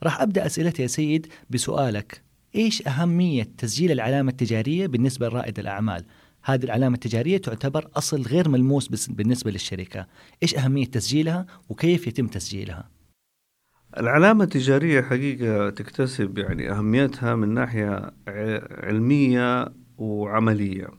راح 0.03 0.21
أبدأ 0.21 0.45
أسئلتي 0.45 0.81
يا 0.81 0.87
سيد 0.87 1.27
بسؤالك 1.49 2.21
إيش 2.55 2.87
أهمية 2.87 3.47
تسجيل 3.57 3.91
العلامة 3.91 4.31
التجارية 4.31 4.87
بالنسبة 4.87 5.27
لرائد 5.29 5.59
الأعمال؟ 5.59 6.05
هذه 6.43 6.63
العلامة 6.63 6.95
التجارية 6.95 7.37
تعتبر 7.37 7.89
أصل 7.95 8.21
غير 8.21 8.49
ملموس 8.49 9.07
بالنسبة 9.07 9.51
للشركة 9.51 10.07
إيش 10.43 10.55
أهمية 10.55 10.85
تسجيلها 10.85 11.45
وكيف 11.69 12.07
يتم 12.07 12.27
تسجيلها؟ 12.27 12.89
العلامة 13.97 14.43
التجارية 14.43 15.01
حقيقة 15.01 15.69
تكتسب 15.69 16.37
يعني 16.37 16.71
أهميتها 16.71 17.35
من 17.35 17.53
ناحية 17.53 18.11
علمية 18.71 19.73
وعملية 19.97 20.98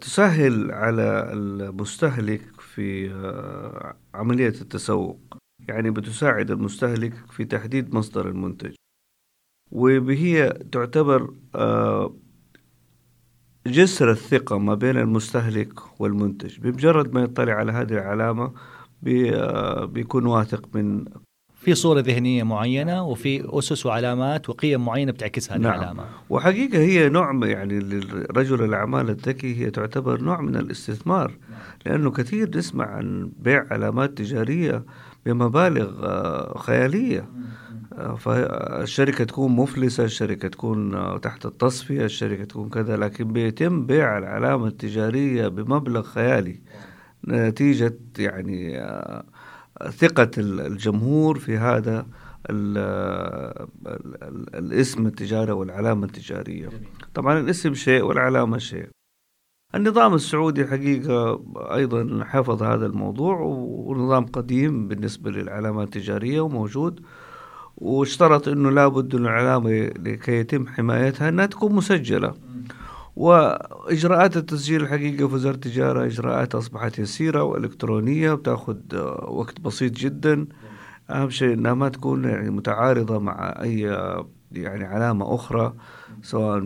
تسهل 0.00 0.72
على 0.72 1.32
المستهلك 1.32 2.60
في 2.60 3.12
آه، 3.12 3.96
عملية 4.14 4.48
التسوق. 4.48 5.20
يعني 5.68 5.90
بتساعد 5.90 6.50
المستهلك 6.50 7.14
في 7.30 7.44
تحديد 7.44 7.94
مصدر 7.94 8.28
المنتج. 8.28 8.74
وهي 9.72 10.50
تعتبر 10.72 11.34
آه، 11.54 12.16
جسر 13.66 14.10
الثقة 14.10 14.58
ما 14.58 14.74
بين 14.74 14.96
المستهلك 14.96 16.00
والمنتج. 16.00 16.60
بمجرد 16.60 17.14
ما 17.14 17.22
يطلع 17.22 17.52
على 17.52 17.72
هذه 17.72 17.92
العلامة 17.92 18.54
آه، 19.06 19.84
بيكون 19.84 20.26
واثق 20.26 20.76
من 20.76 21.04
في 21.64 21.74
صورة 21.74 22.00
ذهنية 22.00 22.42
معينة 22.42 23.04
وفي 23.04 23.58
أسس 23.58 23.86
وعلامات 23.86 24.48
وقيم 24.50 24.84
معينة 24.84 25.12
بتعكسها 25.12 25.58
نعم. 25.58 25.74
العلامة. 25.74 26.04
وحقيقة 26.30 26.78
هي 26.78 27.08
نوع 27.08 27.40
يعني 27.42 27.78
لرجل 27.78 28.64
الأعمال 28.64 29.10
الذكي 29.10 29.56
هي 29.60 29.70
تعتبر 29.70 30.20
نوع 30.20 30.40
من 30.40 30.56
الاستثمار 30.56 31.32
لأنه 31.86 32.10
كثير 32.10 32.58
نسمع 32.58 32.86
عن 32.86 33.32
بيع 33.38 33.66
علامات 33.70 34.18
تجارية 34.18 34.84
بمبالغ 35.26 36.06
آه، 36.06 36.58
خيالية. 36.58 37.28
آه، 37.92 38.14
فالشركة 38.14 39.24
تكون 39.24 39.52
مفلسة 39.52 40.04
الشركة 40.04 40.48
تكون 40.48 40.94
آه، 40.94 41.18
تحت 41.18 41.46
التصفية 41.46 42.04
الشركة 42.04 42.44
تكون 42.44 42.68
كذا 42.68 42.96
لكن 42.96 43.32
بيتم 43.32 43.86
بيع 43.86 44.18
العلامة 44.18 44.66
التجارية 44.66 45.48
بمبلغ 45.48 46.02
خيالي. 46.02 46.60
نتيجة 47.28 47.98
يعني 48.18 48.80
ثقة 49.90 50.30
الجمهور 50.38 51.38
في 51.38 51.56
هذا 51.56 52.06
الاسم 54.54 55.06
التجاري 55.06 55.52
والعلامة 55.52 56.04
التجارية. 56.04 56.68
طبعا 57.14 57.38
الاسم 57.40 57.74
شيء 57.74 58.02
والعلامة 58.02 58.58
شيء. 58.58 58.88
النظام 59.74 60.14
السعودي 60.14 60.66
حقيقة 60.66 61.44
أيضا 61.56 62.24
حفظ 62.24 62.62
هذا 62.62 62.86
الموضوع 62.86 63.40
ونظام 63.40 64.26
قديم 64.26 64.88
بالنسبة 64.88 65.30
للعلامات 65.30 65.96
التجارية 65.96 66.40
وموجود. 66.40 67.00
واشترط 67.76 68.48
أنه 68.48 68.70
لابد 68.70 69.14
أن 69.14 69.22
العلامة 69.22 69.70
لكي 69.98 70.32
يتم 70.32 70.66
حمايتها 70.66 71.28
أنها 71.28 71.46
تكون 71.46 71.74
مسجلة. 71.74 72.34
وإجراءات 73.16 74.36
التسجيل 74.36 74.82
الحقيقة 74.82 75.28
في 75.28 75.34
وزارة 75.34 75.54
التجارة 75.54 76.06
إجراءات 76.06 76.54
أصبحت 76.54 76.98
يسيرة 76.98 77.42
وإلكترونية 77.42 78.34
بتأخذ 78.34 78.76
وقت 79.28 79.60
بسيط 79.60 79.92
جدا. 79.92 80.46
أهم 81.10 81.30
شيء 81.30 81.54
أنها 81.54 81.74
ما 81.74 81.88
تكون 81.88 82.24
يعني 82.24 82.50
متعارضة 82.50 83.18
مع 83.18 83.54
أي 83.62 83.80
يعني 84.52 84.84
علامة 84.84 85.34
أخرى 85.34 85.74
سواء 86.22 86.60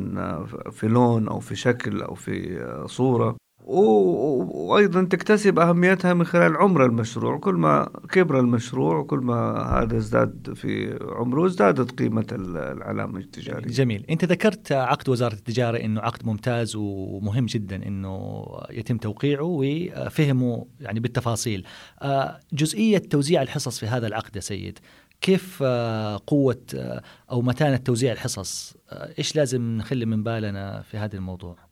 في 0.70 0.88
لون 0.88 1.28
أو 1.28 1.40
في 1.40 1.56
شكل 1.56 2.02
أو 2.02 2.14
في 2.14 2.58
صورة. 2.86 3.36
وأيضا 3.68 5.04
تكتسب 5.04 5.58
أهميتها 5.58 6.14
من 6.14 6.24
خلال 6.24 6.56
عمر 6.56 6.84
المشروع. 6.84 7.38
كل 7.38 7.54
ما 7.54 7.90
كبر 8.10 8.40
المشروع 8.40 8.98
وكل 8.98 9.18
ما 9.18 9.58
هذا 9.82 9.96
ازداد 9.96 10.52
في 10.54 10.98
عمره 11.02 11.46
ازدادت 11.46 11.98
قيمة 11.98 12.26
العلامة 12.32 13.18
التجارية. 13.18 13.68
جميل. 13.68 14.06
أنت 14.10 14.24
ذكرت 14.24 14.72
عقد 14.72 15.08
وزارة 15.08 15.34
التجارة 15.34 15.76
إنه 15.76 16.00
عقد 16.00 16.26
ممتاز 16.26 16.76
ومهم 16.76 17.46
جدا 17.46 17.86
إنه 17.86 18.44
يتم 18.70 18.96
توقيعه 18.96 19.44
وفهمه 19.44 20.66
يعني 20.80 21.00
بالتفاصيل. 21.00 21.66
آه، 22.02 22.40
جزئية 22.52 22.98
توزيع 22.98 23.42
الحصص 23.42 23.78
في 23.78 23.86
هذا 23.86 24.06
العقد 24.06 24.36
يا 24.36 24.40
سيد 24.40 24.78
كيف 25.20 25.58
آه، 25.62 26.20
قوة 26.26 26.62
آه، 26.74 27.02
أو 27.30 27.42
متانة 27.42 27.76
توزيع 27.76 28.12
الحصص؟ 28.12 28.76
إيش 28.92 29.36
لازم 29.36 29.76
نخلي 29.76 30.06
من 30.06 30.22
بالنا 30.22 30.82
في 30.82 30.96
هذا 30.96 31.16
الموضوع؟ 31.16 31.67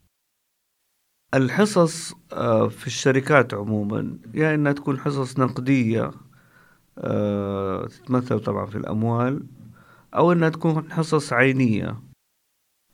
الحصص 1.35 2.15
آه، 2.33 2.69
في 2.69 2.87
الشركات 2.87 3.55
عموما 3.55 4.19
يا 4.35 4.43
يعني 4.43 4.55
إنها 4.55 4.73
تكون 4.73 4.99
حصص 4.99 5.39
نقدية 5.39 6.11
آه، 6.99 7.87
تتمثل 7.87 8.41
طبعا 8.41 8.67
في 8.67 8.79
الأموال 8.79 9.43
أو 10.15 10.33
إنها 10.33 10.49
تكون 10.49 10.93
حصص 10.93 11.33
عينية 11.33 12.01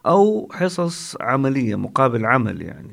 أو 0.06 0.48
حصص 0.52 1.16
عملية 1.20 1.74
مقابل 1.74 2.26
عمل 2.26 2.62
يعني. 2.62 2.92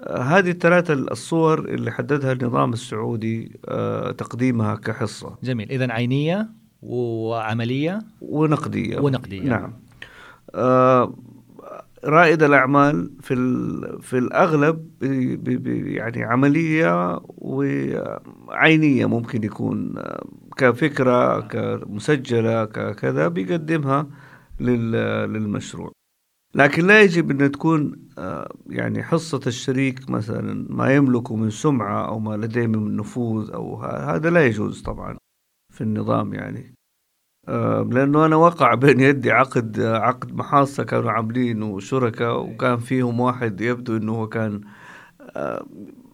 آه، 0.00 0.22
هذه 0.22 0.50
الثلاثة 0.50 0.94
الصور 0.94 1.58
اللي 1.58 1.90
حددها 1.90 2.32
النظام 2.32 2.72
السعودي 2.72 3.60
تقديمها 4.18 4.74
كحصة. 4.74 5.38
جميل. 5.42 5.70
إذا 5.70 5.92
عينية 5.92 6.50
وعملية 6.82 7.98
ونقدية. 8.20 8.98
ونقدية. 8.98 9.42
نعم. 9.42 9.72
رائد 12.06 12.42
الأعمال 12.42 13.10
في 13.20 13.34
في 14.00 14.18
الأغلب 14.18 15.02
يعني 15.86 16.24
عملية 16.24 17.20
وعينية 17.26 19.06
ممكن 19.06 19.44
يكون 19.44 19.94
كفكرة 20.56 21.40
كمسجلة 21.40 22.64
ككذا 22.64 23.28
بيقدمها 23.28 24.06
للمشروع. 24.60 25.92
لكن 26.54 26.86
لا 26.86 27.02
يجب 27.02 27.30
أن 27.30 27.50
تكون 27.50 28.08
يعني 28.66 29.02
حصة 29.02 29.40
الشريك 29.46 30.10
مثلا 30.10 30.66
ما 30.70 30.94
يملكه 30.94 31.36
من 31.36 31.50
سمعة 31.50 32.08
أو 32.08 32.18
ما 32.18 32.36
لديه 32.36 32.66
من 32.66 32.96
نفوذ 32.96 33.50
أو 33.50 33.82
هذا 33.82 34.30
لا 34.30 34.46
يجوز 34.46 34.82
طبعا 34.82 35.16
في 35.74 35.80
النظام 35.80 36.34
يعني. 36.34 36.74
لأنه 37.48 38.26
أنا 38.26 38.36
وقع 38.36 38.74
بين 38.74 39.00
يدي 39.00 39.32
عقد 39.32 39.80
عقد 39.80 40.34
محاصة 40.34 40.84
كانوا 40.84 41.10
عاملينه 41.10 41.78
شركاء 41.78 42.40
وكان 42.40 42.76
فيهم 42.76 43.20
واحد 43.20 43.60
يبدو 43.60 43.96
إنه 43.96 44.14
هو 44.14 44.28
كان 44.28 44.60
آه، 45.36 45.66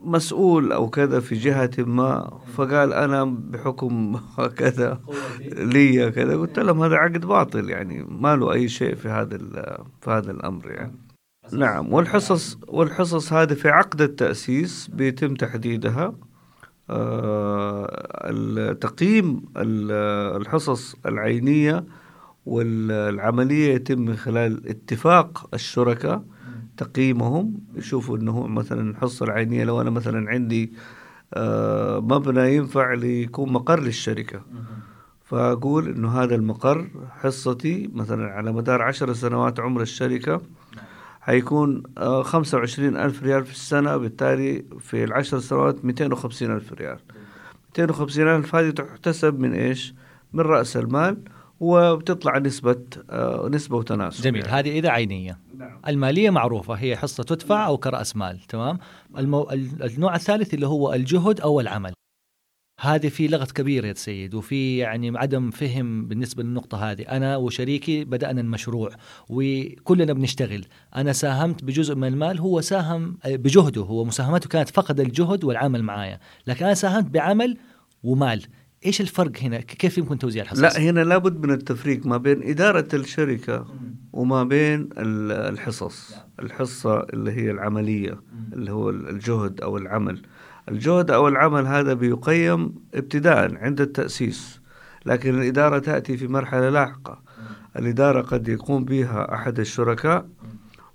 مسؤول 0.05 0.73
أو 0.73 0.91
كذا 0.91 1.21
في 1.21 1.35
جهة 1.35 1.71
ما 1.79 2.39
فقال 2.55 2.93
أنا 2.93 3.25
بحكم 3.25 4.21
كذا 4.57 5.01
لي 5.41 6.11
كذا 6.11 6.37
قلت 6.37 6.59
لهم 6.59 6.83
هذا 6.83 6.97
عقد 6.97 7.27
باطل 7.27 7.71
يعني 7.71 8.07
ما 8.09 8.37
له 8.37 8.53
أي 8.53 8.69
شيء 8.69 8.95
في 8.95 9.09
هذا 9.09 9.39
في 10.01 10.11
هذا 10.11 10.31
الأمر 10.31 10.71
يعني. 10.71 10.93
نعم 11.53 11.93
والحصص 11.93 12.59
والحصص 12.69 13.33
هذه 13.33 13.55
في 13.55 13.69
عقد 13.69 14.01
التأسيس 14.01 14.89
بيتم 14.89 15.35
تحديدها. 15.35 16.05
آه، 16.05 16.32
تقييم 18.81 19.43
الحصص 19.57 20.97
العينية 21.07 21.85
والعملية 22.47 23.75
يتم 23.75 24.01
من 24.01 24.17
خلال 24.17 24.69
اتفاق 24.69 25.49
الشركاء 25.55 26.25
تقييمهم. 26.77 27.55
يشوفوا 27.75 28.17
إنه 28.17 28.47
مثلا 28.47 28.91
الحصة 28.91 29.25
العينية 29.25 29.65
لو 29.65 29.81
أنا 29.81 29.91
مثلا 29.91 30.31
عندي 30.31 30.73
آه، 31.35 32.01
مبنى 32.01 32.57
ينفع 32.57 32.95
ليكون 32.95 33.53
مقر 33.53 33.81
للشركة. 33.81 34.43
فأقول 35.25 35.89
إنه 35.89 36.09
هذا 36.23 36.35
المقر 36.35 36.89
حصتي 37.11 37.91
مثلا 37.95 38.25
على 38.25 38.53
مدار 38.53 38.83
عشر 38.83 39.13
سنوات 39.13 39.61
عمر 39.61 39.83
الشركة 39.83 40.41
حيكون 41.23 41.83
آه، 41.99 42.23
خمسة 42.23 42.59
وعشرين 42.59 42.97
ألف 42.97 43.23
ريال 43.23 43.45
في 43.45 43.53
السنة 43.53 43.97
بالتالي 43.97 44.65
في 44.81 45.05
العشر 45.05 45.39
سنوات 45.39 45.85
ميتين 45.85 46.13
وخمسين 46.13 46.51
ألف 46.51 46.73
ريال. 46.73 46.99
ميتين 47.67 47.91
وخمسين 47.91 48.29
ألف 48.29 48.55
هذه 48.55 48.71
تحتسب 48.71 49.39
من 49.39 49.55
إيش؟ 49.55 49.95
من 50.33 50.41
رأس 50.41 50.77
المال 50.77 51.17
وبتطلع 51.61 52.39
نسبة 52.39 52.81
آه، 53.11 53.49
نسبة 53.53 53.77
وتناسب. 53.77 54.25
جميل. 54.25 54.47
يعني. 54.47 54.53
هذه 54.53 54.79
إذا 54.79 54.91
عينية. 54.91 55.39
نعم. 55.59 55.81
المالية 55.89 56.31
معروفة 56.31 56.75
هي 56.75 56.97
حصة 56.97 57.25
تدفع 57.25 57.67
أو 57.67 57.79
كرأس 57.79 58.17
مال 58.17 58.41
تمام؟ 58.41 58.79
المو... 59.19 59.51
النوع 59.83 60.15
الثالث 60.15 60.55
اللي 60.55 60.67
هو 60.67 60.93
الجهد 60.93 61.41
أو 61.41 61.61
العمل. 61.61 61.93
هذه 62.85 63.09
في 63.09 63.29
لغط 63.29 63.53
كبير 63.53 63.85
يا 63.85 63.95
سيد 63.95 64.35
وفي 64.35 64.79
يعني 64.79 65.19
عدم 65.19 65.51
فهم 65.51 66.09
بالنسبة 66.09 66.43
للنقطة 66.43 66.91
هذه. 66.91 67.03
أنا 67.03 67.37
وشريكي 67.37 68.05
بدأنا 68.05 68.41
المشروع 68.41 68.91
وكلنا 69.29 70.13
بنشتغل. 70.13 70.65
أنا 70.97 71.13
ساهمت 71.13 71.65
بجزء 71.65 71.95
من 71.95 72.09
المال 72.09 72.39
هو 72.39 72.61
ساهم 72.61 73.19
بجهده. 73.27 73.83
هو 73.83 74.05
مساهمته 74.05 74.49
كانت 74.49 74.69
فقد 74.69 75.01
الجهد 75.01 75.45
والعمل 75.45 75.83
معايا. 75.83 76.21
لكن 76.47 76.65
أنا 76.65 76.75
ساهمت 76.75 77.11
بعمل 77.11 77.57
ومال. 78.03 78.43
إيش 78.87 79.01
الفرق 79.01 79.39
هنا؟ 79.39 79.61
كيف 79.61 79.99
يمكن 79.99 80.19
توزيع 80.19 80.43
الحصص؟ 80.43 80.61
لا 80.61 80.81
هنا 80.81 81.01
لابد 81.01 81.47
من 81.47 81.53
التفريق 81.53 82.07
ما 82.07 82.17
بين 82.17 82.43
إدارة 82.43 82.89
الشركة 82.95 83.67
وما 84.13 84.45
بين 84.45 84.89
الحصص، 84.99 86.15
الحصة 86.41 87.01
اللي 87.01 87.33
هي 87.33 87.51
العملية 87.51 88.21
اللي 88.53 88.73
هو 88.73 88.91
الجهد 88.91 89.61
أو 89.61 89.77
العمل، 89.77 90.23
الجهد 90.69 91.11
أو 91.11 91.29
العمل 91.29 91.67
هذا 91.67 91.95
بيقيم 91.95 92.75
ابتداء 92.95 93.55
عند 93.57 93.81
التأسيس 93.81 94.61
لكن 95.07 95.41
الإدارة 95.41 95.79
تأتي 95.79 96.17
في 96.17 96.29
مرحلة 96.29 96.69
لاحقة. 96.69 97.23
الإدارة 97.77 98.23
قد 98.23 98.49
يقوم 98.49 98.85
بها 98.85 99.35
أحد 99.35 99.61
الشركاء 99.61 100.27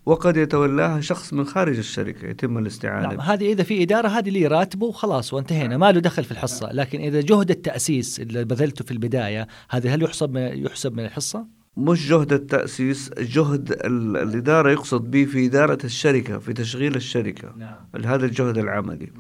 وقد 0.06 0.38
يتولاها 0.38 1.02
شخص 1.02 1.34
من 1.34 1.46
خارج 1.46 1.78
الشركة 1.78 2.28
يتم 2.28 2.58
الاستعانة 2.58 3.08
نعم 3.08 3.22
هذه 3.22 3.52
إذا 3.52 3.64
في 3.64 3.84
إدارة 3.84 4.08
هذه 4.08 4.28
اللي 4.28 4.48
راتبه 4.48 4.86
وخلاص 4.86 5.34
وانتهينا 5.34 5.78
ما 5.78 5.92
له 5.92 6.00
دخل 6.00 6.24
في 6.24 6.32
الحصة. 6.32 6.72
لكن 6.72 7.02
إذا 7.02 7.22
جهد 7.22 7.50
التأسيس 7.50 8.20
اللي 8.20 8.46
بذلته 8.46 8.86
في 8.86 8.92
البداية 8.92 9.48
هذا 9.70 9.90
هل 9.90 10.04
يحسب 10.04 10.36
يحسب 10.36 10.94
من 10.94 11.06
الحصة؟ 11.06 11.57
مش 11.78 12.10
جهد 12.10 12.34
التأسيس 12.34 13.12
جهد 13.20 13.72
الإدارة 13.86 14.72
يقصد 14.72 15.12
به 15.12 15.26
في 15.26 15.46
إدارة 15.46 15.78
الشركة 15.84 16.38
في 16.40 16.54
تشغيل 16.54 16.96
الشركة 16.96 17.54
نعم. 17.58 18.06
هذا 18.06 18.26
الجهد 18.26 18.58
العملي. 18.58 19.12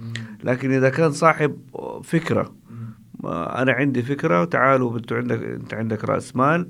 لكن 0.44 0.72
إذا 0.72 0.90
كان 0.90 1.12
صاحب 1.12 1.58
فكرة 2.04 2.54
أنا 3.26 3.72
عندي 3.72 4.02
فكرة 4.02 4.46
تعالوا 4.46 4.98
أنت 4.98 5.14
عندك 5.14 5.44
أنت 5.44 5.74
عندك 5.74 6.04
رأس 6.04 6.36
مال 6.36 6.70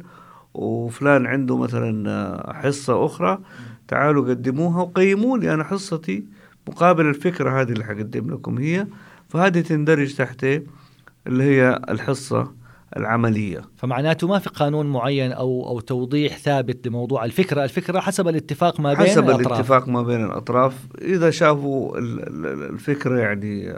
وفلان 0.54 1.26
عنده 1.26 1.58
مثلا 1.58 2.54
حصة 2.54 3.06
أخرى 3.06 3.40
تعالوا 3.88 4.30
قدموها 4.30 4.82
وقيموا 4.82 5.38
لي 5.38 5.54
أنا 5.54 5.64
حصتي 5.64 6.26
مقابل 6.68 7.06
الفكرة 7.06 7.62
هذه 7.62 7.72
اللي 7.72 7.84
حقدم 7.84 8.32
لكم 8.32 8.58
هي. 8.58 8.88
فهذه 9.30 9.62
تندرج 9.62 10.16
تحت 10.16 10.46
اللي 11.28 11.44
هي 11.44 11.82
الحصة. 11.90 12.52
العملية. 12.98 13.62
فمعناته 13.76 14.28
ما 14.28 14.40
في 14.40 14.50
قانون 14.50 14.86
معين 14.86 15.32
أو 15.32 15.68
أو 15.68 15.80
توضيح 15.80 16.38
ثابت 16.38 16.88
لموضوع 16.88 17.26
الفكرة. 17.26 17.64
الفكرة 17.64 18.00
حسب 18.00 18.28
الاتفاق 18.28 18.80
ما 18.80 18.94
بين 18.94 19.08
حسب 19.08 19.24
الأطراف. 19.24 19.48
الاتفاق 19.48 19.88
ما 19.88 20.02
بين 20.02 20.26
الأطراف. 20.26 20.88
إذا 21.02 21.30
شافوا 21.30 21.98
الفكرة 22.70 23.20
يعني 23.20 23.74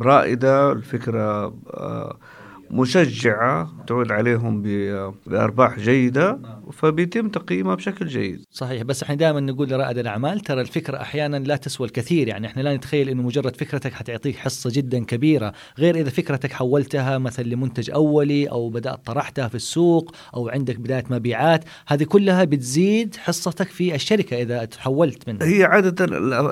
رائدة 0.00 0.72
الفكرة 0.72 1.54
آه، 1.74 2.16
مشجعة 2.70 3.84
تعود 3.86 4.12
عليهم 4.12 4.62
بأرباح 5.26 5.78
جيدة 5.78 6.38
فبيتم 6.72 7.28
تقييمها 7.28 7.74
بشكل 7.74 8.06
جيد. 8.06 8.44
صحيح 8.50 8.82
بس 8.82 9.02
إحنا 9.02 9.14
دائما 9.14 9.40
نقول 9.40 9.68
لرائد 9.68 9.98
الأعمال 9.98 10.40
ترى 10.40 10.60
الفكرة 10.60 10.96
أحيانا 10.96 11.36
لا 11.36 11.56
تسوى 11.56 11.86
الكثير 11.86 12.28
يعني 12.28 12.46
إحنا 12.46 12.62
لا 12.62 12.76
نتخيل 12.76 13.08
أنه 13.08 13.22
مجرد 13.22 13.56
فكرتك 13.56 13.92
حتعطيك 13.92 14.36
حصة 14.36 14.70
جدا 14.72 15.04
كبيرة 15.04 15.52
غير 15.78 15.96
إذا 15.96 16.10
فكرتك 16.10 16.52
حولتها 16.52 17.18
مثلا 17.18 17.44
لمنتج 17.44 17.90
أولي 17.90 18.50
أو 18.50 18.68
بدأت 18.68 19.06
طرحتها 19.06 19.48
في 19.48 19.54
السوق 19.54 20.14
أو 20.34 20.48
عندك 20.48 20.80
بداية 20.80 21.04
مبيعات 21.10 21.64
هذه 21.86 22.04
كلها 22.04 22.44
بتزيد 22.44 23.16
حصتك 23.16 23.68
في 23.68 23.94
الشركة 23.94 24.42
إذا 24.42 24.64
تحولت 24.64 25.28
منها. 25.28 25.46
هي 25.46 25.64
عادة 25.64 26.04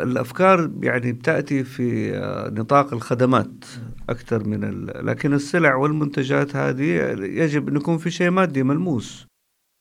الأفكار 0.03 0.71
يعني 0.83 1.13
بتأتي 1.13 1.65
في 1.65 2.13
نطاق 2.59 2.93
الخدمات. 2.95 3.65
أكثر 4.11 4.49
من 4.49 4.87
لكن 4.87 5.33
السلع 5.33 5.75
والمنتجات 5.75 6.57
هذه 6.57 6.83
يجب 7.21 7.69
أن 7.69 7.77
يكون 7.77 7.99
في 7.99 8.11
شيء 8.11 8.31
مادي 8.31 8.63
ملموس. 8.63 9.27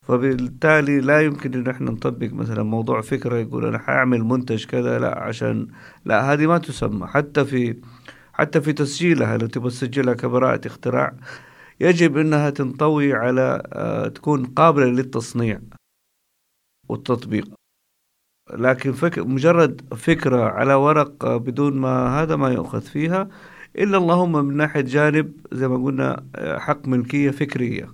فبالتالي 0.06 1.00
لا 1.00 1.20
يمكن 1.20 1.54
أن 1.54 1.68
إحنا 1.68 1.90
نطبق 1.90 2.32
مثلا 2.32 2.62
موضوع 2.62 3.00
فكرة 3.00 3.36
يقول 3.36 3.66
أنا 3.66 3.78
حأعمل 3.78 4.24
منتج 4.24 4.64
كذا 4.64 4.98
لا 4.98 5.18
عشان 5.18 5.68
لا 6.04 6.32
هذه 6.32 6.46
ما 6.46 6.58
تسمى. 6.58 7.06
حتى 7.06 7.44
في 7.44 7.80
حتى 8.32 8.60
في 8.60 8.72
تسجيلها 8.72 9.36
لو 9.36 9.46
تبغى 9.46 9.70
تسجلها 9.70 10.14
كبراءة 10.14 10.66
اختراع 10.66 11.14
يجب 11.80 12.16
إنها 12.18 12.50
تنطوي 12.50 13.12
على 13.12 13.62
آه، 13.72 14.08
تكون 14.08 14.46
قابلة 14.46 14.86
للتصنيع 14.86 15.60
والتطبيق. 16.88 17.54
لكن 18.52 18.92
فك 18.92 19.18
مجرد 19.18 19.94
فكرة 19.94 20.44
على 20.44 20.74
ورق 20.74 21.36
بدون 21.36 21.76
ما 21.76 22.22
هذا 22.22 22.36
ما 22.36 22.48
يؤخذ 22.52 22.80
فيها 22.80 23.28
إلا 23.78 23.98
اللهم 23.98 24.44
من 24.44 24.56
ناحية 24.56 24.80
جانب 24.80 25.32
زي 25.52 25.68
ما 25.68 25.84
قلنا 25.84 26.24
آه، 26.36 26.58
حق 26.58 26.88
ملكية 26.88 27.30
فكرية 27.30 27.88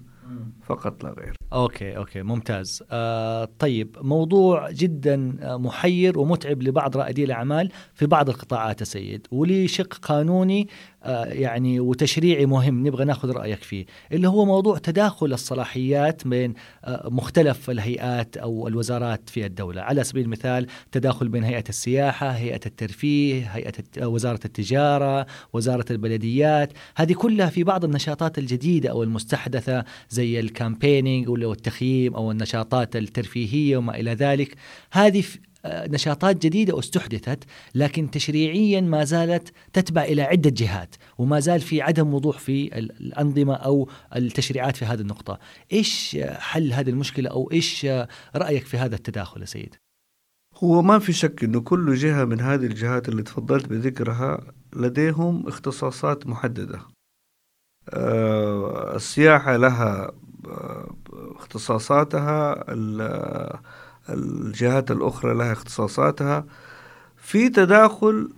فقط 0.66 1.04
لا 1.04 1.10
غير. 1.18 1.34
okay 1.52 1.96
okay 1.96 2.22
ممتاز. 2.22 2.82
آه 2.90 3.48
طيب 3.58 3.96
موضوع 4.02 4.70
جدا 4.70 5.36
آه، 5.42 5.56
محير 5.56 6.18
ومتعب 6.18 6.62
لبعض 6.62 6.96
رائدي 6.96 7.24
الأعمال 7.24 7.70
في 7.94 8.06
بعض 8.06 8.28
القطاعات 8.28 8.82
سيد. 8.82 9.26
ولي 9.30 9.68
شق 9.68 9.94
قانوني 9.94 10.68
يعني 11.04 11.80
وتشريعي 11.80 12.46
مهم. 12.46 12.86
نبغى 12.86 13.04
ناخذ 13.04 13.30
رأيك 13.30 13.62
فيه. 13.62 13.86
اللي 14.12 14.28
هو 14.28 14.44
موضوع 14.44 14.78
تداخل 14.78 15.32
الصلاحيات 15.32 16.26
بين 16.26 16.54
آه، 16.84 17.08
مختلف 17.10 17.70
الهيئات 17.70 18.36
أو 18.36 18.68
الوزارات 18.68 19.30
في 19.30 19.46
الدولة. 19.46 19.82
على 19.82 20.04
سبيل 20.04 20.24
المثال 20.24 20.66
تداخل 20.92 21.28
بين 21.28 21.44
هيئة 21.44 21.64
السياحة 21.68 22.30
هيئة 22.30 22.60
الترفيه 22.66 23.46
هيئة 23.46 23.72
وزارة 24.02 24.40
التجارة 24.44 25.26
وزارة 25.52 25.84
البلديات. 25.90 26.72
هذه 26.96 27.12
كلها 27.12 27.46
في 27.46 27.64
بعض 27.64 27.84
النشاطات 27.84 28.38
الجديدة 28.38 28.90
أو 28.90 29.02
المستحدثة 29.02 29.84
زي 30.10 30.40
الكامبينينج 30.40 31.28
أو 31.28 31.52
التخييم 31.52 32.14
أو 32.14 32.30
النشاطات 32.30 32.96
الترفيهية 32.96 33.76
وما 33.76 34.00
إلى 34.00 34.14
ذلك. 34.14 34.56
هذه 34.92 35.24
نشاطات 35.66 36.46
جديدة 36.46 36.78
استحدثت 36.78 37.44
لكن 37.74 38.10
تشريعيا 38.10 38.80
ما 38.80 39.04
زالت 39.04 39.52
تتبع 39.72 40.02
إلى 40.04 40.22
عدة 40.22 40.50
جهات 40.50 40.94
وما 41.18 41.40
زال 41.40 41.60
في 41.60 41.82
عدم 41.82 42.14
وضوح 42.14 42.38
في 42.38 42.78
الأنظمة 42.78 43.54
أو 43.54 43.88
التشريعات 44.16 44.76
في 44.76 44.84
هذه 44.84 45.00
النقطة. 45.00 45.38
إيش 45.72 46.18
حل 46.24 46.72
هذه 46.72 46.90
المشكلة 46.90 47.30
أو 47.30 47.50
إيش 47.52 47.86
رأيك 48.36 48.64
في 48.64 48.76
هذا 48.76 48.94
التداخل 48.94 49.40
يا 49.40 49.46
سيد؟ 49.46 49.74
هو 50.56 50.82
ما 50.82 50.98
في 50.98 51.12
شك 51.12 51.44
أنه 51.44 51.60
كل 51.60 51.94
جهة 51.94 52.24
من 52.24 52.40
هذه 52.40 52.66
الجهات 52.66 53.08
اللي 53.08 53.22
تفضلت 53.22 53.66
بذكرها 53.66 54.52
لديهم 54.76 55.46
اختصاصات 55.46 56.26
محددة. 56.26 56.80
آه، 57.88 58.96
السياحة 58.96 59.56
لها 59.56 60.12
آه، 60.46 60.96
اختصاصاتها 61.12 62.64
الجهات 64.10 64.90
الأخرى 64.90 65.34
لها 65.34 65.52
اختصاصاتها 65.52 66.46
في 67.16 67.48
تداخل 67.48 68.30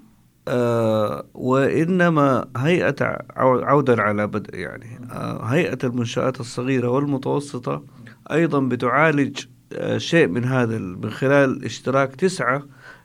آه 0.48 1.26
وإنما 1.34 2.48
هيئة 2.56 2.94
عودا 3.36 4.02
على 4.02 4.26
بدء 4.26 4.54
يعني 4.58 5.00
آه 5.12 5.44
هيئة 5.44 5.78
المنشآت 5.84 6.40
الصغيرة 6.40 6.88
والمتوسطة 6.88 7.84
أيضا 8.30 8.60
بتعالج 8.60 9.44
آه 9.72 9.98
شيء 9.98 10.26
من 10.26 10.44
هذا 10.44 10.78
من 10.78 11.10
خلال 11.10 11.64
اشتراك 11.64 12.16
تسعة 12.16 12.62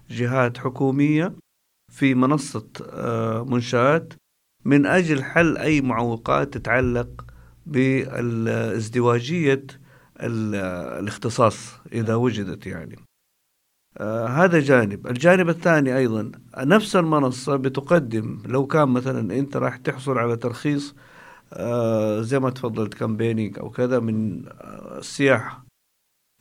جهات 0.10 0.58
حكومية 0.58 1.34
في 1.92 2.16
منصة 2.16 2.68
آه 2.90 3.44
منشآت 3.46 4.14
من 4.66 4.86
أجل 4.86 5.24
حل 5.24 5.58
أي 5.58 5.82
معوقات 5.82 6.54
تتعلق 6.54 7.26
بالازدواجية 7.66 9.64
الاختصاص 10.20 11.76
إذا 11.94 12.16
وجدت 12.16 12.68
يعني. 12.68 12.96
آه 13.98 14.28
هذا 14.28 14.60
جانب. 14.60 15.08
الجانب 15.08 15.50
الثاني 15.50 15.98
أيضا 15.98 16.32
نفس 16.58 16.96
المنصة 16.96 17.56
بتقدم 17.56 18.44
لو 18.46 18.68
كان 18.68 18.90
مثلا 18.90 19.40
أنت 19.40 19.58
راح 19.58 19.78
تحصل 19.78 20.18
على 20.18 20.36
ترخيص 20.38 20.96
آه 21.54 22.22
زي 22.22 22.40
ما 22.40 22.50
تفضلت 22.50 22.94
كامبينينج 22.94 23.60
أو 23.60 23.70
كذا 23.70 24.00
من 24.00 24.48
آه 24.48 24.98
السياحة 25.00 25.66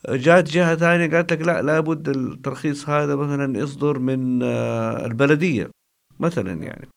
جات 0.08 0.44
جهة 0.44 0.76
ثانية 0.76 1.16
قالت 1.16 1.32
لك 1.32 1.40
لا 1.40 1.62
لابد 1.62 2.08
الترخيص 2.08 2.88
هذا 2.88 3.16
مثلا 3.16 3.58
يصدر 3.58 3.98
من 3.98 4.42
البلدية 4.42 5.70
مثلا 6.20 6.52
يعني. 6.52 6.88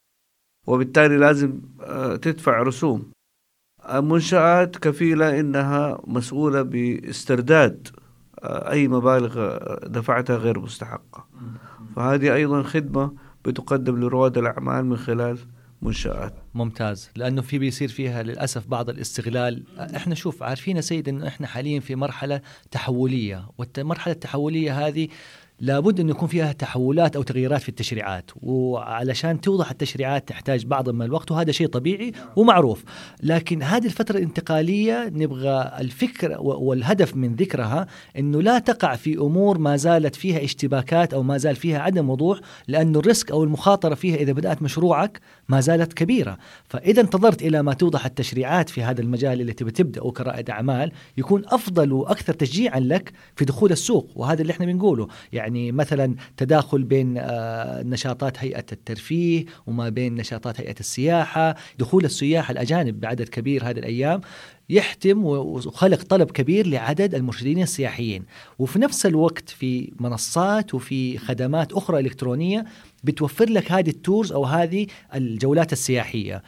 وبالتالي 0.67 1.17
لازم 1.17 1.61
تدفع 2.21 2.61
رسوم. 2.61 3.11
منشآت 3.93 4.77
كفيلة 4.77 5.39
إنها 5.39 6.01
مسؤولة 6.07 6.61
باسترداد 6.61 7.87
آه، 8.39 8.71
أي 8.71 8.87
مبالغ 8.87 9.57
دفعتها 9.87 10.35
غير 10.37 10.59
مستحقة. 10.59 11.27
فهذه 11.95 12.33
أيضا 12.35 12.63
خدمة 12.63 13.11
بتقدم 13.45 13.99
لرواد 13.99 14.37
الأعمال 14.37 14.85
من 14.85 14.97
خلال 14.97 15.37
منشآت. 15.81 16.33
ممتاز. 16.53 17.09
لأنه 17.15 17.41
في 17.41 17.59
بيصير 17.59 17.89
فيها 17.89 18.23
للأسف 18.23 18.67
بعض 18.67 18.89
الاستغلال. 18.89 19.63
إحنا 19.79 20.15
شوف 20.15 20.43
عارفين 20.43 20.75
يا 20.75 20.81
سيد 20.81 21.09
أنه 21.09 21.27
إحنا 21.27 21.47
حاليا 21.47 21.79
في 21.79 21.95
مرحلة 21.95 22.41
تحولية 22.71 23.49
والمرحلة 23.57 24.13
التحولية 24.13 24.87
هذه 24.87 25.07
لابد 25.61 25.99
أن 25.99 26.09
يكون 26.09 26.27
فيها 26.27 26.51
تحولات 26.51 27.15
أو 27.15 27.21
تغييرات 27.21 27.61
في 27.61 27.69
التشريعات. 27.69 28.31
وعلشان 28.41 29.41
توضح 29.41 29.71
التشريعات 29.71 30.27
تحتاج 30.27 30.65
بعض 30.65 30.89
من 30.89 31.01
الوقت 31.01 31.31
وهذا 31.31 31.51
شيء 31.51 31.67
طبيعي 31.67 32.11
ومعروف. 32.35 32.83
لكن 33.23 33.63
هذه 33.63 33.85
الفترة 33.85 34.17
الانتقالية 34.17 35.11
نبغى 35.15 35.71
الفكر 35.79 36.37
والهدف 36.41 37.15
من 37.15 37.35
ذكرها 37.35 37.87
أنه 38.17 38.41
لا 38.41 38.59
تقع 38.59 38.95
في 38.95 39.17
أمور 39.17 39.57
ما 39.57 39.75
زالت 39.75 40.15
فيها 40.15 40.43
اشتباكات 40.43 41.13
أو 41.13 41.23
ما 41.23 41.37
زال 41.37 41.55
فيها 41.55 41.79
عدم 41.79 42.09
وضوح 42.09 42.39
لأنه 42.67 42.99
الريسك 42.99 43.31
أو 43.31 43.43
المخاطرة 43.43 43.95
فيها 43.95 44.15
إذا 44.15 44.31
بدأت 44.31 44.61
مشروعك 44.61 45.19
ما 45.49 45.59
زالت 45.59 45.93
كبيرة. 45.93 46.37
فإذا 46.69 47.01
انتظرت 47.01 47.41
إلى 47.41 47.61
ما 47.63 47.73
توضح 47.73 48.05
التشريعات 48.05 48.69
في 48.69 48.83
هذا 48.83 49.01
المجال 49.01 49.41
اللي 49.41 49.53
تبي 49.53 49.71
تبدأ 49.71 50.11
كرائد 50.11 50.49
أعمال 50.49 50.91
يكون 51.17 51.43
أفضل 51.45 51.93
وأكثر 51.93 52.33
تشجيعا 52.33 52.79
لك 52.79 53.13
في 53.35 53.45
دخول 53.45 53.71
السوق 53.71 54.09
وهذا 54.15 54.41
اللي 54.41 54.51
إحنا 54.51 54.65
بنقوله. 54.65 55.07
يعني 55.33 55.48
يعني 55.49 55.71
مثلا 55.71 56.15
تداخل 56.37 56.83
بين 56.83 57.17
آه، 57.17 57.83
نشاطات 57.83 58.39
هيئة 58.39 58.65
الترفيه 58.71 59.45
وما 59.67 59.89
بين 59.89 60.15
نشاطات 60.15 60.61
هيئة 60.61 60.79
السياحة 60.79 61.55
دخول 61.79 62.05
السياح 62.05 62.49
الأجانب 62.49 62.99
بعدد 62.99 63.29
كبير 63.29 63.63
هذه 63.63 63.79
الأيام 63.79 64.21
يحتم 64.69 65.25
وخلق 65.25 66.03
طلب 66.03 66.31
كبير 66.31 66.67
لعدد 66.67 67.15
المرشدين 67.15 67.61
السياحيين. 67.61 68.25
وفي 68.59 68.79
نفس 68.79 69.05
الوقت 69.05 69.49
في 69.49 69.91
منصات 69.99 70.73
وفي 70.73 71.17
خدمات 71.17 71.73
أخرى 71.73 71.99
إلكترونية 71.99 72.65
بتوفر 73.03 73.49
لك 73.49 73.71
هذه 73.71 73.89
التورز 73.89 74.31
أو 74.31 74.45
هذه 74.45 74.87
الجولات 75.15 75.73
السياحية. 75.73 76.43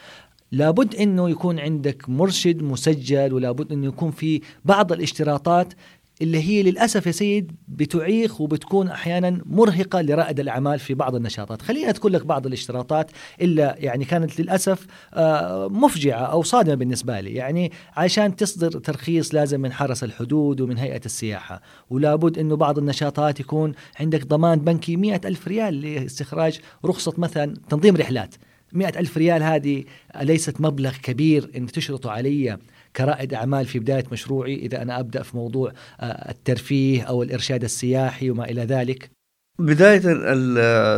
لابد 0.52 0.96
إنه 0.96 1.30
يكون 1.30 1.60
عندك 1.60 2.10
مرشد 2.10 2.64
مسجل 2.64 3.34
ولابد 3.34 3.72
إنه 3.72 3.88
يكون 3.88 4.12
في 4.12 4.42
بعض 4.66 4.92
الاشتراطات 4.92 5.74
اللي 6.22 6.44
هي 6.50 6.64
للأسف 6.64 7.06
يا 7.08 7.12
سيد 7.12 7.52
بتعيق 7.68 8.42
وبتكون 8.42 8.88
أحيانا 8.88 9.42
مرهقة 9.46 10.02
لرائد 10.02 10.40
الأعمال 10.40 10.80
في 10.80 10.94
بعض 10.94 11.16
النشاطات، 11.16 11.62
خليني 11.62 11.90
أذكر 11.90 12.10
لك 12.10 12.26
بعض 12.26 12.46
الاشتراطات 12.46 13.12
إلا 13.42 13.76
يعني 13.80 14.06
كانت 14.06 14.42
للأسف 14.42 14.88
آه، 15.14 15.68
مفجعة 15.68 16.26
أو 16.26 16.44
صادمة 16.44 16.76
بالنسبة 16.76 17.20
لي، 17.20 17.34
يعني 17.34 17.72
عشان 17.98 18.36
تصدر 18.36 18.72
ترخيص 18.72 19.34
لازم 19.34 19.62
من 19.62 19.74
حرس 19.74 20.04
الحدود 20.04 20.62
ومن 20.62 20.78
هيئة 20.78 21.02
السياحة، 21.06 21.62
ولابد 21.90 22.40
إنه 22.40 22.56
بعض 22.56 22.78
النشاطات 22.78 23.40
يكون 23.40 23.74
عندك 24.00 24.26
ضمان 24.26 24.60
بنكي 24.60 24.96
مئة 24.96 25.28
ألف 25.28 25.48
ريال 25.48 25.82
لاستخراج 25.82 26.60
رخصة 26.86 27.14
مثلا 27.18 27.54
تنظيم 27.70 27.96
رحلات. 27.96 28.36
مئة 28.74 29.00
ألف 29.00 29.18
ريال 29.18 29.44
هذه 29.44 29.84
ليست 30.22 30.62
مبلغ 30.62 30.92
كبير 31.04 31.52
أن 31.56 31.66
تشرطوا 31.68 32.12
علي. 32.12 32.58
كرائد 32.96 33.34
أعمال 33.34 33.66
في 33.66 33.80
بداية 33.80 34.04
مشروعي 34.12 34.56
إذا 34.56 34.82
أنا 34.82 35.00
أبدأ 35.00 35.24
في 35.24 35.38
موضوع 35.38 35.74
آه، 36.00 36.32
الترفيه 36.32 37.04
أو 37.04 37.24
الإرشاد 37.24 37.64
السياحي 37.64 38.30
وما 38.30 38.46
إلى 38.50 38.62
ذلك. 38.62 39.12
بداية 39.60 40.00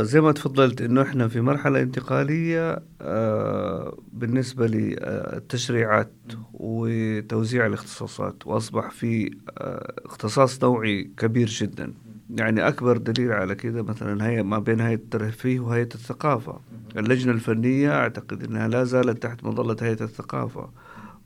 زي 0.03 0.21
ما 0.21 0.31
تفضلت 0.31 0.81
إنه 0.81 1.01
إحنا 1.01 1.27
في 1.27 1.41
مرحلة 1.41 1.81
انتقالية 1.81 2.83
آه، 3.01 3.97
بالنسبة 4.11 4.67
للتشريعات 4.67 6.13
وتوزيع 6.53 7.65
الاختصاصات 7.65 8.47
وأصبح 8.47 8.91
في 8.91 9.31
آه، 9.57 9.93
اختصاص 10.05 10.63
نوعي 10.63 11.11
كبير 11.17 11.47
جدا. 11.47 11.93
يعني 12.29 12.67
أكبر 12.67 12.97
دليل 12.97 13.31
على 13.31 13.55
كده 13.55 13.83
مثلا 13.83 14.27
هي 14.29 14.43
ما 14.43 14.59
بين 14.59 14.81
هيئة 14.81 14.95
الترفيه 14.95 15.59
وهيئة 15.59 15.89
الثقافة. 15.95 16.59
اللجنة 16.97 17.31
الفنية 17.31 17.91
أعتقد 17.91 18.43
إنها 18.43 18.67
لا 18.67 18.83
زالت 18.83 19.23
تحت 19.23 19.43
مظلة 19.43 19.75
هيئة 19.81 20.03
الثقافة. 20.03 20.69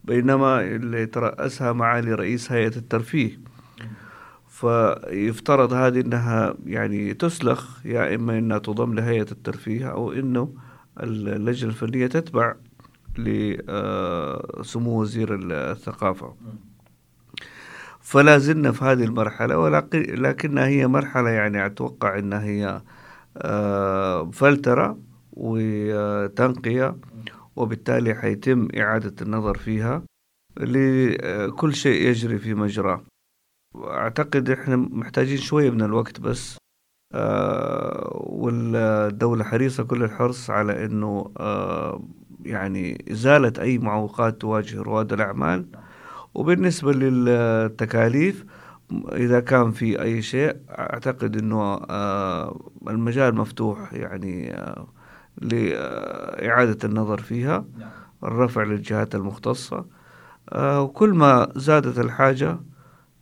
بينما 0.07 0.61
اللي 0.61 1.05
ترأسها 1.05 1.73
معالي 1.73 2.13
رئيس 2.13 2.51
هيئة 2.51 2.75
الترفيه. 2.77 3.39
فيفترض 4.47 5.73
هذه 5.73 5.99
إنها 6.01 6.55
يعني 6.65 7.13
تسلخ 7.13 7.85
يا 7.85 8.15
إما 8.15 8.37
إنها 8.37 8.57
تضم 8.57 8.93
لهيئة 8.93 9.31
الترفيه 9.31 9.91
أو 9.91 10.11
إنه 10.11 10.53
اللجنة 11.03 11.69
الفنية 11.69 12.07
تتبع 12.07 12.55
لسمو 13.17 15.01
وزير 15.01 15.39
الثقافة. 15.51 16.35
فلا 18.01 18.37
زلنا 18.37 18.71
في 18.71 18.85
هذه 18.85 19.03
المرحلة 19.03 19.57
ولكنها 19.57 20.67
هي 20.67 20.87
مرحلة 20.87 21.29
يعني 21.29 21.65
أتوقع 21.65 22.19
أنها 22.19 22.43
هي 22.43 22.81
آه، 23.37 24.31
فلترة 24.31 24.97
وتنقية. 25.33 26.95
وبالتالي 27.57 28.15
حيتم 28.15 28.67
إعادة 28.77 29.15
النظر 29.21 29.57
فيها 29.57 30.03
لكل 30.59 31.75
شيء 31.75 32.07
يجري 32.07 32.37
في 32.37 32.53
مجراه. 32.53 33.03
أعتقد 33.75 34.49
إحنا 34.49 34.75
محتاجين 34.75 35.37
شوية 35.37 35.69
من 35.69 35.81
الوقت 35.81 36.19
بس 36.19 36.57
آه، 37.13 38.11
والدولة 38.13 39.43
حريصة 39.43 39.83
كل 39.83 40.03
الحرص 40.03 40.49
على 40.49 40.85
أنه 40.85 41.31
آه، 41.39 42.03
يعني 42.45 43.05
إزالة 43.11 43.53
أي 43.61 43.77
معوقات 43.77 44.41
تواجه 44.41 44.81
رواد 44.81 45.13
الأعمال. 45.13 45.67
وبالنسبة 46.33 46.91
للتكاليف 46.93 48.45
إذا 49.11 49.39
كان 49.39 49.71
في 49.71 50.01
أي 50.01 50.21
شيء 50.21 50.57
أعتقد 50.69 51.37
أنه 51.37 51.73
آه، 51.89 52.69
المجال 52.87 53.35
مفتوح 53.35 53.93
يعني 53.93 54.55
لإعادة 55.41 56.77
النظر 56.83 57.21
فيها 57.21 57.65
نعم. 57.77 57.89
الرفع 58.23 58.63
للجهات 58.63 59.15
المختصة 59.15 59.85
آه، 60.49 60.81
وكل 60.81 61.13
ما 61.13 61.51
زادت 61.55 61.99
الحاجة 61.99 62.59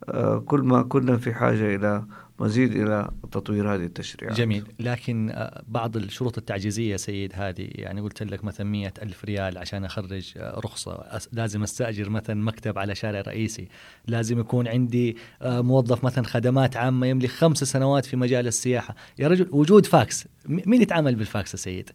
آه، 0.08 0.38
كل 0.38 0.60
ما 0.60 0.82
كنا 0.82 1.16
في 1.16 1.34
حاجة 1.34 1.74
إلى 1.74 2.04
مزيد 2.38 2.76
إلى 2.76 3.10
تطوير 3.32 3.74
هذه 3.74 3.84
التشريعات. 3.84 4.36
جميل. 4.36 4.64
لكن 4.80 5.30
آه، 5.30 5.62
بعض 5.68 5.96
الشروط 5.96 6.38
التعجيزية 6.38 6.96
سيد 6.96 7.32
هذه 7.34 7.68
يعني 7.74 8.00
قلت 8.00 8.22
لك 8.22 8.44
مثلا 8.44 8.66
مية 8.66 8.94
ألف 9.02 9.24
ريال 9.24 9.58
عشان 9.58 9.84
أخرج 9.84 10.32
رخصة 10.38 11.20
لازم 11.32 11.62
أستأجر 11.62 12.10
مثلا 12.10 12.44
مكتب 12.44 12.78
على 12.78 12.94
شارع 12.94 13.20
رئيسي. 13.20 13.68
لازم 14.06 14.40
يكون 14.40 14.68
عندي 14.68 15.16
موظف 15.42 16.04
مثلا 16.04 16.24
خدمات 16.24 16.76
عامة 16.76 17.06
يملك 17.06 17.30
خمس 17.30 17.64
سنوات 17.64 18.06
في 18.06 18.16
مجال 18.16 18.46
السياحة. 18.46 18.94
يا 19.18 19.28
رجل 19.28 19.48
وجود 19.50 19.86
فاكس 19.86 20.28
مين 20.48 20.82
يتعامل 20.82 21.14
بالفاكس 21.14 21.52
يا 21.52 21.58
سيد؟ 21.58 21.90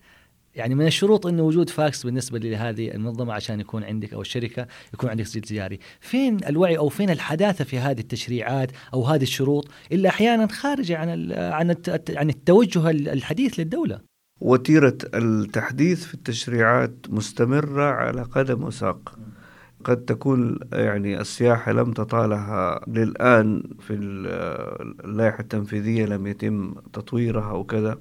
يعني 0.55 0.75
من 0.75 0.87
الشروط 0.87 1.27
إنه 1.27 1.43
وجود 1.43 1.69
فاكس 1.69 2.03
بالنسبة 2.03 2.39
لهذه 2.39 2.91
المنظمة 2.91 3.33
عشان 3.33 3.59
يكون 3.59 3.83
عندك 3.83 4.13
أو 4.13 4.21
الشركة 4.21 4.67
يكون 4.93 5.09
عندك 5.09 5.25
سجل 5.25 5.41
تجاري، 5.41 5.79
فين 5.99 6.37
الوعي 6.47 6.77
أو 6.77 6.89
فين 6.89 7.09
الحداثة 7.09 7.63
في 7.63 7.79
هذه 7.79 7.99
التشريعات 7.99 8.71
أو 8.93 9.03
هذه 9.03 9.23
الشروط 9.23 9.67
اللي 9.91 10.07
أحيانا 10.07 10.47
خارجه 10.47 10.97
عن 10.97 11.31
عن 11.31 11.75
عن 12.09 12.29
التوجه 12.29 12.89
الحديث 12.89 13.59
للدولة. 13.59 13.99
وتيرة 14.41 14.97
التحديث 15.13 16.05
في 16.05 16.13
التشريعات 16.13 16.95
مستمرة 17.09 17.83
على 17.83 18.23
قدم 18.23 18.63
وساق. 18.63 19.19
قد 19.83 20.05
تكون 20.05 20.59
يعني 20.73 21.21
السياحة 21.21 21.71
لم 21.71 21.91
تطالها 21.91 22.81
للآن 22.87 23.63
في 23.79 23.93
اللائحة 23.93 25.39
التنفيذية 25.39 26.05
لم 26.05 26.27
يتم 26.27 26.73
تطويرها 26.93 27.51
وكذا 27.51 27.97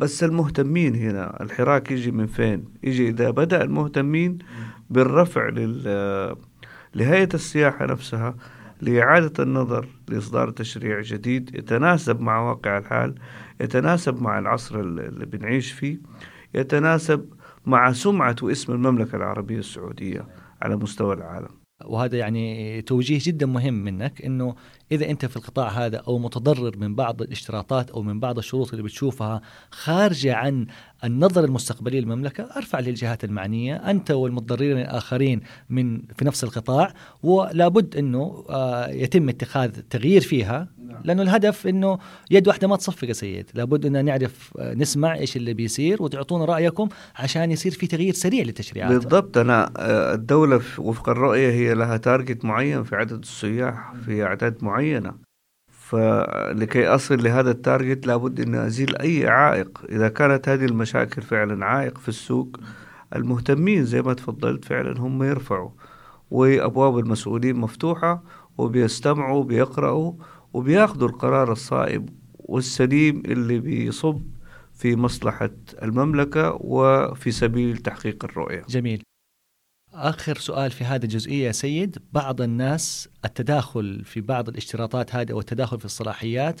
بس 0.00 0.24
المهتمين 0.24 0.94
هنا 0.94 1.42
الحراك 1.42 1.90
يجي 1.90 2.10
من 2.10 2.26
فين؟ 2.26 2.64
يجي 2.82 3.08
إذا 3.08 3.30
بدأ 3.30 3.62
المهتمين 3.62 4.38
بالرفع 4.90 5.48
لل 5.48 6.36
لهيئة 6.94 7.28
السياحة 7.34 7.86
نفسها 7.86 8.34
لإعادة 8.80 9.44
النظر 9.44 9.86
لإصدار 10.08 10.50
تشريع 10.50 11.00
جديد 11.00 11.54
يتناسب 11.54 12.20
مع 12.20 12.40
واقع 12.40 12.78
الحال 12.78 13.14
يتناسب 13.60 14.22
مع 14.22 14.38
العصر 14.38 14.80
اللي 14.80 15.26
بنعيش 15.26 15.72
فيه 15.72 15.98
يتناسب 16.54 17.28
مع 17.66 17.92
سمعة 17.92 18.36
واسم 18.42 18.72
المملكة 18.72 19.16
العربية 19.16 19.58
السعودية 19.58 20.26
على 20.62 20.76
مستوى 20.76 21.14
العالم. 21.14 21.60
وهذا 21.84 22.18
يعني 22.18 22.82
توجيه 22.82 23.18
جدا 23.22 23.46
مهم 23.46 23.74
منك 23.74 24.22
إنه 24.22 24.54
إذا 24.92 25.10
أنت 25.10 25.26
في 25.26 25.36
القطاع 25.36 25.68
هذا 25.68 25.96
أو 25.96 26.18
متضرر 26.18 26.76
من 26.76 26.94
بعض 26.94 27.22
الاشتراطات 27.22 27.90
أو 27.90 28.02
من 28.02 28.20
بعض 28.20 28.38
الشروط 28.38 28.70
اللي 28.70 28.82
بتشوفها 28.82 29.40
خارجه 29.70 30.34
عن 30.34 30.66
النظر 31.04 31.44
المستقبلي 31.44 32.00
للمملكة 32.00 32.44
أرفع 32.56 32.80
للجهات 32.80 33.24
المعنية 33.24 33.76
أنت 33.76 34.10
والمتضررين 34.10 34.78
الآخرين 34.78 35.40
من 35.70 36.02
في 36.02 36.24
نفس 36.24 36.44
القطاع 36.44 36.94
ولابد 37.22 37.96
إنه 37.96 38.44
آه، 38.50 38.88
يتم 38.88 39.28
اتخاذ 39.28 39.70
تغيير 39.70 40.20
فيها 40.20 40.68
نعم. 40.90 41.00
لأنه 41.04 41.22
الهدف 41.22 41.66
إنه 41.66 41.98
يد 42.30 42.48
واحدة 42.48 42.68
ما 42.68 42.76
تصفق 42.76 43.08
يا 43.08 43.12
سيد. 43.12 43.50
لابد 43.54 43.86
إن 43.86 44.04
نعرف 44.04 44.52
آه، 44.58 44.74
نسمع 44.74 45.14
إيش 45.14 45.36
اللي 45.36 45.54
بيصير 45.54 46.02
وتعطونا 46.02 46.44
رأيكم 46.44 46.88
عشان 47.16 47.50
يصير 47.50 47.72
في 47.72 47.86
تغيير 47.86 48.14
سريع 48.14 48.44
للتشريعات. 48.44 48.92
بالضبط. 48.92 49.38
أنا 49.38 49.70
آه، 49.76 50.14
الدولة 50.14 50.60
وفق 50.78 51.08
الرؤية 51.08 51.50
هي 51.50 51.74
لها 51.74 51.96
target 51.96 52.44
معين 52.44 52.84
في 52.84 52.96
عدد 52.96 53.22
السياح 53.22 53.92
في 54.06 54.24
أعداد 54.24 54.64
معينة. 54.64 55.14
فلكي 55.68 56.86
أصل 56.86 57.24
لهذا 57.24 57.50
ال 57.50 57.58
target 57.58 58.06
لابد 58.06 58.40
أن 58.40 58.54
أزيل 58.54 58.96
أي 58.96 59.28
عائق. 59.28 59.80
إذا 59.88 60.08
كانت 60.08 60.48
هذه 60.48 60.64
المشاكل 60.64 61.22
فعلا 61.22 61.64
عائق 61.64 61.98
في 61.98 62.08
السوق 62.08 62.56
المهتمين 63.16 63.84
زي 63.84 64.02
ما 64.02 64.14
تفضلت 64.14 64.64
فعلا 64.64 65.00
هم 65.00 65.22
يرفعوا. 65.22 65.70
وأبواب 66.30 66.98
المسؤولين 66.98 67.56
مفتوحة 67.56 68.22
وبيستمعوا 68.58 69.38
وبيقرأوا 69.38 70.12
وبياخذوا 70.52 71.08
القرار 71.08 71.52
الصائب 71.52 72.08
والسليم 72.38 73.22
اللي 73.26 73.58
بيصب 73.58 74.22
في 74.74 74.96
مصلحة 74.96 75.50
المملكة 75.82 76.58
وفي 76.60 77.30
سبيل 77.30 77.76
تحقيق 77.76 78.24
الرؤية. 78.24 78.62
جميل. 78.68 79.02
آخر 79.92 80.36
سؤال 80.36 80.70
في 80.70 80.84
هذه 80.84 81.02
الجزئية 81.02 81.46
يا 81.46 81.52
سيد. 81.52 81.98
بعض 82.12 82.40
الناس 82.40 83.08
التداخل 83.24 84.04
في 84.04 84.20
بعض 84.20 84.48
الاشتراطات 84.48 85.14
هذه 85.14 85.32
أو 85.32 85.40
التداخل 85.40 85.78
في 85.78 85.84
الصلاحيات 85.84 86.60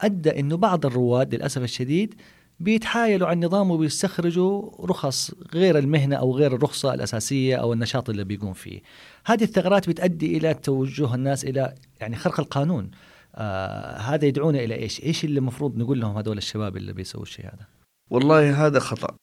أدى 0.00 0.40
أنه 0.40 0.56
بعض 0.56 0.86
الرواد 0.86 1.34
للأسف 1.34 1.62
الشديد 1.62 2.14
بيتحايلوا 2.60 3.28
على 3.28 3.34
النظام 3.34 3.70
وبيستخرجوا 3.70 4.86
رخص 4.86 5.34
غير 5.54 5.78
المهنة 5.78 6.16
أو 6.16 6.36
غير 6.36 6.54
الرخصة 6.54 6.94
الأساسية 6.94 7.56
أو 7.56 7.72
النشاط 7.72 8.10
اللي 8.10 8.24
بيقوم 8.24 8.52
فيه. 8.52 8.80
هذه 9.24 9.44
الثغرات 9.44 9.88
بتؤدي 9.88 10.36
إلى 10.36 10.54
توجه 10.54 11.14
الناس 11.14 11.44
إلى 11.44 11.74
يعني 12.00 12.16
خرق 12.16 12.40
القانون. 12.40 12.90
آه 13.34 13.96
هذا 13.96 14.26
يدعونا 14.26 14.58
إلى 14.58 14.74
إيش؟ 14.74 15.02
إيش 15.02 15.24
اللي 15.24 15.38
المفروض 15.38 15.78
نقول 15.78 16.00
لهم 16.00 16.16
هذول 16.16 16.38
الشباب 16.38 16.76
اللي 16.76 16.92
بيسووا 16.92 17.22
الشيء 17.22 17.46
هذا؟ 17.46 17.66
والله 18.10 18.66
هذا 18.66 18.78
خطأ 18.78 19.16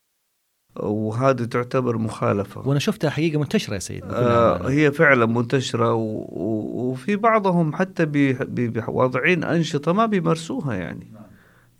وهذه 0.76 1.43
تعتبر 1.43 1.97
مخالفة. 1.97 2.68
وأنا 2.68 2.80
شفتها 2.80 3.10
حقيقة 3.10 3.39
منتشرة 3.39 3.74
يا 3.74 3.80
سيد 3.80 4.03
آه 4.03 4.70
هي 4.70 4.91
فعلا 4.91 5.26
منتشرة 5.26 5.93
و... 5.93 6.26
و... 6.30 6.91
وفي 6.91 7.16
بعضهم 7.16 7.76
حتى 7.76 8.05
بواضعين 8.49 9.43
أنشطة 9.43 9.93
ما 9.93 10.05
بيمارسوها 10.05 10.76
يعني. 10.76 11.07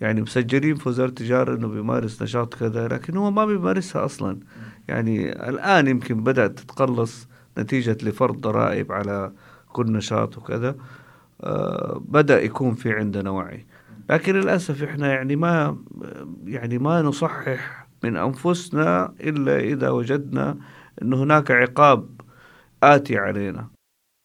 يعني 0.02 0.22
مسجلين 0.22 0.76
في 0.76 0.90
وزارة 0.90 1.10
التجارة 1.10 1.56
أنه 1.56 1.68
بيمارس 1.68 2.22
نشاط 2.22 2.54
كذا 2.54 2.88
لكن 2.88 3.18
هو 3.18 3.32
ما 3.32 3.46
بيمارسها 3.46 4.06
أصلا. 4.06 4.40
يعني 4.88 5.50
الآن 5.50 5.88
يمكن 5.88 6.24
بدأت 6.24 6.60
تتقلص 6.60 7.28
نتيجة 7.58 7.98
لفرض 8.04 8.42
ضرائب 8.42 8.92
على 8.92 9.32
كل 9.68 9.92
نشاط 9.92 10.38
وكذا. 10.38 10.76
آه، 11.44 12.02
بدأ 12.06 12.42
يكون 12.42 12.74
في 12.74 12.92
عندنا 12.94 13.30
وعي. 13.30 13.66
لكن 14.10 14.36
للأسف 14.36 14.84
إحنا 14.84 15.14
يعني 15.14 15.36
ما 15.36 15.78
يعني 16.46 16.78
ما 16.78 17.02
نصحح 17.02 17.88
من 18.04 18.18
أنفسنا 18.18 19.14
إلا 19.22 19.60
إذا 19.60 19.90
وجدنا 19.90 20.58
أن 21.02 21.14
هناك 21.14 21.52
عقاب 21.52 22.22
آتي 22.84 23.18
علينا. 23.18 23.68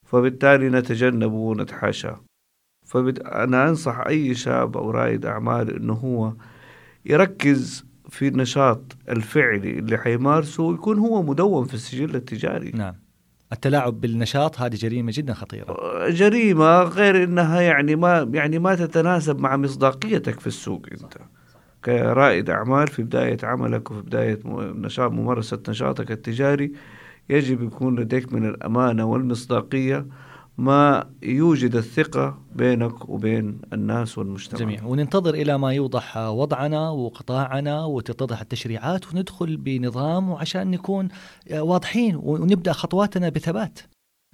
فبالتالي 0.07 0.69
نتجنب 0.69 1.33
ونتحاشى. 1.33 2.13
فأنا 2.87 3.69
أنصح 3.69 4.01
أي 4.07 4.35
شاب 4.35 4.77
أو 4.77 4.91
رائد 4.91 5.27
أعمال 5.27 5.77
أنه 5.77 5.93
هو 5.93 6.33
يركز 7.07 7.85
في 8.09 8.29
النشاط 8.29 8.97
الفعلي 9.09 9.79
اللي 9.79 9.99
حيمارسه 9.99 10.63
ويكون 10.63 10.99
هو 10.99 11.23
مدون 11.23 11.65
في 11.65 11.75
السجل 11.75 12.17
التجاري. 12.17 12.71
نعم. 12.75 13.04
التلاعب 13.55 14.01
بالنشاط 14.01 14.61
هذه 14.61 14.75
جريمة 14.75 15.13
جدا 15.15 15.35
خطيرة. 15.35 15.77
جريمة 16.09 16.83
غير 16.83 17.25
إنها 17.25 17.61
يعني 17.61 17.97
ما 17.97 18.31
يعني 18.33 18.59
ما 18.59 18.75
تتناسب 18.75 19.39
مع 19.41 19.57
مصداقيتك 19.57 20.41
في 20.41 20.47
السوق 20.47 20.87
أنت. 20.93 21.15
كرائد 21.85 22.51
أعمال 22.51 22.89
في 22.89 23.03
بداية 23.03 23.37
عملك 23.43 23.91
وفي 23.91 24.01
بداية 24.03 24.41
نشاط 24.75 25.11
ممارسة 25.13 25.63
نشاطك 25.69 26.11
التجاري 26.11 26.73
يجب 27.31 27.63
يكون 27.63 28.01
لديك 28.01 28.33
من 28.33 28.49
الأمانة 28.49 29.05
والمصداقية 29.05 30.07
ما 30.59 31.07
يوجد 31.23 31.77
الثقة 31.77 32.39
بينك 32.55 33.09
وبين 33.09 33.59
الناس 33.73 34.19
والمجتمع. 34.19 34.61
جميل 34.61 34.85
وننتظر 34.85 35.35
إلى 35.35 35.59
ما 35.59 35.73
يوضح 35.73 36.17
وضعنا 36.17 36.91
وقطاعنا 36.91 37.85
وتتضح 37.85 38.41
التشريعات 38.41 39.15
وندخل 39.15 39.57
بنظام 39.57 40.31
وعشان 40.31 40.71
نكون 40.71 41.09
واضحين 41.53 42.17
ونبدأ 42.23 42.73
خطواتنا 42.73 43.29
بثبات. 43.29 43.79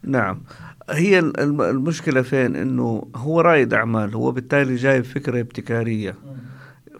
نعم. 0.05 0.43
هي 0.91 1.19
المشكلة 1.19 2.23
فين؟ 2.23 2.57
إنه 2.57 3.11
هو 3.17 3.41
رائد 3.41 3.75
أعمال 3.75 4.15
هو 4.15 4.33
بالتالي 4.33 4.77
جايب 4.77 5.05
فكرة 5.05 5.41
ابتكارية. 5.41 6.15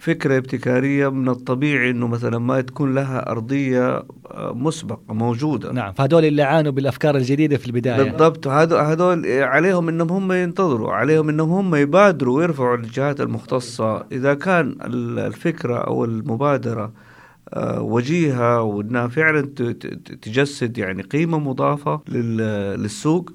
فكرة 0.01 0.37
ابتكارية 0.37 1.09
من 1.09 1.29
الطبيعي 1.29 1.91
إنه 1.91 2.07
مثلا 2.07 2.39
ما 2.39 2.61
تكون 2.61 2.95
لها 2.95 3.31
أرضية 3.31 4.03
آه، 4.31 4.53
مسبقة 4.55 5.15
موجودة. 5.15 5.73
نعم 5.73 5.93
فهذول 5.93 6.25
اللي 6.25 6.43
عانوا 6.43 6.73
بالأفكار 6.73 7.17
الجديدة 7.17 7.57
في 7.57 7.67
البداية. 7.67 8.03
بالضبط. 8.03 8.49
هذول 8.49 9.27
عليهم 9.27 9.89
إنهم 9.89 10.11
هم 10.11 10.33
ينتظروا 10.33 10.93
عليهم 10.93 11.29
إنهم 11.29 11.51
هم 11.51 11.75
يبادروا 11.75 12.39
ويرفعوا 12.39 12.77
الجهات 12.77 13.21
المختصة. 13.21 14.05
إذا 14.13 14.35
كان 14.35 14.77
الفكرة 14.85 15.77
أو 15.77 16.05
المبادرة 16.05 16.93
آه، 17.55 17.83
وجيهة 17.83 18.63
وإنها 18.63 19.09
فعلا 19.09 19.41
تجسد 20.23 20.79
يعني 20.79 21.03
قيمة 21.03 21.39
مضافة 21.39 22.01
للسوق 22.09 23.31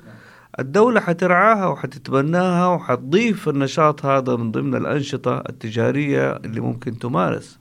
الدولة 0.59 0.99
حترعاها 0.99 1.67
وحتتبناها 1.67 2.67
وحتضيف 2.67 3.49
النشاط 3.49 4.05
هذا 4.05 4.35
من 4.35 4.51
ضمن 4.51 4.75
الأنشطة 4.75 5.43
التجارية 5.49 6.35
اللي 6.35 6.61
ممكن 6.61 6.99
تمارس. 6.99 7.59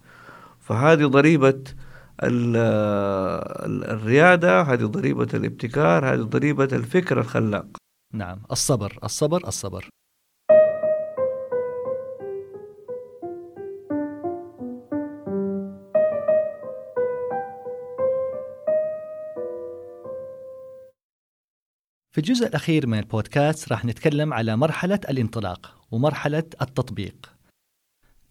فهذه 0.60 1.04
ضريبة 1.06 1.64
الريادة 3.92 4.62
هذه 4.62 4.84
ضريبة 4.84 5.28
الابتكار 5.34 6.14
هذه 6.14 6.20
ضريبة 6.22 6.68
الفكر 6.72 7.20
الخلاق. 7.20 7.66
نعم 8.12 8.38
الصبر 8.52 8.98
الصبر 9.04 9.48
الصبر. 9.48 9.88
في 22.14 22.20
الجزء 22.20 22.46
الأخير 22.46 22.86
من 22.86 22.98
البودكاست 22.98 23.72
راح 23.72 23.84
نتكلم 23.84 24.32
على 24.34 24.56
مرحلة 24.56 25.00
الانطلاق 25.10 25.86
ومرحلة 25.90 26.44
التطبيق. 26.62 27.32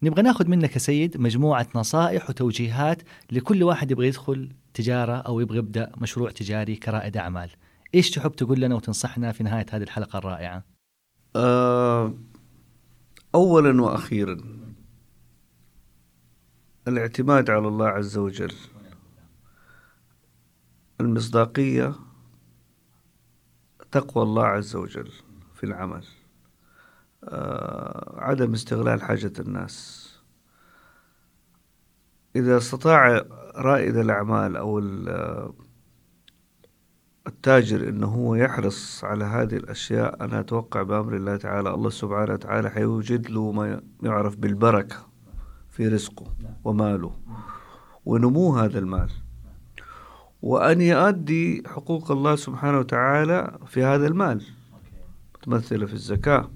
نبغى 0.02 0.22
ناخذ 0.22 0.48
منك 0.48 0.72
يا 0.72 0.78
سيد 0.78 1.20
مجموعة 1.20 1.66
نصائح 1.74 2.30
وتوجيهات 2.30 3.02
لكل 3.32 3.62
واحد 3.62 3.90
يبغى 3.90 4.06
يدخل 4.06 4.52
تجارة 4.74 5.12
أو 5.12 5.40
يبغى 5.40 5.58
يبدأ 5.58 5.92
مشروع 5.96 6.30
تجاري 6.30 6.76
كرائد 6.76 7.16
أعمال. 7.16 7.50
إيش 7.94 8.10
تحب 8.10 8.32
تقول 8.32 8.60
لنا 8.60 8.74
وتنصحنا 8.74 9.32
في 9.32 9.44
نهاية 9.44 9.66
هذه 9.70 9.82
الحلقة 9.82 10.18
الرائعة؟ 10.18 10.64
أه 11.36 12.14
أولا 13.34 13.82
وأخيرا 13.82 14.38
الاعتماد 16.88 17.50
على 17.50 17.68
الله 17.68 17.86
عز 17.86 18.18
وجل. 18.18 18.54
المصداقية 21.00 22.03
تقوى 23.94 24.24
الله 24.24 24.46
عز 24.46 24.76
وجل 24.76 25.10
في 25.54 25.64
العمل. 25.64 26.04
آه، 27.24 28.14
عدم 28.18 28.52
استغلال 28.52 29.02
حاجة 29.02 29.32
الناس. 29.38 30.04
إذا 32.36 32.56
استطاع 32.56 33.24
رائد 33.56 33.96
الأعمال 33.96 34.56
أو 34.56 34.78
التاجر 37.26 37.88
إنه 37.88 38.06
هو 38.06 38.34
يحرص 38.34 39.04
على 39.04 39.24
هذه 39.24 39.56
الأشياء 39.56 40.24
أنا 40.24 40.40
أتوقع 40.40 40.82
بأمر 40.82 41.16
الله 41.16 41.36
تعالى 41.36 41.74
الله 41.74 41.90
سبحانه 41.90 42.32
وتعالى 42.32 42.70
حيوجد 42.70 43.30
له 43.30 43.52
ما 43.52 43.82
يعرف 44.02 44.36
بالبركة 44.36 44.96
في 45.70 45.88
رزقه 45.88 46.36
وماله 46.64 47.12
ونمو 48.04 48.56
هذا 48.56 48.78
المال. 48.78 49.10
وأن 50.44 50.80
يؤدي 50.80 51.62
حقوق 51.66 52.10
الله 52.10 52.36
سبحانه 52.36 52.78
وتعالى 52.78 53.58
في 53.66 53.84
هذا 53.84 54.06
المال. 54.06 54.44
متمثلة 55.34 55.86
في 55.86 55.92
الزكاة. 55.92 56.50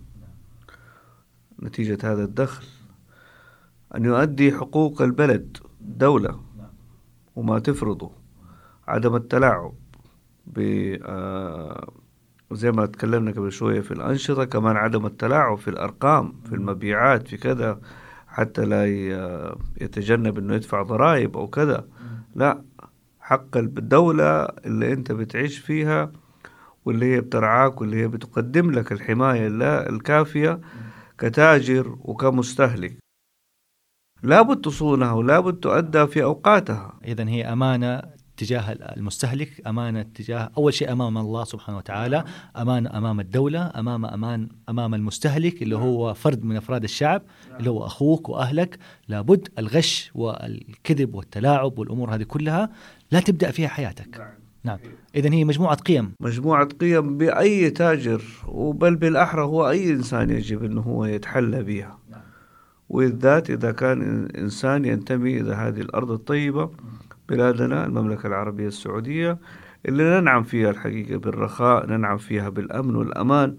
نتيجة 1.63 1.99
هذا 2.13 2.25
الدخل. 2.25 2.65
أن 3.95 4.05
يؤدي 4.05 4.53
حقوق 4.53 5.03
البلد 5.03 5.57
دولة 5.81 6.41
وما 7.37 7.59
تفرضه. 7.59 8.11
عدم 8.89 9.17
التلاعب 9.17 9.75
ب 10.47 10.59
آه، 11.03 11.93
زي 12.53 12.73
ما 12.73 12.87
تكلمنا 12.87 13.31
قبل 13.31 13.53
شوية 13.53 13.81
في 13.81 13.91
الأنشطة 13.91 14.45
كمان 14.45 14.77
عدم 14.77 15.07
التلاعب 15.07 15.59
في 15.59 15.69
الأرقام 15.69 16.41
في 16.45 16.55
المبيعات 16.55 17.29
في 17.29 17.37
كذا 17.37 17.81
حتى 18.27 18.65
لا 18.65 18.87
يتجنب 19.81 20.39
أنه 20.39 20.55
يدفع 20.55 20.83
ضرائب 20.83 21.37
أو 21.37 21.47
كذا. 21.47 21.89
لا 22.35 22.68
حق 23.29 23.57
الدولة 23.57 24.43
اللي 24.45 24.93
أنت 24.93 25.13
بتعيش 25.13 25.59
فيها 25.59 26.13
واللي 26.85 27.15
هي 27.15 27.21
بترعاك 27.21 27.81
واللي 27.81 27.97
هي 28.03 28.09
بتقدم 28.09 28.71
لك 28.71 28.93
الحماية 28.93 29.49
الكافية 29.89 30.61
كتاجر 31.19 31.97
وكمستهلك. 32.01 32.99
لابد 34.23 34.61
تصونها 34.61 35.13
ولابد 35.13 35.55
تؤدى 35.55 36.07
في 36.07 36.23
أوقاتها. 36.23 36.99
إذا 37.05 37.29
هي 37.29 37.53
أمانة 37.53 38.03
تجاه 38.37 38.73
المستهلك 38.73 39.67
أمانة 39.67 40.03
تجاه 40.03 40.51
أول 40.59 40.75
شيء 40.75 40.93
أمام 40.93 41.19
الله 41.19 41.45
سبحانه 41.45 41.79
وتعالى 41.79 42.25
أمانة 42.57 42.99
أمام 42.99 43.21
الدولة 43.21 43.73
أمام 43.77 44.07
أمان 44.07 44.49
أمام 44.69 44.95
المستهلك 44.95 45.63
اللي 45.63 45.77
هو 45.77 46.15
فرد 46.15 46.45
من 46.45 46.57
أفراد 46.57 46.83
الشعب 46.85 47.23
اللي 47.59 47.71
هو 47.71 47.87
أخوك 47.87 48.29
وأهلك. 48.29 48.79
لابد 49.09 49.49
الغش 49.59 50.11
والكذب 50.15 51.15
والتلاعب 51.15 51.79
والأمور 51.79 52.15
هذه 52.15 52.23
كلها 52.23 52.71
لا 53.11 53.21
تبدأ 53.21 53.51
فيها 53.51 53.69
حياتك. 53.69 54.19
نعم, 54.19 54.29
نعم. 54.65 54.79
إذا 55.15 55.33
هي 55.33 55.45
مجموعة 55.45 55.75
قيم. 55.75 56.13
مجموعة 56.21 56.65
قيم 56.65 57.19
بأي 57.19 57.71
تاجر 57.71 58.23
وبل 58.47 58.97
بالأحرى 58.97 59.43
هو 59.43 59.71
أي 59.71 59.93
إنسان 59.93 60.31
يجب 60.31 60.65
أنه 60.65 60.81
هو 60.81 61.05
يتحلى 61.05 61.63
بها 61.63 61.99
نعم. 62.11 62.21
وبالذات 62.89 63.51
إذا 63.51 63.73
كان 63.73 64.29
إنسان 64.39 64.85
ينتمي 64.85 65.41
إلى 65.41 65.55
هذه 65.55 65.81
الأرض 65.81 66.11
الطيبة 66.11 66.71
بلادنا 67.29 67.85
المملكة 67.85 68.27
العربية 68.27 68.67
السعودية 68.67 69.39
اللي 69.87 70.21
ننعم 70.21 70.43
فيها 70.43 70.71
الحقيقة 70.71 71.17
بالرخاء 71.17 71.87
ننعم 71.87 72.17
فيها 72.17 72.49
بالأمن 72.49 72.97
والأمان. 72.97 73.57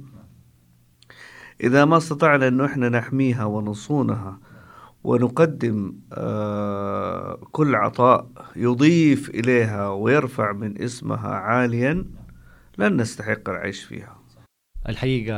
إذا 1.63 1.85
ما 1.85 1.97
استطعنا 1.97 2.47
أنه 2.47 2.65
إحنا 2.65 2.89
نحميها 2.89 3.45
ونصونها 3.45 4.39
ونقدم 5.03 5.93
آه، 6.13 7.39
كل 7.51 7.75
عطاء 7.75 8.27
يضيف 8.55 9.29
إليها 9.29 9.89
ويرفع 9.89 10.51
من 10.51 10.81
اسمها 10.81 11.29
عاليا 11.29 12.05
لن 12.77 13.01
نستحق 13.01 13.49
العيش 13.49 13.83
فيها. 13.83 14.19
الحقيقة 14.89 15.35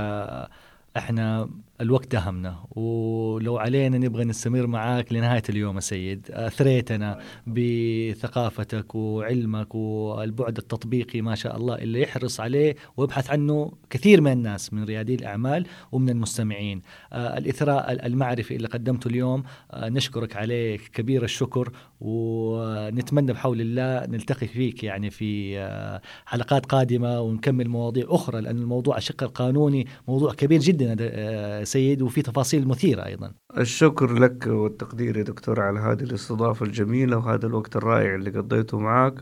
إحنا 0.98 1.50
الوقت 1.82 2.12
دهمنا 2.12 2.66
ولو 2.72 3.58
علينا 3.58 3.98
نبغى 3.98 4.24
نستمر 4.24 4.68
معاك 4.68 5.14
لنهاية 5.14 5.44
اليوم 5.50 5.80
سيد 5.80 6.28
أثريتنا 6.32 7.20
بثقافتك 7.48 8.96
وعلمك 8.96 9.76
والبعد 9.76 10.58
التطبيقي 10.58 11.22
ما 11.22 11.36
شاء 11.36 11.58
الله 11.58 11.76
اللي 11.76 12.02
يحرص 12.02 12.40
عليه 12.40 12.76
ويبحث 12.98 13.32
عنه 13.32 13.72
كثير 13.90 14.22
من 14.22 14.32
الناس 14.32 14.74
من 14.74 14.84
ريادي 14.84 15.16
الأعمال 15.16 15.66
ومن 15.92 16.10
المستمعين. 16.10 16.82
آه، 17.14 17.38
الإثراء 17.38 18.06
المعرفي 18.06 18.56
اللي 18.56 18.68
قدمته 18.68 19.08
اليوم 19.08 19.44
آه، 19.72 19.90
نشكرك 19.90 20.36
عليه 20.36 20.78
كبير 20.94 21.24
الشكر 21.24 21.72
ونتمنى 22.02 23.34
بحول 23.34 23.62
الله 23.62 24.06
نلتقي 24.06 24.48
فيك 24.48 24.84
يعني 24.84 25.10
في 25.10 25.60
آه، 25.60 26.02
حلقات 26.26 26.66
قادمة 26.66 27.22
ونكمل 27.22 27.70
مواضيع 27.70 28.06
أخرى 28.10 28.42
لأن 28.42 28.58
الموضوع 28.58 28.98
الشق 28.98 29.24
القانوني 29.24 29.88
موضوع 30.08 30.34
كبير 30.34 30.60
جدا 30.60 31.64
سيد 31.64 32.02
وفي 32.02 32.22
تفاصيل 32.22 32.68
مثيرة 32.68 33.06
أيضا. 33.06 33.34
الشكر 33.58 34.14
لك 34.14 34.48
والتقدير 34.48 35.18
يا 35.18 35.24
دكتور 35.24 35.62
على 35.62 35.80
هذه 35.80 36.04
الاستضافة 36.04 36.66
الجميلة 36.66 37.18
وهذا 37.18 37.48
الوقت 37.48 37.76
الرائع 37.76 38.16
اللي 38.16 38.30
قضيته 38.30 38.80
معك. 38.80 39.16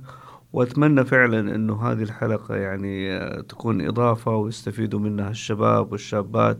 وأتمنى 0.53 1.05
فعلا 1.05 1.55
إنه 1.55 1.91
هذه 1.91 2.03
الحلقة 2.03 2.55
يعني 2.55 3.19
تكون 3.43 3.87
إضافة 3.87 4.35
ويستفيدوا 4.35 4.99
منها 4.99 5.29
الشباب 5.29 5.91
والشابات. 5.91 6.59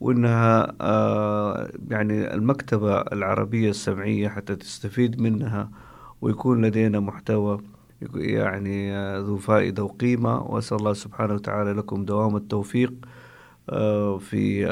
وإنها 0.00 0.72
آه، 0.80 1.70
يعني 1.90 2.34
المكتبة 2.34 3.00
العربية 3.00 3.70
السمعية 3.70 4.28
حتى 4.28 4.56
تستفيد 4.56 5.20
منها 5.20 5.70
ويكون 6.20 6.64
لدينا 6.64 7.00
محتوى 7.00 7.60
يعني 8.14 8.92
آه، 8.96 9.18
ذو 9.18 9.36
فائدة 9.36 9.84
وقيمة. 9.84 10.42
وأسأل 10.42 10.76
الله 10.76 10.92
سبحانه 10.92 11.34
وتعالى 11.34 11.72
لكم 11.72 12.04
دوام 12.04 12.36
التوفيق 12.36 12.92
آه، 13.70 14.18
في 14.18 14.66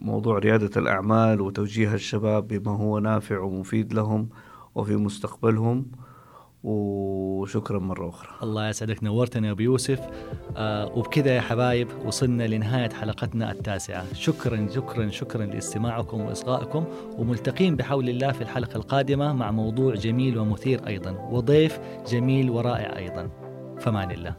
موضوع 0.00 0.38
ريادة 0.38 0.80
الأعمال 0.80 1.40
وتوجيه 1.40 1.94
الشباب 1.94 2.48
بما 2.48 2.72
هو 2.72 2.98
نافع 2.98 3.38
ومفيد 3.40 3.94
لهم 3.94 4.28
وفي 4.74 4.96
مستقبلهم. 4.96 5.86
وشكرا 6.68 7.78
مرة 7.78 8.08
أخرى. 8.08 8.30
الله 8.42 8.68
يسعدك 8.68 9.04
نورتنا 9.04 9.46
يا 9.46 9.52
أبو 9.52 9.62
يوسف. 9.62 10.00
آه 10.56 10.98
وبكذا 10.98 11.36
يا 11.36 11.40
حبايب 11.40 11.88
وصلنا 12.06 12.46
لنهاية 12.46 12.90
حلقتنا 12.90 13.52
التاسعة. 13.52 14.04
شكرا 14.14 14.68
شكرا 14.74 15.10
شكرا 15.10 15.46
لاستماعكم 15.46 16.20
وإصغائكم 16.20 16.84
وملتقين 17.18 17.76
بحول 17.76 18.08
الله 18.08 18.32
في 18.32 18.42
الحلقة 18.42 18.76
القادمة 18.76 19.32
مع 19.32 19.50
موضوع 19.50 19.94
جميل 19.94 20.38
ومثير 20.38 20.86
أيضا 20.86 21.28
وضيف 21.30 21.80
جميل 22.08 22.50
ورائع 22.50 22.96
أيضا. 22.96 23.30
فمان 23.80 24.10
الله. 24.10 24.34